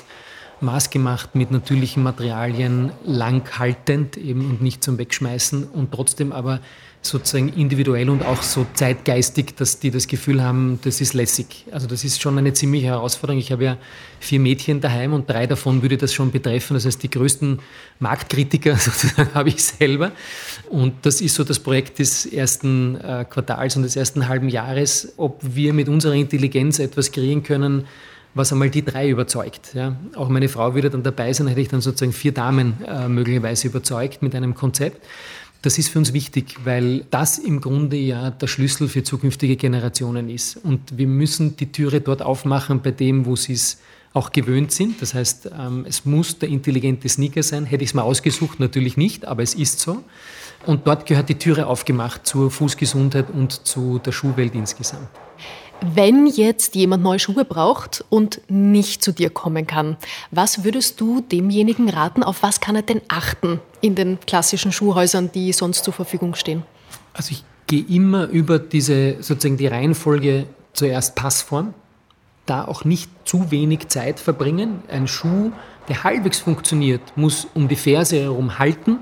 maßgemacht 0.60 1.34
mit 1.34 1.50
natürlichen 1.50 2.02
Materialien, 2.02 2.92
langhaltend 3.04 4.16
eben 4.16 4.48
und 4.48 4.62
nicht 4.62 4.82
zum 4.82 4.98
Wegschmeißen 4.98 5.64
und 5.64 5.92
trotzdem 5.92 6.32
aber 6.32 6.60
sozusagen 7.06 7.50
individuell 7.50 8.10
und 8.10 8.24
auch 8.24 8.42
so 8.42 8.66
zeitgeistig, 8.74 9.54
dass 9.56 9.78
die 9.78 9.90
das 9.90 10.08
Gefühl 10.08 10.42
haben, 10.42 10.78
das 10.82 11.00
ist 11.00 11.14
lässig. 11.14 11.66
Also 11.70 11.86
das 11.86 12.04
ist 12.04 12.20
schon 12.20 12.36
eine 12.36 12.52
ziemliche 12.52 12.86
Herausforderung. 12.86 13.38
Ich 13.38 13.52
habe 13.52 13.64
ja 13.64 13.76
vier 14.20 14.40
Mädchen 14.40 14.80
daheim 14.80 15.12
und 15.12 15.28
drei 15.30 15.46
davon 15.46 15.82
würde 15.82 15.96
das 15.96 16.12
schon 16.12 16.30
betreffen. 16.30 16.74
Das 16.74 16.84
heißt, 16.84 17.02
die 17.02 17.10
größten 17.10 17.60
Marktkritiker 18.00 18.76
sozusagen 18.76 19.32
habe 19.34 19.48
ich 19.48 19.62
selber. 19.62 20.12
Und 20.68 20.94
das 21.02 21.20
ist 21.20 21.34
so 21.34 21.44
das 21.44 21.60
Projekt 21.60 21.98
des 21.98 22.26
ersten 22.26 22.96
äh, 22.96 23.24
Quartals 23.28 23.76
und 23.76 23.82
des 23.82 23.96
ersten 23.96 24.28
halben 24.28 24.48
Jahres, 24.48 25.12
ob 25.16 25.40
wir 25.42 25.72
mit 25.72 25.88
unserer 25.88 26.14
Intelligenz 26.14 26.78
etwas 26.78 27.12
kreieren 27.12 27.42
können, 27.42 27.86
was 28.36 28.52
einmal 28.52 28.70
die 28.70 28.84
drei 28.84 29.08
überzeugt. 29.08 29.74
Ja. 29.74 29.96
Auch 30.14 30.28
meine 30.28 30.48
Frau 30.48 30.74
würde 30.74 30.90
dann 30.90 31.02
dabei 31.02 31.32
sein, 31.32 31.46
hätte 31.46 31.60
ich 31.60 31.68
dann 31.68 31.80
sozusagen 31.80 32.12
vier 32.12 32.32
Damen 32.32 32.74
äh, 32.86 33.08
möglicherweise 33.08 33.68
überzeugt 33.68 34.22
mit 34.22 34.34
einem 34.34 34.54
Konzept. 34.54 35.04
Das 35.62 35.78
ist 35.78 35.88
für 35.88 35.98
uns 35.98 36.12
wichtig, 36.12 36.56
weil 36.64 37.06
das 37.10 37.38
im 37.38 37.60
Grunde 37.60 37.96
ja 37.96 38.30
der 38.30 38.46
Schlüssel 38.46 38.88
für 38.88 39.02
zukünftige 39.02 39.56
Generationen 39.56 40.28
ist. 40.28 40.58
Und 40.58 40.98
wir 40.98 41.06
müssen 41.06 41.56
die 41.56 41.72
Türe 41.72 42.02
dort 42.02 42.20
aufmachen, 42.20 42.82
bei 42.82 42.90
dem, 42.90 43.24
wo 43.24 43.36
sie 43.36 43.54
es 43.54 43.78
auch 44.12 44.32
gewöhnt 44.32 44.70
sind. 44.70 45.00
Das 45.00 45.14
heißt, 45.14 45.50
ähm, 45.58 45.86
es 45.88 46.04
muss 46.04 46.38
der 46.38 46.50
intelligente 46.50 47.08
Sneaker 47.08 47.42
sein. 47.42 47.64
Hätte 47.64 47.84
ich 47.84 47.90
es 47.90 47.94
mal 47.94 48.02
ausgesucht, 48.02 48.60
natürlich 48.60 48.96
nicht, 48.96 49.26
aber 49.26 49.42
es 49.42 49.54
ist 49.54 49.80
so. 49.80 50.04
Und 50.66 50.86
dort 50.86 51.06
gehört 51.06 51.28
die 51.30 51.38
Türe 51.38 51.66
aufgemacht 51.66 52.26
zur 52.26 52.50
Fußgesundheit 52.50 53.30
und 53.30 53.66
zu 53.66 53.98
der 53.98 54.12
Schuhwelt 54.12 54.54
insgesamt. 54.54 55.08
Wenn 55.82 56.26
jetzt 56.26 56.74
jemand 56.74 57.02
neue 57.02 57.18
Schuhe 57.18 57.44
braucht 57.44 58.04
und 58.08 58.40
nicht 58.48 59.02
zu 59.02 59.12
dir 59.12 59.30
kommen 59.30 59.66
kann, 59.66 59.96
was 60.30 60.64
würdest 60.64 61.00
du 61.00 61.20
demjenigen 61.20 61.88
raten, 61.90 62.22
auf 62.22 62.42
was 62.42 62.60
kann 62.60 62.76
er 62.76 62.82
denn 62.82 63.02
achten 63.08 63.60
in 63.80 63.94
den 63.94 64.18
klassischen 64.26 64.72
Schuhhäusern, 64.72 65.30
die 65.32 65.52
sonst 65.52 65.84
zur 65.84 65.92
Verfügung 65.92 66.34
stehen? 66.34 66.62
Also 67.12 67.32
ich 67.32 67.44
gehe 67.66 67.84
immer 67.84 68.26
über 68.26 68.58
diese 68.58 69.22
sozusagen 69.22 69.58
die 69.58 69.66
Reihenfolge 69.66 70.46
zuerst 70.72 71.14
Passform, 71.14 71.74
da 72.46 72.64
auch 72.64 72.84
nicht 72.84 73.10
zu 73.24 73.50
wenig 73.50 73.88
Zeit 73.88 74.18
verbringen. 74.18 74.82
Ein 74.88 75.06
Schuh, 75.06 75.52
der 75.88 76.04
halbwegs 76.04 76.38
funktioniert, 76.38 77.02
muss 77.16 77.46
um 77.54 77.68
die 77.68 77.76
Ferse 77.76 78.20
herum 78.20 78.58
halten, 78.58 78.98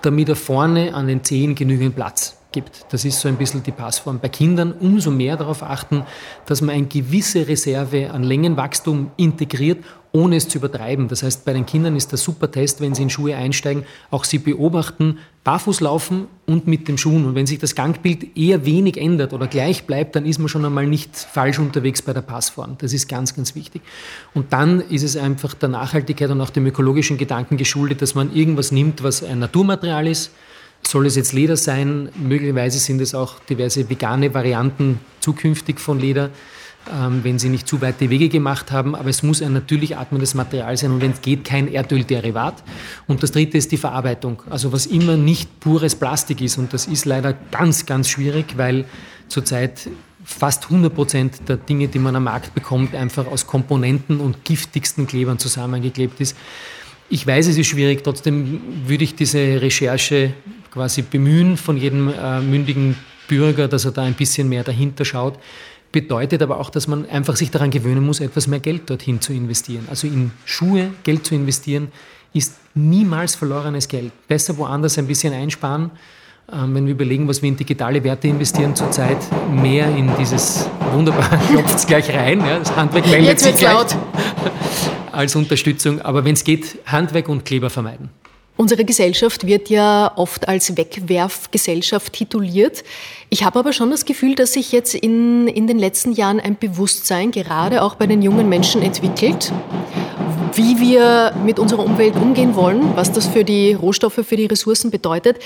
damit 0.00 0.28
er 0.28 0.36
vorne 0.36 0.94
an 0.94 1.06
den 1.06 1.22
Zehen 1.22 1.54
genügend 1.54 1.96
Platz 1.96 2.41
gibt. 2.52 2.86
Das 2.90 3.04
ist 3.04 3.20
so 3.20 3.28
ein 3.28 3.36
bisschen 3.36 3.62
die 3.62 3.72
Passform. 3.72 4.18
Bei 4.20 4.28
Kindern 4.28 4.72
umso 4.72 5.10
mehr 5.10 5.36
darauf 5.36 5.62
achten, 5.62 6.04
dass 6.46 6.60
man 6.60 6.74
eine 6.74 6.86
gewisse 6.86 7.48
Reserve 7.48 8.10
an 8.10 8.22
Längenwachstum 8.22 9.10
integriert, 9.16 9.84
ohne 10.12 10.36
es 10.36 10.48
zu 10.48 10.58
übertreiben. 10.58 11.08
Das 11.08 11.22
heißt, 11.22 11.44
bei 11.44 11.54
den 11.54 11.64
Kindern 11.64 11.96
ist 11.96 12.12
der 12.12 12.18
super 12.18 12.50
Test, 12.50 12.80
wenn 12.80 12.94
sie 12.94 13.02
in 13.02 13.10
Schuhe 13.10 13.34
einsteigen, 13.34 13.84
auch 14.10 14.24
sie 14.24 14.38
beobachten, 14.38 15.18
barfuß 15.42 15.80
laufen 15.80 16.26
und 16.46 16.66
mit 16.66 16.86
den 16.86 16.98
Schuhen. 16.98 17.24
Und 17.24 17.34
wenn 17.34 17.46
sich 17.46 17.58
das 17.58 17.74
Gangbild 17.74 18.36
eher 18.36 18.66
wenig 18.66 18.98
ändert 18.98 19.32
oder 19.32 19.46
gleich 19.46 19.86
bleibt, 19.86 20.14
dann 20.14 20.26
ist 20.26 20.38
man 20.38 20.48
schon 20.48 20.64
einmal 20.64 20.86
nicht 20.86 21.16
falsch 21.16 21.58
unterwegs 21.58 22.02
bei 22.02 22.12
der 22.12 22.20
Passform. 22.20 22.76
Das 22.78 22.92
ist 22.92 23.08
ganz, 23.08 23.34
ganz 23.34 23.54
wichtig. 23.54 23.80
Und 24.34 24.52
dann 24.52 24.80
ist 24.80 25.02
es 25.02 25.16
einfach 25.16 25.54
der 25.54 25.70
Nachhaltigkeit 25.70 26.30
und 26.30 26.40
auch 26.42 26.50
dem 26.50 26.66
ökologischen 26.66 27.16
Gedanken 27.16 27.56
geschuldet, 27.56 28.02
dass 28.02 28.14
man 28.14 28.34
irgendwas 28.34 28.70
nimmt, 28.70 29.02
was 29.02 29.24
ein 29.24 29.38
Naturmaterial 29.38 30.06
ist, 30.06 30.30
soll 30.86 31.06
es 31.06 31.16
jetzt 31.16 31.32
Leder 31.32 31.56
sein? 31.56 32.10
Möglicherweise 32.16 32.78
sind 32.78 33.00
es 33.00 33.14
auch 33.14 33.38
diverse 33.40 33.88
vegane 33.88 34.34
Varianten 34.34 35.00
zukünftig 35.20 35.80
von 35.80 35.98
Leder. 36.00 36.30
ähm, 36.90 37.20
wenn 37.22 37.38
sie 37.38 37.48
nicht 37.48 37.68
zu 37.68 37.80
weite 37.80 38.10
Wege 38.10 38.28
gemacht 38.28 38.72
haben. 38.72 38.94
Aber 38.94 39.08
es 39.08 39.22
muss 39.22 39.42
ein 39.42 39.52
natürlich 39.52 39.96
atmendes 39.96 40.34
Material 40.34 40.76
sein 40.76 40.90
und 40.92 41.00
wenn 41.00 41.12
es 41.12 41.20
geht, 41.20 41.44
kein 41.44 41.72
Erdölderivat. 41.72 42.62
Und 43.06 43.22
das 43.22 43.32
dritte 43.32 43.58
ist 43.58 43.70
die 43.72 43.76
Verarbeitung. 43.76 44.42
Also 44.50 44.72
was 44.72 44.86
immer 44.86 45.16
nicht 45.16 45.60
pures 45.60 45.94
Plastik 45.94 46.40
ist. 46.40 46.58
Und 46.58 46.72
das 46.72 46.86
ist 46.86 47.04
leider 47.04 47.34
ganz, 47.50 47.86
ganz 47.86 48.08
schwierig, 48.08 48.56
weil 48.56 48.84
zurzeit 49.28 49.88
fast 50.24 50.64
100 50.64 50.94
Prozent 50.94 51.48
der 51.48 51.56
Dinge, 51.56 51.88
die 51.88 51.98
man 51.98 52.16
am 52.16 52.24
Markt 52.24 52.54
bekommt, 52.54 52.94
einfach 52.94 53.26
aus 53.26 53.46
Komponenten 53.46 54.20
und 54.20 54.44
giftigsten 54.44 55.06
Klebern 55.06 55.38
zusammengeklebt 55.38 56.20
ist. 56.20 56.36
Ich 57.08 57.26
weiß, 57.26 57.48
es 57.48 57.58
ist 57.58 57.66
schwierig, 57.66 58.02
trotzdem 58.04 58.60
würde 58.86 59.04
ich 59.04 59.14
diese 59.14 59.38
Recherche 59.60 60.32
quasi 60.72 61.02
bemühen 61.02 61.56
von 61.56 61.76
jedem 61.76 62.08
äh, 62.08 62.40
mündigen 62.40 62.96
Bürger, 63.28 63.68
dass 63.68 63.84
er 63.84 63.92
da 63.92 64.02
ein 64.02 64.14
bisschen 64.14 64.48
mehr 64.48 64.64
dahinter 64.64 65.04
schaut. 65.04 65.38
Bedeutet 65.92 66.40
aber 66.40 66.58
auch, 66.58 66.70
dass 66.70 66.88
man 66.88 67.06
einfach 67.08 67.36
sich 67.36 67.50
daran 67.50 67.70
gewöhnen 67.70 68.04
muss, 68.04 68.20
etwas 68.20 68.46
mehr 68.46 68.60
Geld 68.60 68.88
dorthin 68.88 69.20
zu 69.20 69.32
investieren. 69.34 69.86
Also 69.90 70.06
in 70.06 70.30
Schuhe 70.46 70.90
Geld 71.04 71.26
zu 71.26 71.34
investieren, 71.34 71.88
ist 72.32 72.54
niemals 72.74 73.34
verlorenes 73.34 73.88
Geld. 73.88 74.12
Besser 74.26 74.56
woanders 74.56 74.96
ein 74.96 75.06
bisschen 75.06 75.34
einsparen. 75.34 75.90
Ähm, 76.50 76.74
wenn 76.74 76.86
wir 76.86 76.92
überlegen, 76.92 77.28
was 77.28 77.42
wir 77.42 77.50
in 77.50 77.56
digitale 77.56 78.02
Werte 78.02 78.28
investieren 78.28 78.74
zurzeit, 78.74 79.18
mehr 79.50 79.94
in 79.94 80.10
dieses 80.18 80.66
wunderbare, 80.92 81.38
klopft 81.50 81.76
es 81.76 81.86
gleich 81.86 82.08
rein, 82.10 82.40
ja, 82.40 82.58
das 82.58 82.74
Handwerk 82.74 83.06
meldet 83.06 83.40
sich 83.40 83.56
gleich 83.56 83.74
laut. 83.74 83.96
als 85.12 85.36
Unterstützung. 85.36 86.00
Aber 86.00 86.24
wenn 86.24 86.32
es 86.32 86.42
geht, 86.42 86.78
Handwerk 86.86 87.28
und 87.28 87.44
Kleber 87.44 87.68
vermeiden. 87.68 88.08
Unsere 88.56 88.84
Gesellschaft 88.84 89.46
wird 89.46 89.70
ja 89.70 90.12
oft 90.16 90.46
als 90.46 90.76
Wegwerfgesellschaft 90.76 92.12
tituliert. 92.12 92.84
Ich 93.30 93.44
habe 93.44 93.58
aber 93.58 93.72
schon 93.72 93.90
das 93.90 94.04
Gefühl, 94.04 94.34
dass 94.34 94.52
sich 94.52 94.72
jetzt 94.72 94.94
in, 94.94 95.48
in 95.48 95.66
den 95.66 95.78
letzten 95.78 96.12
Jahren 96.12 96.38
ein 96.38 96.58
Bewusstsein, 96.58 97.30
gerade 97.30 97.82
auch 97.82 97.94
bei 97.94 98.06
den 98.06 98.20
jungen 98.20 98.48
Menschen, 98.48 98.82
entwickelt, 98.82 99.50
wie 100.54 100.78
wir 100.78 101.34
mit 101.44 101.58
unserer 101.58 101.84
Umwelt 101.84 102.14
umgehen 102.16 102.54
wollen, 102.54 102.94
was 102.94 103.10
das 103.10 103.26
für 103.26 103.42
die 103.42 103.72
Rohstoffe, 103.72 104.20
für 104.22 104.36
die 104.36 104.46
Ressourcen 104.46 104.90
bedeutet. 104.90 105.38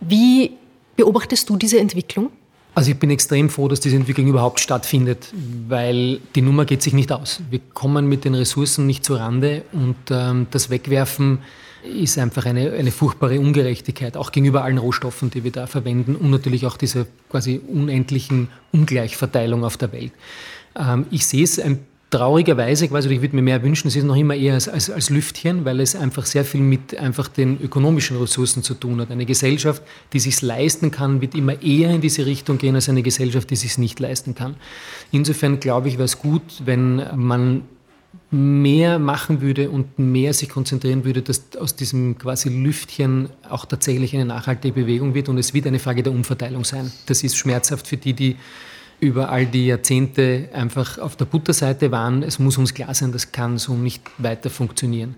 Wie 0.00 0.52
beobachtest 0.96 1.50
du 1.50 1.56
diese 1.56 1.80
Entwicklung? 1.80 2.30
Also 2.76 2.90
ich 2.90 2.98
bin 2.98 3.10
extrem 3.10 3.50
froh, 3.50 3.68
dass 3.68 3.80
diese 3.80 3.96
Entwicklung 3.96 4.26
überhaupt 4.26 4.60
stattfindet, 4.60 5.32
weil 5.68 6.20
die 6.34 6.42
Nummer 6.42 6.64
geht 6.64 6.82
sich 6.82 6.92
nicht 6.92 7.10
aus. 7.12 7.40
Wir 7.50 7.60
kommen 7.72 8.08
mit 8.08 8.24
den 8.24 8.34
Ressourcen 8.34 8.86
nicht 8.86 9.04
zu 9.04 9.14
Rande 9.14 9.62
und 9.72 9.96
ähm, 10.10 10.46
das 10.50 10.70
Wegwerfen 10.70 11.38
ist 11.84 12.18
einfach 12.18 12.46
eine, 12.46 12.72
eine 12.72 12.90
furchtbare 12.90 13.38
Ungerechtigkeit, 13.38 14.16
auch 14.16 14.32
gegenüber 14.32 14.64
allen 14.64 14.78
Rohstoffen, 14.78 15.30
die 15.30 15.44
wir 15.44 15.52
da 15.52 15.66
verwenden 15.66 16.16
und 16.16 16.30
natürlich 16.30 16.66
auch 16.66 16.76
diese 16.76 17.06
quasi 17.30 17.60
unendlichen 17.66 18.48
Ungleichverteilung 18.72 19.64
auf 19.64 19.76
der 19.76 19.92
Welt. 19.92 20.12
Ähm, 20.76 21.06
ich 21.10 21.26
sehe 21.26 21.44
es 21.44 21.58
ein 21.58 21.80
traurigerweise, 22.10 22.86
quasi, 22.86 23.12
ich 23.12 23.22
würde 23.22 23.34
mir 23.34 23.42
mehr 23.42 23.62
wünschen, 23.62 23.88
es 23.88 23.96
ist 23.96 24.04
noch 24.04 24.14
immer 24.14 24.36
eher 24.36 24.54
als, 24.54 24.68
als, 24.68 24.88
als, 24.88 25.10
Lüftchen, 25.10 25.64
weil 25.64 25.80
es 25.80 25.96
einfach 25.96 26.26
sehr 26.26 26.44
viel 26.44 26.60
mit 26.60 26.96
einfach 26.96 27.26
den 27.26 27.60
ökonomischen 27.60 28.16
Ressourcen 28.18 28.62
zu 28.62 28.74
tun 28.74 29.00
hat. 29.00 29.10
Eine 29.10 29.26
Gesellschaft, 29.26 29.82
die 30.12 30.20
sich 30.20 30.40
leisten 30.40 30.92
kann, 30.92 31.20
wird 31.20 31.34
immer 31.34 31.60
eher 31.60 31.90
in 31.90 32.00
diese 32.00 32.24
Richtung 32.24 32.58
gehen 32.58 32.76
als 32.76 32.88
eine 32.88 33.02
Gesellschaft, 33.02 33.50
die 33.50 33.56
sich 33.56 33.78
nicht 33.78 33.98
leisten 33.98 34.36
kann. 34.36 34.54
Insofern 35.10 35.58
glaube 35.58 35.88
ich, 35.88 35.94
wäre 35.94 36.04
es 36.04 36.20
gut, 36.20 36.62
wenn 36.64 37.02
man 37.16 37.62
mehr 38.34 38.98
machen 38.98 39.40
würde 39.40 39.70
und 39.70 39.98
mehr 39.98 40.34
sich 40.34 40.48
konzentrieren 40.48 41.04
würde, 41.04 41.22
dass 41.22 41.56
aus 41.58 41.76
diesem 41.76 42.18
quasi 42.18 42.48
Lüftchen 42.48 43.28
auch 43.48 43.64
tatsächlich 43.64 44.14
eine 44.14 44.24
nachhaltige 44.24 44.74
Bewegung 44.74 45.14
wird 45.14 45.28
und 45.28 45.38
es 45.38 45.54
wird 45.54 45.66
eine 45.66 45.78
Frage 45.78 46.02
der 46.02 46.12
Umverteilung 46.12 46.64
sein. 46.64 46.92
Das 47.06 47.22
ist 47.22 47.36
schmerzhaft 47.36 47.86
für 47.86 47.96
die, 47.96 48.12
die 48.12 48.36
über 48.98 49.30
all 49.30 49.46
die 49.46 49.66
Jahrzehnte 49.66 50.48
einfach 50.52 50.98
auf 50.98 51.16
der 51.16 51.26
Butterseite 51.26 51.92
waren. 51.92 52.22
Es 52.22 52.38
muss 52.38 52.58
uns 52.58 52.74
klar 52.74 52.94
sein, 52.94 53.12
das 53.12 53.32
kann 53.32 53.58
so 53.58 53.74
nicht 53.74 54.02
weiter 54.18 54.50
funktionieren. 54.50 55.14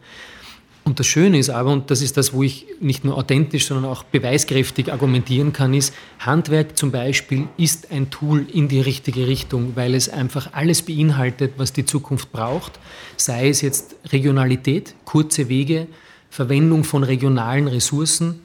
Und 0.86 1.00
das 1.00 1.08
Schöne 1.08 1.36
ist 1.36 1.50
aber, 1.50 1.72
und 1.72 1.90
das 1.90 2.00
ist 2.00 2.16
das, 2.16 2.32
wo 2.32 2.44
ich 2.44 2.64
nicht 2.80 3.04
nur 3.04 3.18
authentisch, 3.18 3.66
sondern 3.66 3.90
auch 3.90 4.04
beweiskräftig 4.04 4.92
argumentieren 4.92 5.52
kann, 5.52 5.74
ist, 5.74 5.92
Handwerk 6.20 6.78
zum 6.78 6.92
Beispiel 6.92 7.48
ist 7.56 7.90
ein 7.90 8.08
Tool 8.10 8.46
in 8.52 8.68
die 8.68 8.80
richtige 8.80 9.26
Richtung, 9.26 9.72
weil 9.74 9.96
es 9.96 10.08
einfach 10.08 10.50
alles 10.52 10.82
beinhaltet, 10.82 11.54
was 11.56 11.72
die 11.72 11.86
Zukunft 11.86 12.30
braucht, 12.30 12.78
sei 13.16 13.48
es 13.48 13.62
jetzt 13.62 13.96
Regionalität, 14.12 14.94
kurze 15.04 15.48
Wege, 15.48 15.88
Verwendung 16.30 16.84
von 16.84 17.02
regionalen 17.02 17.66
Ressourcen, 17.66 18.42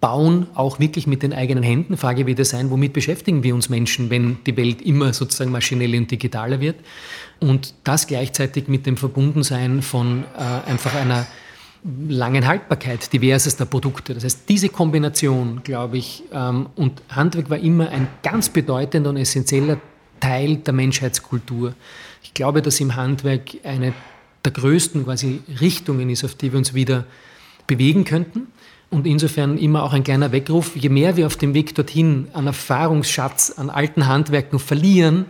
Bauen 0.00 0.46
auch 0.54 0.78
wirklich 0.78 1.08
mit 1.08 1.24
den 1.24 1.32
eigenen 1.32 1.64
Händen. 1.64 1.96
Frage 1.96 2.28
wird 2.28 2.38
es 2.38 2.50
sein, 2.50 2.70
womit 2.70 2.92
beschäftigen 2.92 3.42
wir 3.42 3.56
uns 3.56 3.70
Menschen, 3.70 4.08
wenn 4.08 4.36
die 4.46 4.56
Welt 4.56 4.82
immer 4.82 5.12
sozusagen 5.12 5.50
maschinell 5.50 5.96
und 5.96 6.12
digitaler 6.12 6.60
wird? 6.60 6.76
Und 7.40 7.74
das 7.82 8.06
gleichzeitig 8.06 8.68
mit 8.68 8.86
dem 8.86 8.96
Verbundensein 8.96 9.82
von 9.82 10.22
äh, 10.38 10.70
einfach 10.70 10.94
einer 10.94 11.26
langen 12.08 12.46
Haltbarkeit 12.46 13.12
diversester 13.12 13.64
Produkte. 13.64 14.14
Das 14.14 14.24
heißt, 14.24 14.48
diese 14.48 14.68
Kombination, 14.68 15.60
glaube 15.62 15.98
ich, 15.98 16.24
ähm, 16.32 16.68
und 16.74 17.02
Handwerk 17.10 17.50
war 17.50 17.58
immer 17.58 17.88
ein 17.90 18.08
ganz 18.22 18.48
bedeutender 18.48 19.10
und 19.10 19.16
essentieller 19.16 19.78
Teil 20.20 20.56
der 20.56 20.72
Menschheitskultur. 20.72 21.74
Ich 22.22 22.34
glaube, 22.34 22.62
dass 22.62 22.80
im 22.80 22.96
Handwerk 22.96 23.50
eine 23.62 23.92
der 24.44 24.52
größten 24.52 25.04
quasi 25.04 25.42
Richtungen 25.60 26.10
ist, 26.10 26.24
auf 26.24 26.34
die 26.34 26.52
wir 26.52 26.58
uns 26.58 26.74
wieder 26.74 27.04
bewegen 27.66 28.04
könnten. 28.04 28.48
Und 28.90 29.06
insofern 29.06 29.58
immer 29.58 29.82
auch 29.82 29.92
ein 29.92 30.04
kleiner 30.04 30.30
Weckruf, 30.30 30.76
je 30.76 30.88
mehr 30.88 31.16
wir 31.16 31.26
auf 31.26 31.36
dem 31.36 31.54
Weg 31.54 31.74
dorthin 31.74 32.28
an 32.32 32.46
Erfahrungsschatz, 32.46 33.54
an 33.56 33.68
alten 33.68 34.06
Handwerken 34.06 34.58
verlieren, 34.60 35.26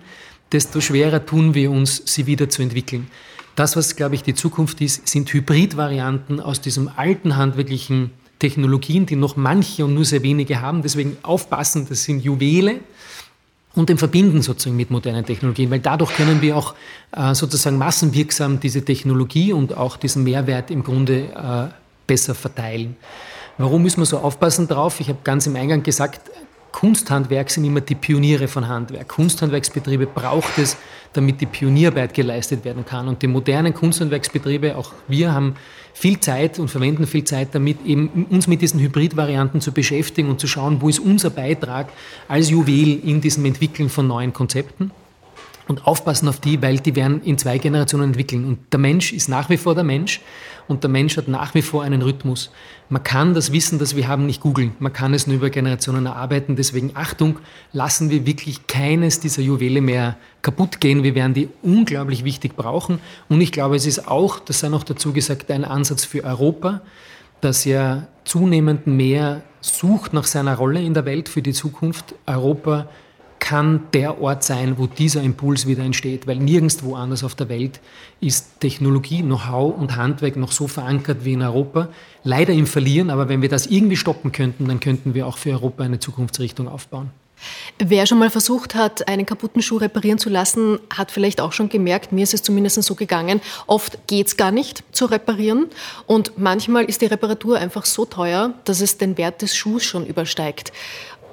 desto 0.53 0.81
schwerer 0.81 1.25
tun 1.25 1.55
wir 1.55 1.71
uns, 1.71 2.03
sie 2.05 2.27
wieder 2.27 2.49
zu 2.49 2.63
entwickeln. 2.63 3.09
Das, 3.57 3.75
was, 3.75 3.97
glaube 3.97 4.15
ich, 4.15 4.23
die 4.23 4.35
Zukunft 4.35 4.81
ist, 4.83 5.09
sind 5.09 5.33
Hybridvarianten 5.33 6.41
aus 6.41 6.61
diesem 6.61 6.91
alten 6.95 7.37
handwerklichen 7.37 8.11
Technologien, 8.39 9.07
die 9.07 9.17
noch 9.17 9.37
manche 9.37 9.87
und 9.87 9.95
nur 9.95 10.05
sehr 10.05 10.23
wenige 10.23 10.61
haben. 10.61 10.83
Deswegen 10.83 11.17
aufpassen, 11.23 11.87
das 11.89 12.05
sind 12.05 12.23
Juwele 12.23 12.81
und 13.75 13.89
dem 13.89 13.97
Verbinden 13.97 14.43
sozusagen 14.43 14.77
mit 14.77 14.91
modernen 14.91 15.25
Technologien, 15.25 15.71
weil 15.71 15.81
dadurch 15.81 16.15
können 16.15 16.43
wir 16.43 16.57
auch 16.57 16.75
äh, 17.13 17.35
sozusagen 17.35 17.79
massenwirksam 17.79 18.61
diese 18.61 18.85
Technologie 18.85 19.55
und 19.55 19.75
auch 19.75 19.97
diesen 19.97 20.23
Mehrwert 20.23 20.71
im 20.71 20.85
Grunde 20.85 21.25
äh, 21.35 21.75
besser 22.07 22.35
verteilen. 22.35 22.97
Warum 23.57 23.83
müssen 23.83 24.03
wir 24.03 24.07
so 24.07 24.19
aufpassen 24.19 24.69
drauf? 24.69 25.01
Ich 25.01 25.09
habe 25.09 25.21
ganz 25.25 25.47
im 25.47 25.57
Eingang 25.57 25.83
gesagt, 25.83 26.31
Kunsthandwerk 26.73 27.51
sind 27.51 27.65
immer 27.65 27.81
die 27.81 27.95
Pioniere 27.95 28.49
von 28.49 28.69
Handwerk. 28.69 29.09
Kunsthandwerksbetriebe 29.09 30.07
braucht 30.07 30.59
es, 30.59 30.77
damit 31.13 31.41
die 31.41 31.47
Pionierarbeit 31.47 32.13
geleistet 32.13 32.65
werden 32.65 32.85
kann. 32.85 33.09
Und 33.09 33.23
die 33.23 33.27
modernen 33.27 33.73
Kunsthandwerksbetriebe, 33.73 34.77
auch 34.77 34.93
wir 35.09 35.33
haben 35.33 35.55
viel 35.95 36.21
Zeit 36.21 36.59
und 36.59 36.69
verwenden 36.69 37.07
viel 37.07 37.25
Zeit 37.25 37.55
damit, 37.55 37.79
eben 37.87 38.27
uns 38.29 38.47
mit 38.47 38.61
diesen 38.61 38.81
Hybridvarianten 38.81 39.63
zu 39.63 39.73
beschäftigen 39.73 40.29
und 40.29 40.41
zu 40.41 40.47
schauen, 40.47 40.83
wo 40.83 40.89
ist 40.89 40.99
unser 40.99 41.31
Beitrag 41.31 41.89
als 42.29 42.51
Juwel 42.51 43.01
in 43.03 43.23
diesem 43.23 43.45
Entwickeln 43.47 43.89
von 43.89 44.07
neuen 44.07 44.35
Konzepten 44.35 44.91
und 45.69 45.87
aufpassen 45.87 46.29
auf 46.29 46.39
die, 46.39 46.61
weil 46.63 46.79
die 46.79 46.95
werden 46.95 47.23
in 47.23 47.39
zwei 47.39 47.59
Generationen 47.59 48.11
entwickeln. 48.11 48.45
Und 48.45 48.73
der 48.73 48.79
Mensch 48.79 49.13
ist 49.13 49.29
nach 49.29 49.49
wie 49.49 49.57
vor 49.57 49.75
der 49.75 49.85
Mensch 49.85 50.21
und 50.69 50.83
der 50.83 50.91
Mensch 50.91 51.17
hat 51.17 51.29
nach 51.29 51.55
wie 51.55 51.63
vor 51.63 51.83
einen 51.83 52.03
Rhythmus. 52.03 52.51
Man 52.89 53.03
kann 53.03 53.35
das 53.35 53.53
Wissen, 53.53 53.79
das 53.79 53.97
wir 53.97 54.09
haben, 54.09 54.27
nicht 54.27 54.41
googeln. 54.41 54.73
Man 54.79 54.93
kann 54.93 55.15
es 55.15 55.27
nur 55.27 55.37
über 55.37 55.51
Generationen 55.51 56.07
erarbeiten. 56.07 56.57
Deswegen 56.57 56.93
Achtung, 56.95 57.39
lassen 57.73 58.11
wir 58.11 58.27
wirklich 58.27 58.67
keines 58.67 59.21
dieser 59.21 59.43
Juwele 59.43 59.81
mehr 59.81 60.17
kaputt 60.43 60.81
gehen. 60.81 61.03
Wir 61.03 61.15
werden 61.15 61.35
die 61.35 61.49
unglaublich 61.63 62.25
wichtig 62.25 62.57
brauchen. 62.57 63.01
Und 63.29 63.41
ich 63.41 63.53
glaube, 63.53 63.77
es 63.77 63.87
ist 63.87 64.09
auch, 64.09 64.39
das 64.39 64.61
sei 64.61 64.69
noch 64.69 64.85
dazu 64.85 65.13
gesagt, 65.13 65.51
ein 65.51 65.65
Ansatz 65.65 66.05
für 66.05 66.25
Europa, 66.25 66.81
das 67.41 67.65
ja 67.65 68.07
zunehmend 68.25 68.87
mehr 68.87 69.43
sucht 69.61 70.13
nach 70.13 70.25
seiner 70.25 70.57
Rolle 70.57 70.83
in 70.83 70.95
der 70.95 71.05
Welt 71.05 71.29
für 71.29 71.43
die 71.43 71.53
Zukunft. 71.53 72.15
Europa 72.27 72.89
kann 73.47 73.83
der 73.95 74.21
Ort 74.21 74.43
sein, 74.43 74.77
wo 74.77 74.89
dieser 74.89 75.23
Impuls 75.23 75.69
wieder 75.69 75.85
entsteht, 75.85 76.27
weil 76.27 76.35
nirgendwo 76.35 76.97
anders 76.97 77.23
auf 77.23 77.37
der 77.37 77.49
Welt 77.49 77.79
ist 78.21 78.59
Technologie, 78.59 79.23
Know-how 79.23 79.79
und 79.79 79.95
Handwerk 79.95 80.35
noch 80.35 80.51
so 80.51 80.67
verankert 80.67 81.19
wie 81.25 81.35
in 81.35 81.43
Europa. 81.43 81.89
Leider 82.25 82.53
im 82.53 82.67
Verlieren, 82.67 83.09
aber 83.09 83.29
wenn 83.29 83.43
wir 83.43 83.49
das 83.49 83.67
irgendwie 83.67 83.97
stoppen 83.97 84.33
könnten, 84.33 84.67
dann 84.67 84.81
könnten 84.81 85.15
wir 85.15 85.29
auch 85.29 85.39
für 85.39 85.51
Europa 85.51 85.85
eine 85.85 86.01
Zukunftsrichtung 86.01 86.67
aufbauen. 86.67 87.11
Wer 87.79 88.07
schon 88.07 88.19
mal 88.19 88.31
versucht 88.31 88.75
hat, 88.75 89.09
einen 89.09 89.27
kaputten 89.27 89.61
Schuh 89.61 89.77
reparieren 89.77 90.19
zu 90.19 90.31
lassen, 90.31 90.79
hat 90.95 91.11
vielleicht 91.11 91.41
auch 91.41 91.53
schon 91.53 91.69
gemerkt, 91.69 92.11
mir 92.11 92.23
ist 92.23 92.33
es 92.33 92.43
zumindest 92.43 92.83
so 92.83 92.95
gegangen, 92.95 93.41
oft 93.67 94.07
geht 94.07 94.29
es 94.29 94.37
gar 94.37 94.51
nicht 94.51 94.83
zu 94.93 95.05
reparieren 95.05 95.67
und 96.07 96.39
manchmal 96.39 96.87
ist 96.87 97.03
die 97.03 97.07
Reparatur 97.07 97.59
einfach 97.59 97.85
so 97.85 98.07
teuer, 98.07 98.55
dass 98.65 98.81
es 98.81 98.97
den 98.97 99.19
Wert 99.19 99.43
des 99.43 99.55
Schuhs 99.55 99.85
schon 99.85 100.07
übersteigt. 100.07 100.73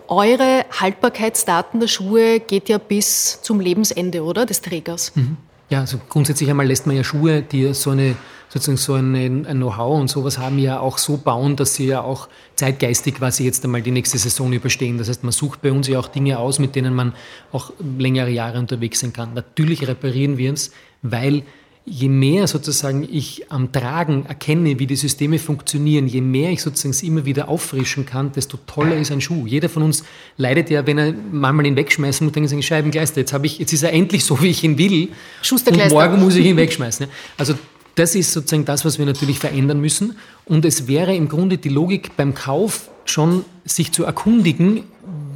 Eure 0.07 0.65
Haltbarkeitsdaten 0.71 1.79
der 1.79 1.87
Schuhe 1.87 2.39
geht 2.39 2.69
ja 2.69 2.77
bis 2.77 3.41
zum 3.41 3.59
Lebensende, 3.59 4.23
oder? 4.23 4.45
Des 4.45 4.61
Trägers. 4.61 5.11
Mhm. 5.15 5.37
Ja, 5.69 5.79
also 5.79 5.99
grundsätzlich 6.09 6.49
einmal 6.49 6.67
lässt 6.67 6.85
man 6.85 6.95
ja 6.95 7.03
Schuhe, 7.03 7.41
die 7.41 7.73
so 7.73 7.91
eine 7.91 8.15
sozusagen 8.53 8.77
so 8.77 8.93
ein, 8.93 9.45
ein 9.47 9.57
Know-how 9.57 9.99
und 9.99 10.09
sowas 10.09 10.37
haben, 10.37 10.59
ja 10.59 10.79
auch 10.79 10.99
so 10.99 11.17
bauen, 11.17 11.55
dass 11.55 11.73
sie 11.73 11.87
ja 11.87 12.01
auch 12.01 12.29
zeitgeistig 12.55 13.15
quasi 13.15 13.43
jetzt 13.43 13.63
einmal 13.65 13.81
die 13.81 13.89
nächste 13.89 14.19
Saison 14.19 14.53
überstehen. 14.53 14.99
Das 14.99 15.09
heißt, 15.09 15.23
man 15.23 15.31
sucht 15.31 15.63
bei 15.63 15.71
uns 15.71 15.87
ja 15.87 15.97
auch 15.97 16.07
Dinge 16.07 16.37
aus, 16.37 16.59
mit 16.59 16.75
denen 16.75 16.93
man 16.93 17.13
auch 17.51 17.73
längere 17.79 18.29
Jahre 18.29 18.59
unterwegs 18.59 18.99
sein 18.99 19.11
kann. 19.11 19.33
Natürlich 19.33 19.87
reparieren 19.87 20.37
wir 20.37 20.51
uns, 20.51 20.69
weil 21.01 21.41
je 21.85 22.07
mehr 22.07 22.47
sozusagen 22.47 23.07
ich 23.11 23.51
am 23.51 23.71
Tragen 23.71 24.25
erkenne, 24.25 24.79
wie 24.79 24.87
die 24.87 24.95
Systeme 24.95 25.37
funktionieren, 25.37 26.07
je 26.07 26.21
mehr 26.21 26.51
ich 26.51 26.61
sozusagen 26.61 26.93
sie 26.93 27.07
immer 27.07 27.25
wieder 27.25 27.49
auffrischen 27.49 28.05
kann, 28.05 28.31
desto 28.31 28.57
toller 28.65 28.95
ist 28.95 29.11
ein 29.11 29.19
Schuh. 29.19 29.45
Jeder 29.45 29.67
von 29.67 29.83
uns 29.83 30.03
leidet 30.37 30.69
ja, 30.69 30.87
wenn 30.87 30.97
er 30.97 31.13
manchmal 31.31 31.65
ihn 31.65 31.75
wegschmeißen 31.75 32.25
muss, 32.25 32.33
dann 32.33 32.47
sagen 32.47 32.63
Scheibengleister. 32.63 33.19
Jetzt 33.19 33.33
habe 33.33 33.47
ich, 33.47 33.59
jetzt 33.59 33.73
ist 33.73 33.83
er 33.83 33.91
endlich 33.91 34.23
so, 34.23 34.41
wie 34.41 34.49
ich 34.49 34.63
ihn 34.63 34.77
will. 34.77 35.09
Und 35.51 35.89
morgen 35.89 36.19
muss 36.21 36.35
ich 36.35 36.45
ihn 36.45 36.55
wegschmeißen. 36.55 37.07
Also 37.37 37.55
das 37.95 38.15
ist 38.15 38.31
sozusagen 38.31 38.65
das, 38.65 38.85
was 38.85 38.97
wir 38.97 39.05
natürlich 39.05 39.39
verändern 39.39 39.81
müssen. 39.81 40.15
Und 40.45 40.63
es 40.65 40.87
wäre 40.87 41.13
im 41.13 41.27
Grunde 41.27 41.57
die 41.57 41.69
Logik 41.69 42.15
beim 42.15 42.33
Kauf 42.33 42.89
schon, 43.05 43.43
sich 43.65 43.91
zu 43.91 44.03
erkundigen, 44.05 44.83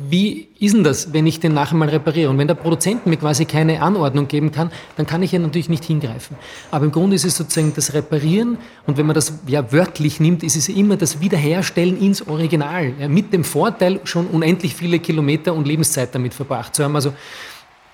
wie 0.09 0.47
ist 0.59 0.75
denn 0.75 0.83
das, 0.83 1.13
wenn 1.13 1.27
ich 1.27 1.39
den 1.39 1.53
nachher 1.53 1.75
mal 1.75 1.89
repariere? 1.89 2.29
Und 2.29 2.37
wenn 2.37 2.47
der 2.47 2.55
Produzent 2.55 3.05
mir 3.05 3.17
quasi 3.17 3.45
keine 3.45 3.81
Anordnung 3.81 4.27
geben 4.27 4.51
kann, 4.51 4.71
dann 4.95 5.05
kann 5.05 5.23
ich 5.23 5.31
ja 5.31 5.39
natürlich 5.39 5.69
nicht 5.69 5.83
hingreifen. 5.83 6.37
Aber 6.71 6.85
im 6.85 6.91
Grunde 6.91 7.15
ist 7.15 7.25
es 7.25 7.35
sozusagen 7.35 7.73
das 7.75 7.93
Reparieren 7.93 8.57
und 8.85 8.97
wenn 8.97 9.05
man 9.05 9.15
das 9.15 9.33
ja 9.47 9.71
wörtlich 9.71 10.19
nimmt, 10.19 10.43
ist 10.43 10.55
es 10.55 10.69
immer 10.69 10.97
das 10.97 11.19
Wiederherstellen 11.19 11.99
ins 11.99 12.27
Original. 12.27 12.93
Ja, 12.99 13.07
mit 13.07 13.33
dem 13.33 13.43
Vorteil, 13.43 13.99
schon 14.03 14.27
unendlich 14.27 14.75
viele 14.75 14.99
Kilometer 14.99 15.53
und 15.53 15.67
Lebenszeit 15.67 16.13
damit 16.13 16.33
verbracht 16.33 16.75
zu 16.75 16.83
haben. 16.83 16.95
Also 16.95 17.13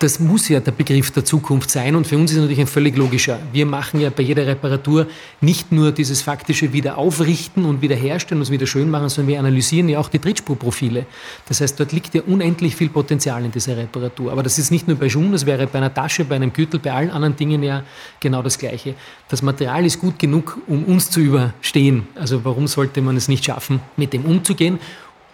das 0.04 0.20
muss 0.20 0.50
ja 0.50 0.60
der 0.60 0.74
Begriff 0.74 1.12
der 1.12 1.24
Zukunft 1.24 1.70
sein 1.70 1.96
und 1.96 2.06
für 2.06 2.18
uns 2.18 2.30
ist 2.30 2.38
natürlich 2.38 2.60
ein 2.60 2.68
völlig 2.68 2.98
logischer. 2.98 3.40
Wir 3.54 3.66
machen 3.66 4.02
ja 4.02 4.10
bei 4.10 4.22
jeder 4.22 4.46
Reparatur 4.46 5.08
nicht 5.40 5.72
nur 5.72 5.94
dieses 5.94 6.22
faktische 6.22 6.74
Wiederaufrichten 6.74 7.64
und 7.64 7.82
Wiederherstellen 7.82 8.42
und 8.42 8.44
es 8.44 8.52
wieder 8.52 8.68
schön 8.68 8.90
machen, 8.90 9.08
sondern 9.08 9.30
wir 9.30 9.40
analysieren 9.40 9.88
ja 9.88 10.00
auch 10.00 10.10
die 10.10 10.20
Trittspurprofile. 10.20 11.06
Das 11.48 11.62
heißt, 11.62 11.80
dort 11.80 11.94
liegt 11.94 12.14
ja 12.16 12.22
unendlich 12.24 12.76
viel 12.76 12.90
Potenzial 12.90 13.46
in 13.46 13.52
dieser 13.54 13.78
Reparatur. 13.78 14.34
Aber 14.34 14.44
das 14.44 14.60
ist 14.60 14.72
nicht 14.72 14.90
nur 14.90 14.98
bei 14.98 15.08
Schuhen, 15.08 15.32
das 15.32 15.46
wäre 15.46 15.68
bei 15.68 15.78
einer 15.78 15.94
Tasche, 15.94 16.26
bei 16.26 16.36
einem 16.36 16.52
Gürtel, 16.52 16.82
bei 16.82 16.92
allen 16.92 17.10
anderen 17.10 17.38
Dingen 17.38 17.64
ja 17.64 17.84
genau 18.20 18.42
das 18.42 18.58
Gleiche. 18.58 18.96
Das 19.30 19.42
Material 19.42 19.86
ist 19.86 20.02
gut 20.02 20.20
genug, 20.20 20.58
um 20.68 20.84
uns 20.84 21.12
zu 21.12 21.22
überstehen. 21.22 22.08
Also 22.16 22.44
warum 22.44 22.68
sollte 22.68 23.02
man 23.02 23.16
es 23.16 23.30
nicht 23.30 23.46
schaffen, 23.46 23.80
mit 23.96 24.12
dem 24.12 24.26
umzugehen? 24.26 24.80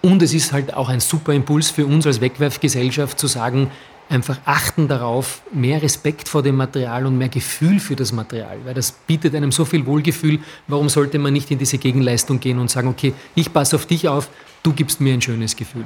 Und 0.03 0.21
es 0.21 0.35
ist 0.35 0.53
halt 0.53 0.75
auch 0.75 0.89
ein 0.89 0.99
super 0.99 1.33
Impuls 1.33 1.71
für 1.71 1.87
uns 1.87 2.05
als 2.05 2.21
Wegwerfgesellschaft 2.21 3.19
zu 3.19 3.25
sagen, 3.25 3.71
einfach 4.09 4.39
achten 4.45 4.87
darauf, 4.87 5.41
mehr 5.53 5.81
Respekt 5.81 6.27
vor 6.27 6.41
dem 6.41 6.55
Material 6.55 7.05
und 7.05 7.17
mehr 7.17 7.29
Gefühl 7.29 7.79
für 7.79 7.95
das 7.95 8.11
Material, 8.11 8.57
weil 8.65 8.73
das 8.73 8.91
bietet 8.91 9.35
einem 9.35 9.51
so 9.51 9.65
viel 9.65 9.85
Wohlgefühl. 9.85 10.39
Warum 10.67 10.89
sollte 10.89 11.19
man 11.19 11.31
nicht 11.31 11.51
in 11.51 11.59
diese 11.59 11.77
Gegenleistung 11.77 12.39
gehen 12.39 12.59
und 12.59 12.69
sagen, 12.71 12.87
okay, 12.87 13.13
ich 13.35 13.53
passe 13.53 13.75
auf 13.75 13.85
dich 13.85 14.07
auf, 14.07 14.29
du 14.63 14.73
gibst 14.73 14.99
mir 14.99 15.13
ein 15.13 15.21
schönes 15.21 15.55
Gefühl. 15.55 15.85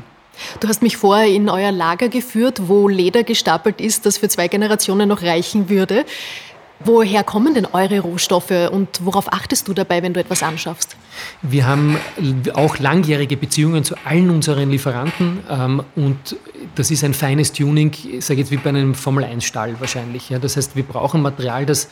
Du 0.59 0.67
hast 0.67 0.81
mich 0.81 0.97
vorher 0.97 1.27
in 1.27 1.47
euer 1.47 1.71
Lager 1.71 2.09
geführt, 2.09 2.67
wo 2.67 2.87
Leder 2.87 3.23
gestapelt 3.23 3.79
ist, 3.79 4.05
das 4.05 4.17
für 4.17 4.29
zwei 4.29 4.47
Generationen 4.47 5.07
noch 5.09 5.21
reichen 5.21 5.69
würde. 5.69 6.05
Woher 6.85 7.23
kommen 7.23 7.53
denn 7.53 7.65
eure 7.65 7.99
Rohstoffe 7.99 8.69
und 8.71 9.05
worauf 9.05 9.31
achtest 9.31 9.67
du 9.67 9.73
dabei, 9.73 10.03
wenn 10.03 10.13
du 10.13 10.19
etwas 10.19 10.43
anschaffst? 10.43 10.95
Wir 11.41 11.65
haben 11.65 11.97
auch 12.53 12.79
langjährige 12.79 13.37
Beziehungen 13.37 13.83
zu 13.83 13.95
allen 14.05 14.29
unseren 14.29 14.69
Lieferanten 14.69 15.39
ähm, 15.49 15.83
und 15.95 16.35
das 16.75 16.91
ist 16.91 17.03
ein 17.03 17.13
feines 17.13 17.53
Tuning, 17.53 17.91
ich 18.11 18.25
sage 18.25 18.39
jetzt 18.39 18.51
wie 18.51 18.57
bei 18.57 18.69
einem 18.69 18.95
Formel-1-Stall 18.95 19.79
wahrscheinlich. 19.79 20.29
Ja. 20.29 20.39
Das 20.39 20.57
heißt, 20.57 20.75
wir 20.75 20.83
brauchen 20.83 21.21
Material, 21.21 21.65
das, 21.65 21.89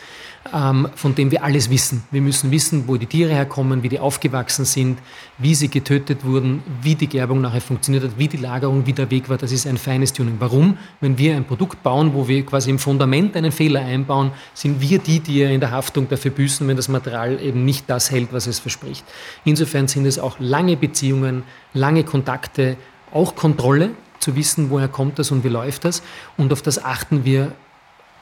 von 0.50 1.16
dem 1.16 1.30
wir 1.30 1.44
alles 1.44 1.70
wissen. 1.70 2.04
Wir 2.10 2.22
müssen 2.22 2.50
wissen, 2.50 2.88
wo 2.88 2.98
die 2.98 3.06
Tiere 3.06 3.32
herkommen, 3.32 3.84
wie 3.84 3.89
die 3.89 4.00
aufgewachsen 4.00 4.66
sind, 4.66 4.98
wie 5.38 5.54
sie 5.54 5.68
getötet 5.68 6.26
wurden, 6.26 6.64
wie 6.82 6.96
die 6.96 7.08
Gerbung 7.08 7.42
nachher 7.42 7.62
funktioniert 7.62 8.04
hat, 8.04 8.18
wie 8.18 8.28
die 8.28 8.38
Lagerung, 8.38 8.86
wie 8.88 8.94
der 8.94 9.12
Weg 9.12 9.30
war. 9.30 9.38
Das 9.38 9.52
ist 9.52 9.68
ein 9.68 9.78
feines 9.78 10.14
Tuning. 10.14 10.38
Warum? 10.39 10.78
Wenn 11.00 11.18
wir 11.18 11.36
ein 11.36 11.46
Produkt 11.46 11.84
bauen, 11.84 12.14
wo 12.16 12.28
wir 12.28 12.44
quasi 12.44 12.72
im 12.72 12.80
Fundament 12.80 13.38
einen 13.38 13.52
Fehler 13.52 13.82
einbauen, 13.82 14.32
sind 14.56 14.82
wir 14.82 14.98
die, 14.98 15.20
die 15.20 15.44
in 15.44 15.60
der 15.60 15.72
Haftung 15.72 16.10
dafür 16.10 16.32
büßen, 16.32 16.68
wenn 16.68 16.76
das 16.76 16.89
Material 16.89 17.39
eben 17.39 17.64
nicht 17.64 17.88
das 17.88 18.10
hält, 18.10 18.34
was 18.34 18.48
es 18.48 18.58
verspricht. 18.58 19.06
Insofern 19.46 19.88
sind 19.88 20.06
es 20.06 20.18
auch 20.18 20.38
lange 20.39 20.76
Beziehungen, 20.76 21.44
lange 21.74 22.04
Kontakte, 22.04 22.78
auch 23.14 23.36
Kontrolle, 23.36 23.92
zu 24.22 24.36
wissen, 24.36 24.70
woher 24.70 24.88
kommt 24.88 25.20
das 25.20 25.32
und 25.32 25.44
wie 25.44 25.50
läuft 25.50 25.84
das. 25.84 26.02
Und 26.38 26.54
auf 26.54 26.62
das 26.62 26.84
achten 26.84 27.26
wir 27.26 27.54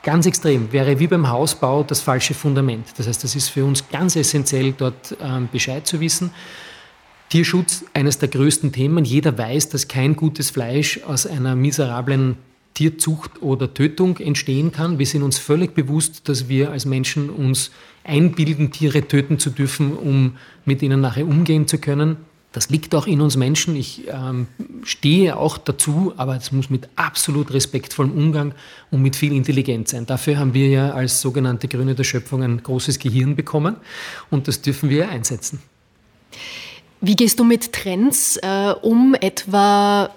ganz 0.04 0.26
extrem. 0.26 0.72
Wäre 0.72 1.00
wie 1.00 1.08
beim 1.08 1.30
Hausbau 1.30 1.84
das 1.84 2.02
falsche 2.02 2.34
Fundament. 2.34 2.88
Das 2.98 3.08
heißt, 3.08 3.24
das 3.24 3.36
ist 3.36 3.50
für 3.50 3.66
uns 3.66 3.88
ganz 3.90 4.16
essentiell, 4.16 4.74
dort 4.74 5.16
ähm, 5.22 5.50
Bescheid 5.52 5.86
zu 5.86 6.00
wissen. 6.00 6.32
Tierschutz, 7.30 7.86
eines 7.94 8.18
der 8.18 8.30
größten 8.30 8.72
Themen. 8.72 9.06
Jeder 9.06 9.38
weiß, 9.38 9.70
dass 9.70 9.88
kein 9.88 10.16
gutes 10.16 10.50
Fleisch 10.50 11.02
aus 11.04 11.28
einer 11.28 11.56
miserablen 11.56 12.38
Tierzucht 12.74 13.42
oder 13.42 13.74
Tötung 13.74 14.18
entstehen 14.18 14.72
kann. 14.72 15.00
Wir 15.00 15.06
sind 15.06 15.22
uns 15.22 15.38
völlig 15.38 15.76
bewusst, 15.76 16.28
dass 16.30 16.48
wir 16.48 16.72
als 16.72 16.86
Menschen 16.86 17.30
uns 17.30 17.72
einbilden, 18.04 18.72
Tiere 18.72 19.08
töten 19.08 19.38
zu 19.38 19.50
dürfen, 19.50 19.96
um 19.96 20.38
mit 20.66 20.82
ihnen 20.82 21.02
nachher 21.02 21.28
umgehen 21.28 21.68
zu 21.68 21.78
können. 21.78 22.18
Das 22.52 22.70
liegt 22.70 22.96
auch 22.96 23.06
in 23.06 23.22
uns 23.22 23.38
Menschen. 23.38 23.76
Ich 23.76 24.08
ähm, 24.08 24.48
stehe 24.84 25.38
auch 25.38 25.58
dazu, 25.60 26.14
aber 26.18 26.36
es 26.36 26.52
muss 26.52 26.72
mit 26.72 26.90
absolut 26.96 27.54
respektvollem 27.54 28.12
Umgang 28.12 28.54
und 28.90 29.04
mit 29.04 29.16
viel 29.16 29.34
Intelligenz 29.34 29.92
sein. 29.92 30.08
Dafür 30.08 30.40
haben 30.40 30.56
wir 30.56 30.68
ja 30.68 30.92
als 30.92 31.22
sogenannte 31.22 31.68
Grüne 31.68 31.94
der 31.94 32.04
Schöpfung 32.04 32.42
ein 32.42 32.64
großes 32.64 32.98
Gehirn 32.98 33.36
bekommen 33.36 33.76
und 34.32 34.48
das 34.48 34.62
dürfen 34.62 34.90
wir 34.90 35.10
einsetzen. 35.10 35.62
Wie 37.02 37.16
gehst 37.16 37.40
du 37.40 37.44
mit 37.44 37.72
Trends 37.72 38.38
äh, 38.38 38.74
um, 38.82 39.14
etwa 39.14 40.10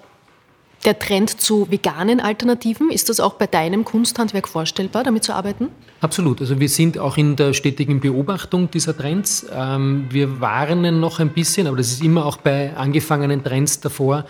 der 0.85 0.99
Trend 0.99 1.41
zu 1.41 1.69
veganen 1.69 2.19
Alternativen? 2.19 2.89
Ist 2.89 3.09
das 3.09 3.19
auch 3.19 3.33
bei 3.35 3.47
deinem 3.47 3.85
Kunsthandwerk 3.85 4.47
vorstellbar, 4.47 5.03
damit 5.03 5.23
zu 5.23 5.33
arbeiten? 5.33 5.69
Absolut. 6.01 6.41
Also 6.41 6.59
wir 6.59 6.69
sind 6.69 6.97
auch 6.97 7.17
in 7.17 7.35
der 7.35 7.53
stetigen 7.53 7.99
Beobachtung 7.99 8.69
dieser 8.69 8.95
Trends. 8.95 9.45
Ähm, 9.53 10.07
wir 10.09 10.41
warnen 10.41 10.99
noch 10.99 11.19
ein 11.19 11.29
bisschen, 11.29 11.67
aber 11.67 11.77
das 11.77 11.91
ist 11.91 12.03
immer 12.03 12.25
auch 12.25 12.37
bei 12.37 12.75
angefangenen 12.75 13.43
Trends 13.43 13.79
davor. 13.79 14.25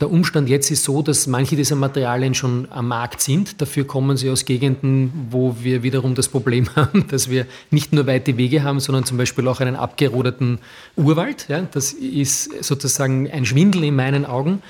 Der 0.00 0.10
Umstand 0.10 0.48
jetzt 0.48 0.72
ist 0.72 0.82
so, 0.82 1.02
dass 1.02 1.28
manche 1.28 1.54
dieser 1.54 1.76
Materialien 1.76 2.34
schon 2.34 2.66
am 2.70 2.88
Markt 2.88 3.20
sind. 3.20 3.60
Dafür 3.62 3.86
kommen 3.86 4.16
sie 4.16 4.28
aus 4.28 4.44
Gegenden, 4.44 5.28
wo 5.30 5.56
wir 5.60 5.84
wiederum 5.84 6.16
das 6.16 6.28
Problem 6.28 6.68
haben, 6.76 7.06
dass 7.08 7.30
wir 7.30 7.46
nicht 7.70 7.92
nur 7.92 8.06
weite 8.06 8.36
Wege 8.36 8.64
haben, 8.64 8.80
sondern 8.80 9.04
zum 9.04 9.18
Beispiel 9.18 9.46
auch 9.46 9.60
einen 9.60 9.76
abgerodeten 9.76 10.58
Urwald. 10.96 11.46
Ja, 11.48 11.62
das 11.62 11.92
ist 11.92 12.64
sozusagen 12.64 13.30
ein 13.30 13.46
Schwindel 13.46 13.84
in 13.84 13.94
meinen 13.94 14.26
Augen. 14.26 14.62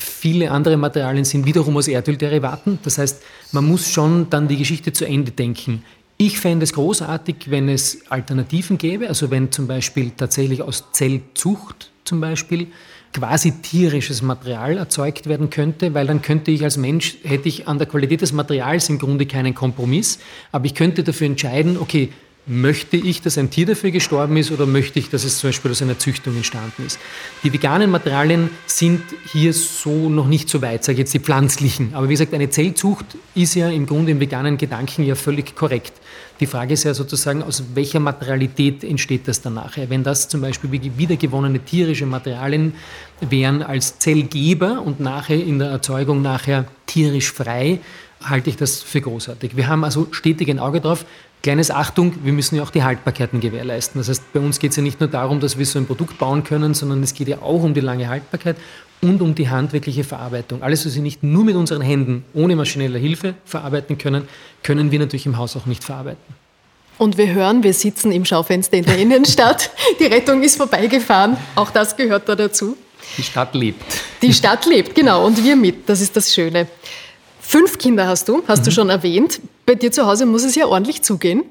Viele 0.00 0.50
andere 0.50 0.76
Materialien 0.76 1.24
sind 1.24 1.46
wiederum 1.46 1.76
aus 1.76 1.88
Erdölderivaten. 1.88 2.78
Das 2.82 2.98
heißt, 2.98 3.22
man 3.52 3.66
muss 3.66 3.90
schon 3.90 4.30
dann 4.30 4.48
die 4.48 4.56
Geschichte 4.56 4.92
zu 4.92 5.04
Ende 5.04 5.30
denken. 5.30 5.84
Ich 6.16 6.38
fände 6.38 6.64
es 6.64 6.72
großartig, 6.72 7.50
wenn 7.50 7.68
es 7.68 8.02
Alternativen 8.10 8.78
gäbe, 8.78 9.08
also 9.08 9.30
wenn 9.30 9.52
zum 9.52 9.66
Beispiel 9.66 10.10
tatsächlich 10.16 10.62
aus 10.62 10.84
Zellzucht 10.92 11.90
zum 12.04 12.20
Beispiel 12.20 12.66
quasi 13.12 13.52
tierisches 13.62 14.22
Material 14.22 14.76
erzeugt 14.76 15.28
werden 15.28 15.50
könnte, 15.50 15.94
weil 15.94 16.06
dann 16.06 16.22
könnte 16.22 16.50
ich 16.50 16.62
als 16.62 16.76
Mensch, 16.76 17.16
hätte 17.24 17.48
ich 17.48 17.66
an 17.68 17.78
der 17.78 17.86
Qualität 17.86 18.20
des 18.20 18.32
Materials 18.32 18.88
im 18.88 18.98
Grunde 18.98 19.26
keinen 19.26 19.54
Kompromiss, 19.54 20.18
aber 20.52 20.66
ich 20.66 20.74
könnte 20.74 21.02
dafür 21.02 21.26
entscheiden, 21.26 21.76
okay, 21.78 22.10
möchte 22.46 22.96
ich, 22.96 23.22
dass 23.22 23.38
ein 23.38 23.50
Tier 23.50 23.66
dafür 23.66 23.90
gestorben 23.90 24.36
ist 24.36 24.50
oder 24.50 24.66
möchte 24.66 24.98
ich, 24.98 25.10
dass 25.10 25.24
es 25.24 25.38
zum 25.38 25.50
Beispiel 25.50 25.70
aus 25.70 25.82
einer 25.82 25.98
Züchtung 25.98 26.34
entstanden 26.36 26.86
ist. 26.86 26.98
Die 27.44 27.52
veganen 27.52 27.90
Materialien 27.90 28.50
sind 28.66 29.02
hier 29.30 29.52
so 29.52 30.08
noch 30.08 30.26
nicht 30.26 30.48
so 30.48 30.60
weit, 30.62 30.82
sage 30.82 30.94
ich 30.94 30.98
jetzt 31.00 31.14
die 31.14 31.20
pflanzlichen. 31.20 31.94
Aber 31.94 32.08
wie 32.08 32.14
gesagt, 32.14 32.34
eine 32.34 32.50
Zellzucht 32.50 33.06
ist 33.34 33.54
ja 33.54 33.68
im 33.68 33.86
Grunde 33.86 34.12
im 34.12 34.20
veganen 34.20 34.56
Gedanken 34.56 35.04
ja 35.04 35.14
völlig 35.14 35.54
korrekt. 35.54 35.92
Die 36.40 36.46
Frage 36.46 36.72
ist 36.72 36.84
ja 36.84 36.94
sozusagen, 36.94 37.42
aus 37.42 37.62
welcher 37.74 38.00
Materialität 38.00 38.82
entsteht 38.82 39.28
das 39.28 39.42
dann 39.42 39.54
nachher? 39.54 39.90
Wenn 39.90 40.02
das 40.02 40.28
zum 40.28 40.40
Beispiel 40.40 40.72
wiedergewonnene 40.72 41.60
tierische 41.60 42.06
Materialien 42.06 42.72
wären 43.20 43.62
als 43.62 43.98
Zellgeber 43.98 44.80
und 44.82 45.00
nachher 45.00 45.36
in 45.36 45.58
der 45.58 45.68
Erzeugung 45.68 46.22
nachher 46.22 46.64
tierisch 46.86 47.30
frei, 47.30 47.80
halte 48.22 48.50
ich 48.50 48.56
das 48.56 48.82
für 48.82 49.00
großartig. 49.00 49.56
Wir 49.56 49.68
haben 49.68 49.84
also 49.84 50.08
stetig 50.10 50.50
ein 50.50 50.58
Auge 50.58 50.80
drauf. 50.80 51.04
Kleines 51.42 51.70
Achtung, 51.70 52.14
wir 52.22 52.34
müssen 52.34 52.56
ja 52.56 52.62
auch 52.62 52.70
die 52.70 52.82
Haltbarkeiten 52.82 53.40
gewährleisten. 53.40 53.98
Das 53.98 54.10
heißt, 54.10 54.32
bei 54.32 54.40
uns 54.40 54.58
geht 54.58 54.72
es 54.72 54.76
ja 54.76 54.82
nicht 54.82 55.00
nur 55.00 55.08
darum, 55.08 55.40
dass 55.40 55.58
wir 55.58 55.64
so 55.64 55.78
ein 55.78 55.86
Produkt 55.86 56.18
bauen 56.18 56.44
können, 56.44 56.74
sondern 56.74 57.02
es 57.02 57.14
geht 57.14 57.28
ja 57.28 57.40
auch 57.40 57.62
um 57.62 57.72
die 57.72 57.80
lange 57.80 58.08
Haltbarkeit 58.08 58.56
und 59.00 59.22
um 59.22 59.34
die 59.34 59.48
handwerkliche 59.48 60.04
Verarbeitung. 60.04 60.62
Alles, 60.62 60.84
was 60.84 60.94
wir 60.94 61.02
nicht 61.02 61.22
nur 61.22 61.44
mit 61.44 61.56
unseren 61.56 61.80
Händen 61.80 62.24
ohne 62.34 62.56
maschinelle 62.56 62.98
Hilfe 62.98 63.34
verarbeiten 63.46 63.96
können, 63.96 64.28
können 64.62 64.90
wir 64.90 64.98
natürlich 64.98 65.24
im 65.24 65.38
Haus 65.38 65.56
auch 65.56 65.64
nicht 65.64 65.82
verarbeiten. 65.82 66.34
Und 66.98 67.16
wir 67.16 67.32
hören, 67.32 67.62
wir 67.62 67.72
sitzen 67.72 68.12
im 68.12 68.26
Schaufenster 68.26 68.76
in 68.76 68.84
der 68.84 68.98
Innenstadt. 68.98 69.70
Die 70.00 70.04
Rettung 70.04 70.42
ist 70.42 70.56
vorbeigefahren. 70.56 71.38
Auch 71.54 71.70
das 71.70 71.96
gehört 71.96 72.28
da 72.28 72.36
dazu. 72.36 72.76
Die 73.16 73.22
Stadt 73.22 73.54
lebt. 73.54 73.82
Die 74.20 74.34
Stadt 74.34 74.66
lebt, 74.66 74.94
genau. 74.94 75.24
Und 75.24 75.42
wir 75.42 75.56
mit. 75.56 75.88
Das 75.88 76.02
ist 76.02 76.14
das 76.14 76.34
Schöne. 76.34 76.68
Fünf 77.50 77.78
Kinder 77.78 78.06
hast 78.06 78.28
du, 78.28 78.44
hast 78.46 78.60
mhm. 78.60 78.64
du 78.66 78.70
schon 78.70 78.90
erwähnt. 78.90 79.40
Bei 79.66 79.74
dir 79.74 79.90
zu 79.90 80.06
Hause 80.06 80.24
muss 80.24 80.44
es 80.44 80.54
ja 80.54 80.66
ordentlich 80.66 81.02
zugehen. 81.02 81.42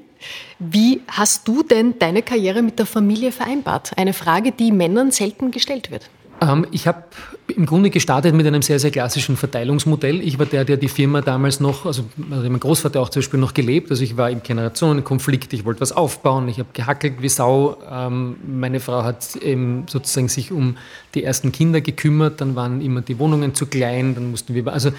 Wie 0.58 1.02
hast 1.08 1.46
du 1.46 1.62
denn 1.62 1.98
deine 1.98 2.22
Karriere 2.22 2.62
mit 2.62 2.78
der 2.78 2.86
Familie 2.86 3.32
vereinbart? 3.32 3.90
Eine 3.98 4.14
Frage, 4.14 4.50
die 4.50 4.72
Männern 4.72 5.10
selten 5.10 5.50
gestellt 5.50 5.90
wird. 5.90 6.08
Ähm, 6.40 6.66
ich 6.70 6.86
habe 6.86 7.04
im 7.48 7.66
Grunde 7.66 7.90
gestartet 7.90 8.34
mit 8.34 8.46
einem 8.46 8.62
sehr, 8.62 8.78
sehr 8.78 8.90
klassischen 8.90 9.36
Verteilungsmodell. 9.36 10.22
Ich 10.22 10.38
war 10.38 10.46
der, 10.46 10.64
der 10.64 10.78
die 10.78 10.88
Firma 10.88 11.20
damals 11.20 11.60
noch, 11.60 11.84
also, 11.84 12.04
also 12.30 12.48
mein 12.48 12.60
Großvater 12.60 12.98
auch 12.98 13.10
zum 13.10 13.20
Beispiel 13.20 13.40
noch 13.40 13.52
gelebt, 13.52 13.90
also 13.90 14.02
ich 14.02 14.16
war 14.16 14.30
im 14.30 14.42
Generationenkonflikt, 14.42 15.52
ich 15.52 15.66
wollte 15.66 15.82
was 15.82 15.92
aufbauen, 15.92 16.48
ich 16.48 16.60
habe 16.60 16.70
gehackelt 16.72 17.20
wie 17.20 17.28
Sau. 17.28 17.76
Ähm, 17.90 18.36
meine 18.46 18.80
Frau 18.80 19.02
hat 19.02 19.36
eben 19.36 19.84
sozusagen 19.86 20.28
sich 20.28 20.50
um 20.50 20.78
die 21.14 21.24
ersten 21.24 21.52
Kinder 21.52 21.82
gekümmert, 21.82 22.40
dann 22.40 22.56
waren 22.56 22.80
immer 22.80 23.02
die 23.02 23.18
Wohnungen 23.18 23.54
zu 23.54 23.66
klein, 23.66 24.14
dann 24.14 24.30
mussten 24.30 24.54
wir, 24.54 24.66
also 24.68 24.92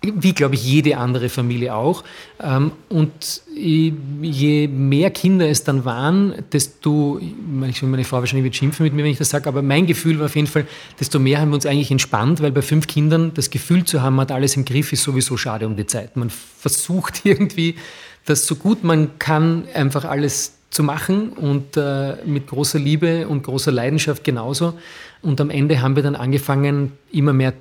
wie 0.00 0.32
glaube 0.32 0.54
ich 0.54 0.64
jede 0.64 0.96
andere 0.96 1.28
Familie 1.28 1.74
auch. 1.74 2.04
Ähm, 2.40 2.72
und 2.88 3.42
je 3.54 4.68
mehr 4.68 5.10
Kinder 5.10 5.48
es 5.48 5.64
dann 5.64 5.84
waren, 5.84 6.34
desto, 6.52 7.20
meine 7.50 8.04
Frau 8.04 8.18
wahrscheinlich 8.18 8.44
wird 8.44 8.56
schimpfen 8.56 8.84
mit 8.84 8.92
mir, 8.92 9.02
wenn 9.02 9.10
ich 9.10 9.18
das 9.18 9.30
sage, 9.30 9.48
aber 9.48 9.62
mein 9.62 9.86
Gefühl 9.86 10.18
war 10.20 10.26
auf 10.26 10.36
jeden 10.36 10.46
Fall, 10.46 10.66
desto 11.00 11.18
mehr 11.18 11.40
haben 11.40 11.50
wir 11.50 11.56
uns 11.56 11.66
eigentlich 11.66 11.90
entspannt, 11.90 12.40
weil 12.40 12.52
bei 12.52 12.62
fünf 12.62 12.86
Kindern 12.86 13.32
das 13.34 13.50
Gefühl 13.50 13.84
zu 13.84 14.00
haben, 14.02 14.14
man 14.14 14.24
hat 14.24 14.32
alles 14.32 14.56
im 14.56 14.64
Griff, 14.64 14.92
ist 14.92 15.02
sowieso 15.02 15.36
schade 15.36 15.66
um 15.66 15.76
die 15.76 15.86
Zeit. 15.86 16.16
Man 16.16 16.30
versucht 16.30 17.20
irgendwie, 17.24 17.74
das 18.24 18.46
so 18.46 18.54
gut 18.54 18.84
man 18.84 19.18
kann, 19.18 19.64
einfach 19.74 20.04
alles 20.04 20.54
zu 20.70 20.82
machen 20.82 21.30
und 21.30 21.76
äh, 21.76 22.16
mit 22.24 22.46
großer 22.46 22.78
Liebe 22.78 23.26
und 23.26 23.42
großer 23.42 23.72
Leidenschaft 23.72 24.22
genauso. 24.22 24.74
Und 25.22 25.40
am 25.40 25.50
Ende 25.50 25.80
haben 25.80 25.96
wir 25.96 26.02
dann 26.02 26.14
angefangen, 26.14 26.92
immer 27.10 27.32
mehr 27.32 27.54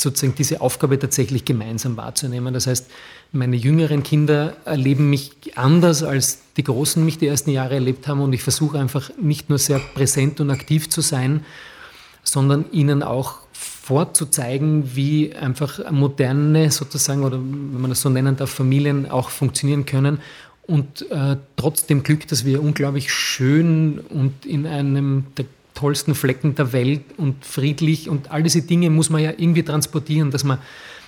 sozusagen 0.00 0.34
diese 0.36 0.60
Aufgabe 0.60 0.98
tatsächlich 0.98 1.44
gemeinsam 1.44 1.96
wahrzunehmen. 1.96 2.54
Das 2.54 2.66
heißt, 2.66 2.86
meine 3.32 3.56
jüngeren 3.56 4.02
Kinder 4.02 4.56
erleben 4.64 5.10
mich 5.10 5.32
anders, 5.56 6.02
als 6.02 6.38
die 6.56 6.64
Großen 6.64 7.04
mich 7.04 7.18
die 7.18 7.26
ersten 7.26 7.50
Jahre 7.50 7.74
erlebt 7.74 8.06
haben 8.06 8.20
und 8.20 8.32
ich 8.32 8.42
versuche 8.42 8.78
einfach 8.78 9.10
nicht 9.20 9.48
nur 9.48 9.58
sehr 9.58 9.78
präsent 9.78 10.40
und 10.40 10.50
aktiv 10.50 10.88
zu 10.88 11.00
sein, 11.00 11.44
sondern 12.22 12.66
ihnen 12.72 13.02
auch 13.02 13.40
vorzuzeigen, 13.52 14.94
wie 14.94 15.34
einfach 15.34 15.90
moderne 15.90 16.70
sozusagen 16.70 17.24
oder 17.24 17.38
wenn 17.38 17.80
man 17.80 17.90
das 17.90 18.02
so 18.02 18.08
nennen 18.08 18.36
darf, 18.36 18.50
Familien 18.50 19.10
auch 19.10 19.30
funktionieren 19.30 19.84
können 19.84 20.20
und 20.68 21.10
äh, 21.10 21.36
trotz 21.56 21.86
Glück, 21.86 22.28
dass 22.28 22.44
wir 22.44 22.62
unglaublich 22.62 23.10
schön 23.12 23.98
und 23.98 24.44
in 24.44 24.66
einem 24.66 25.24
der 25.38 25.46
tollsten 25.78 26.14
Flecken 26.14 26.54
der 26.56 26.72
Welt 26.72 27.02
und 27.16 27.44
friedlich 27.44 28.08
und 28.08 28.30
all 28.32 28.42
diese 28.42 28.62
Dinge 28.62 28.90
muss 28.90 29.10
man 29.10 29.22
ja 29.22 29.30
irgendwie 29.30 29.62
transportieren, 29.62 30.30
dass 30.30 30.42
man 30.42 30.58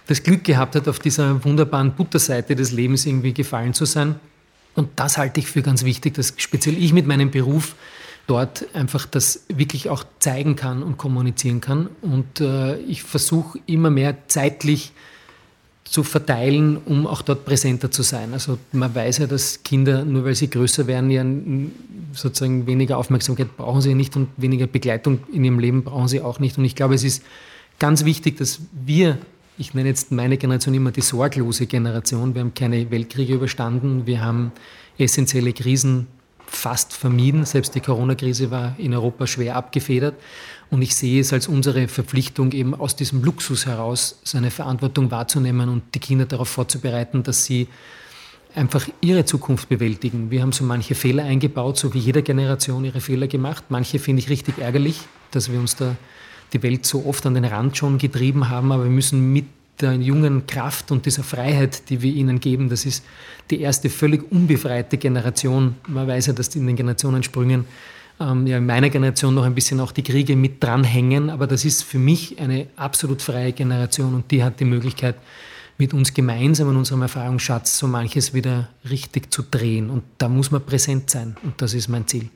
das 0.06 0.22
Glück 0.22 0.44
gehabt 0.44 0.76
hat, 0.76 0.86
auf 0.88 0.98
dieser 0.98 1.44
wunderbaren 1.44 1.92
Butterseite 1.92 2.54
des 2.54 2.70
Lebens 2.70 3.04
irgendwie 3.04 3.32
gefallen 3.32 3.74
zu 3.74 3.84
sein. 3.84 4.16
Und 4.74 4.88
das 4.96 5.18
halte 5.18 5.40
ich 5.40 5.46
für 5.46 5.62
ganz 5.62 5.84
wichtig, 5.84 6.14
dass 6.14 6.34
speziell 6.36 6.78
ich 6.78 6.92
mit 6.92 7.06
meinem 7.06 7.30
Beruf 7.30 7.74
dort 8.28 8.64
einfach 8.74 9.06
das 9.06 9.44
wirklich 9.48 9.88
auch 9.88 10.04
zeigen 10.20 10.54
kann 10.54 10.84
und 10.84 10.96
kommunizieren 10.98 11.60
kann. 11.60 11.90
Und 12.00 12.40
äh, 12.40 12.76
ich 12.78 13.02
versuche 13.02 13.58
immer 13.66 13.90
mehr 13.90 14.16
zeitlich 14.28 14.92
zu 15.90 16.04
verteilen, 16.04 16.76
um 16.76 17.04
auch 17.04 17.20
dort 17.20 17.44
präsenter 17.44 17.90
zu 17.90 18.02
sein. 18.02 18.32
Also 18.32 18.58
man 18.70 18.94
weiß 18.94 19.18
ja, 19.18 19.26
dass 19.26 19.64
Kinder, 19.64 20.04
nur 20.04 20.24
weil 20.24 20.36
sie 20.36 20.48
größer 20.48 20.86
werden, 20.86 21.10
ja 21.10 21.24
sozusagen 22.12 22.68
weniger 22.68 22.96
Aufmerksamkeit 22.96 23.56
brauchen 23.56 23.80
sie 23.80 23.96
nicht 23.96 24.14
und 24.14 24.28
weniger 24.36 24.68
Begleitung 24.68 25.18
in 25.32 25.42
ihrem 25.42 25.58
Leben 25.58 25.82
brauchen 25.82 26.06
sie 26.06 26.20
auch 26.20 26.38
nicht. 26.38 26.56
Und 26.58 26.64
ich 26.64 26.76
glaube, 26.76 26.94
es 26.94 27.02
ist 27.02 27.24
ganz 27.80 28.04
wichtig, 28.04 28.36
dass 28.36 28.60
wir, 28.72 29.18
ich 29.58 29.74
nenne 29.74 29.88
jetzt 29.88 30.12
meine 30.12 30.36
Generation 30.36 30.74
immer 30.74 30.92
die 30.92 31.00
sorglose 31.00 31.66
Generation, 31.66 32.34
wir 32.34 32.42
haben 32.42 32.54
keine 32.54 32.88
Weltkriege 32.92 33.34
überstanden, 33.34 34.06
wir 34.06 34.22
haben 34.22 34.52
essentielle 34.96 35.52
Krisen 35.52 36.06
fast 36.46 36.92
vermieden. 36.92 37.44
Selbst 37.44 37.74
die 37.74 37.80
Corona-Krise 37.80 38.52
war 38.52 38.76
in 38.78 38.94
Europa 38.94 39.26
schwer 39.26 39.56
abgefedert. 39.56 40.14
Und 40.70 40.82
ich 40.82 40.94
sehe 40.94 41.20
es 41.20 41.32
als 41.32 41.48
unsere 41.48 41.88
Verpflichtung, 41.88 42.52
eben 42.52 42.74
aus 42.74 42.94
diesem 42.94 43.24
Luxus 43.24 43.66
heraus 43.66 44.20
seine 44.22 44.50
Verantwortung 44.50 45.10
wahrzunehmen 45.10 45.68
und 45.68 45.82
die 45.94 45.98
Kinder 45.98 46.26
darauf 46.26 46.48
vorzubereiten, 46.48 47.24
dass 47.24 47.44
sie 47.44 47.66
einfach 48.54 48.88
ihre 49.00 49.24
Zukunft 49.24 49.68
bewältigen. 49.68 50.30
Wir 50.30 50.42
haben 50.42 50.52
so 50.52 50.64
manche 50.64 50.94
Fehler 50.94 51.24
eingebaut, 51.24 51.76
so 51.76 51.92
wie 51.94 51.98
jede 51.98 52.22
Generation 52.22 52.84
ihre 52.84 53.00
Fehler 53.00 53.26
gemacht. 53.26 53.64
Manche 53.68 53.98
finde 53.98 54.22
ich 54.22 54.30
richtig 54.30 54.58
ärgerlich, 54.58 55.00
dass 55.32 55.50
wir 55.50 55.58
uns 55.58 55.76
da 55.76 55.96
die 56.52 56.62
Welt 56.62 56.86
so 56.86 57.04
oft 57.04 57.24
an 57.26 57.34
den 57.34 57.44
Rand 57.44 57.76
schon 57.76 57.98
getrieben 57.98 58.48
haben, 58.48 58.72
aber 58.72 58.84
wir 58.84 58.90
müssen 58.90 59.32
mit 59.32 59.46
der 59.80 59.94
jungen 59.94 60.46
Kraft 60.46 60.90
und 60.90 61.06
dieser 61.06 61.22
Freiheit, 61.22 61.88
die 61.90 62.02
wir 62.02 62.12
ihnen 62.12 62.40
geben, 62.40 62.68
das 62.68 62.84
ist 62.84 63.04
die 63.50 63.60
erste 63.60 63.88
völlig 63.88 64.30
unbefreite 64.30 64.98
Generation. 64.98 65.76
Man 65.88 66.06
weiß 66.06 66.26
ja, 66.26 66.32
dass 66.32 66.54
in 66.54 66.66
den 66.66 66.76
Generationensprüngen 66.76 67.64
ähm, 68.20 68.46
ja 68.46 68.58
in 68.58 68.66
meiner 68.66 68.90
Generation 68.90 69.34
noch 69.34 69.44
ein 69.44 69.54
bisschen 69.54 69.80
auch 69.80 69.92
die 69.92 70.02
Kriege 70.02 70.36
mit 70.36 70.62
dranhängen, 70.62 71.30
aber 71.30 71.46
das 71.46 71.64
ist 71.64 71.82
für 71.82 71.98
mich 71.98 72.38
eine 72.38 72.66
absolut 72.76 73.22
freie 73.22 73.52
Generation 73.52 74.14
und 74.14 74.30
die 74.30 74.44
hat 74.44 74.60
die 74.60 74.64
Möglichkeit, 74.64 75.16
mit 75.80 75.94
uns 75.94 76.12
gemeinsam 76.12 76.70
in 76.70 76.76
unserem 76.76 77.00
Erfahrungsschatz 77.02 77.78
so 77.78 77.86
manches 77.86 78.34
wieder 78.34 78.68
richtig 78.88 79.32
zu 79.32 79.42
drehen. 79.42 79.88
Und 79.88 80.02
da 80.18 80.28
muss 80.28 80.50
man 80.50 80.62
präsent 80.62 81.08
sein 81.08 81.36
und 81.42 81.60
das 81.62 81.72
ist 81.72 81.88
mein 81.88 82.06
Ziel. 82.06 82.28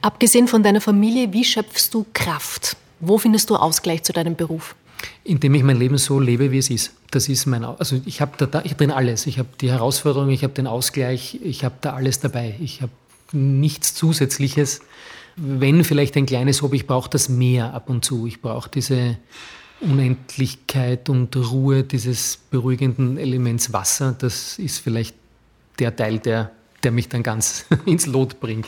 Abgesehen 0.00 0.48
von 0.48 0.62
deiner 0.62 0.80
Familie, 0.80 1.32
wie 1.34 1.44
schöpfst 1.44 1.90
du 1.92 2.06
Kraft? 2.14 2.78
Wo 2.98 3.18
findest 3.18 3.50
du 3.50 3.56
Ausgleich 3.56 4.02
zu 4.04 4.14
deinem 4.14 4.36
Beruf? 4.36 4.74
Indem 5.22 5.54
ich 5.54 5.62
mein 5.62 5.78
Leben 5.78 5.98
so 5.98 6.18
lebe, 6.18 6.50
wie 6.50 6.56
es 6.56 6.70
ist. 6.70 6.92
Das 7.10 7.28
ist 7.28 7.44
mein, 7.44 7.62
also 7.62 8.00
ich 8.06 8.22
habe 8.22 8.46
da, 8.46 8.62
ich 8.64 8.72
drin 8.72 8.90
alles. 8.90 9.26
Ich 9.26 9.38
habe 9.38 9.50
die 9.60 9.70
Herausforderung, 9.70 10.30
ich 10.30 10.42
habe 10.42 10.54
den 10.54 10.66
Ausgleich, 10.66 11.38
ich 11.42 11.62
habe 11.62 11.74
da 11.82 11.92
alles 11.92 12.20
dabei. 12.20 12.54
Ich 12.58 12.80
habe 12.80 12.92
nichts 13.32 13.94
Zusätzliches. 13.94 14.80
Wenn 15.36 15.84
vielleicht 15.84 16.16
ein 16.16 16.26
kleines 16.26 16.62
Hobby, 16.62 16.76
ich 16.76 16.86
brauche 16.86 17.10
das 17.10 17.28
mehr 17.28 17.74
ab 17.74 17.90
und 17.90 18.04
zu. 18.04 18.26
Ich 18.26 18.40
brauche 18.40 18.70
diese 18.70 19.18
Unendlichkeit 19.80 21.08
und 21.08 21.36
Ruhe 21.36 21.84
dieses 21.84 22.36
beruhigenden 22.36 23.18
Elements 23.18 23.72
Wasser. 23.72 24.14
Das 24.18 24.58
ist 24.58 24.78
vielleicht 24.78 25.14
der 25.78 25.94
Teil, 25.94 26.18
der, 26.18 26.52
der 26.82 26.92
mich 26.92 27.08
dann 27.08 27.22
ganz 27.22 27.66
ins 27.86 28.06
Lot 28.06 28.40
bringt. 28.40 28.66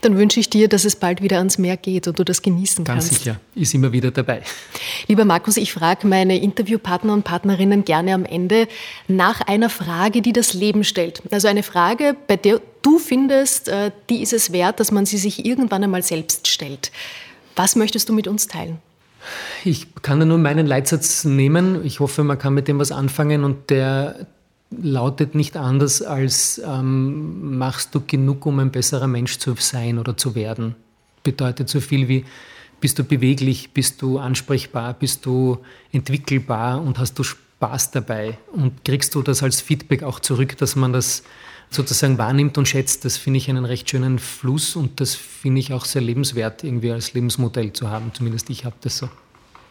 Dann 0.00 0.16
wünsche 0.16 0.40
ich 0.40 0.50
dir, 0.50 0.68
dass 0.68 0.84
es 0.84 0.96
bald 0.96 1.22
wieder 1.22 1.38
ans 1.38 1.58
Meer 1.58 1.76
geht 1.76 2.08
und 2.08 2.18
du 2.18 2.24
das 2.24 2.42
genießen 2.42 2.84
Ganz 2.84 3.08
kannst. 3.08 3.10
Ganz 3.10 3.22
sicher, 3.24 3.40
ist 3.54 3.74
immer 3.74 3.92
wieder 3.92 4.10
dabei. 4.10 4.42
Lieber 5.06 5.24
Markus, 5.24 5.56
ich 5.56 5.72
frage 5.72 6.06
meine 6.06 6.38
Interviewpartner 6.38 7.12
und 7.12 7.24
Partnerinnen 7.24 7.84
gerne 7.84 8.14
am 8.14 8.24
Ende 8.24 8.68
nach 9.06 9.40
einer 9.42 9.70
Frage, 9.70 10.22
die 10.22 10.32
das 10.32 10.54
Leben 10.54 10.84
stellt. 10.84 11.22
Also 11.30 11.48
eine 11.48 11.62
Frage, 11.62 12.16
bei 12.26 12.36
der 12.36 12.60
du 12.82 12.98
findest, 12.98 13.68
äh, 13.68 13.90
die 14.08 14.22
ist 14.22 14.32
es 14.32 14.52
wert, 14.52 14.80
dass 14.80 14.90
man 14.90 15.06
sie 15.06 15.18
sich 15.18 15.44
irgendwann 15.44 15.84
einmal 15.84 16.02
selbst 16.02 16.48
stellt. 16.48 16.90
Was 17.56 17.76
möchtest 17.76 18.08
du 18.08 18.12
mit 18.12 18.28
uns 18.28 18.46
teilen? 18.46 18.78
Ich 19.64 19.86
kann 20.02 20.26
nur 20.26 20.38
meinen 20.38 20.66
Leitsatz 20.66 21.24
nehmen. 21.24 21.84
Ich 21.84 22.00
hoffe, 22.00 22.24
man 22.24 22.38
kann 22.38 22.54
mit 22.54 22.68
dem 22.68 22.78
was 22.78 22.92
anfangen 22.92 23.44
und 23.44 23.70
der, 23.70 24.26
lautet 24.70 25.34
nicht 25.34 25.56
anders 25.56 26.02
als 26.02 26.60
ähm, 26.64 27.56
machst 27.56 27.94
du 27.94 28.02
genug, 28.06 28.44
um 28.46 28.58
ein 28.58 28.70
besserer 28.70 29.06
Mensch 29.06 29.38
zu 29.38 29.54
sein 29.58 29.98
oder 29.98 30.16
zu 30.16 30.34
werden. 30.34 30.74
Bedeutet 31.22 31.68
so 31.68 31.80
viel 31.80 32.08
wie 32.08 32.24
bist 32.80 32.98
du 32.98 33.04
beweglich, 33.04 33.72
bist 33.72 34.02
du 34.02 34.18
ansprechbar, 34.18 34.94
bist 34.94 35.26
du 35.26 35.58
entwickelbar 35.92 36.80
und 36.80 36.98
hast 36.98 37.18
du 37.18 37.24
Spaß 37.24 37.90
dabei 37.90 38.38
und 38.52 38.84
kriegst 38.84 39.14
du 39.14 39.22
das 39.22 39.42
als 39.42 39.60
Feedback 39.60 40.02
auch 40.02 40.20
zurück, 40.20 40.56
dass 40.58 40.76
man 40.76 40.92
das 40.92 41.24
sozusagen 41.70 42.18
wahrnimmt 42.18 42.56
und 42.56 42.68
schätzt. 42.68 43.04
Das 43.04 43.16
finde 43.16 43.38
ich 43.38 43.50
einen 43.50 43.64
recht 43.64 43.90
schönen 43.90 44.18
Fluss 44.18 44.76
und 44.76 45.00
das 45.00 45.14
finde 45.14 45.60
ich 45.60 45.72
auch 45.72 45.84
sehr 45.84 46.02
lebenswert, 46.02 46.62
irgendwie 46.62 46.92
als 46.92 47.14
Lebensmodell 47.14 47.72
zu 47.72 47.90
haben. 47.90 48.12
Zumindest 48.14 48.48
ich 48.50 48.64
habe 48.64 48.76
das 48.80 48.98
so. 48.98 49.08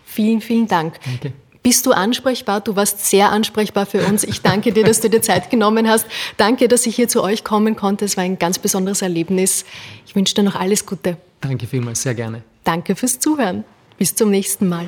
Vielen, 0.05 0.41
vielen 0.41 0.67
Dank. 0.67 0.99
Danke. 1.03 1.33
Bist 1.67 1.85
du 1.85 1.91
ansprechbar? 1.91 2.61
Du 2.61 2.77
warst 2.77 3.09
sehr 3.09 3.29
ansprechbar 3.29 3.85
für 3.85 3.99
uns. 4.05 4.23
Ich 4.23 4.41
danke 4.41 4.71
dir, 4.71 4.85
dass 4.85 5.01
du 5.01 5.09
dir 5.09 5.21
Zeit 5.21 5.49
genommen 5.49 5.89
hast. 5.89 6.05
Danke, 6.37 6.69
dass 6.69 6.85
ich 6.85 6.95
hier 6.95 7.09
zu 7.09 7.21
euch 7.21 7.43
kommen 7.43 7.75
konnte. 7.75 8.05
Es 8.05 8.15
war 8.15 8.23
ein 8.23 8.39
ganz 8.39 8.57
besonderes 8.57 9.01
Erlebnis. 9.01 9.65
Ich 10.05 10.15
wünsche 10.15 10.33
dir 10.33 10.43
noch 10.43 10.55
alles 10.55 10.85
Gute. 10.85 11.17
Danke 11.41 11.67
vielmals, 11.67 12.03
sehr 12.03 12.15
gerne. 12.15 12.41
Danke 12.63 12.95
fürs 12.95 13.19
Zuhören. 13.19 13.65
Bis 13.97 14.15
zum 14.15 14.31
nächsten 14.31 14.69
Mal. 14.69 14.87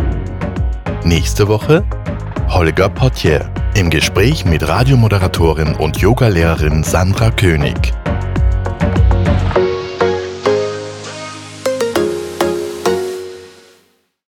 Nächste 1.03 1.47
Woche 1.47 1.83
Holger 2.47 2.87
Pottier 2.87 3.49
im 3.75 3.89
Gespräch 3.89 4.45
mit 4.45 4.67
Radiomoderatorin 4.67 5.73
und 5.75 5.97
Yogalehrerin 5.97 6.83
Sandra 6.83 7.31
König. 7.31 7.91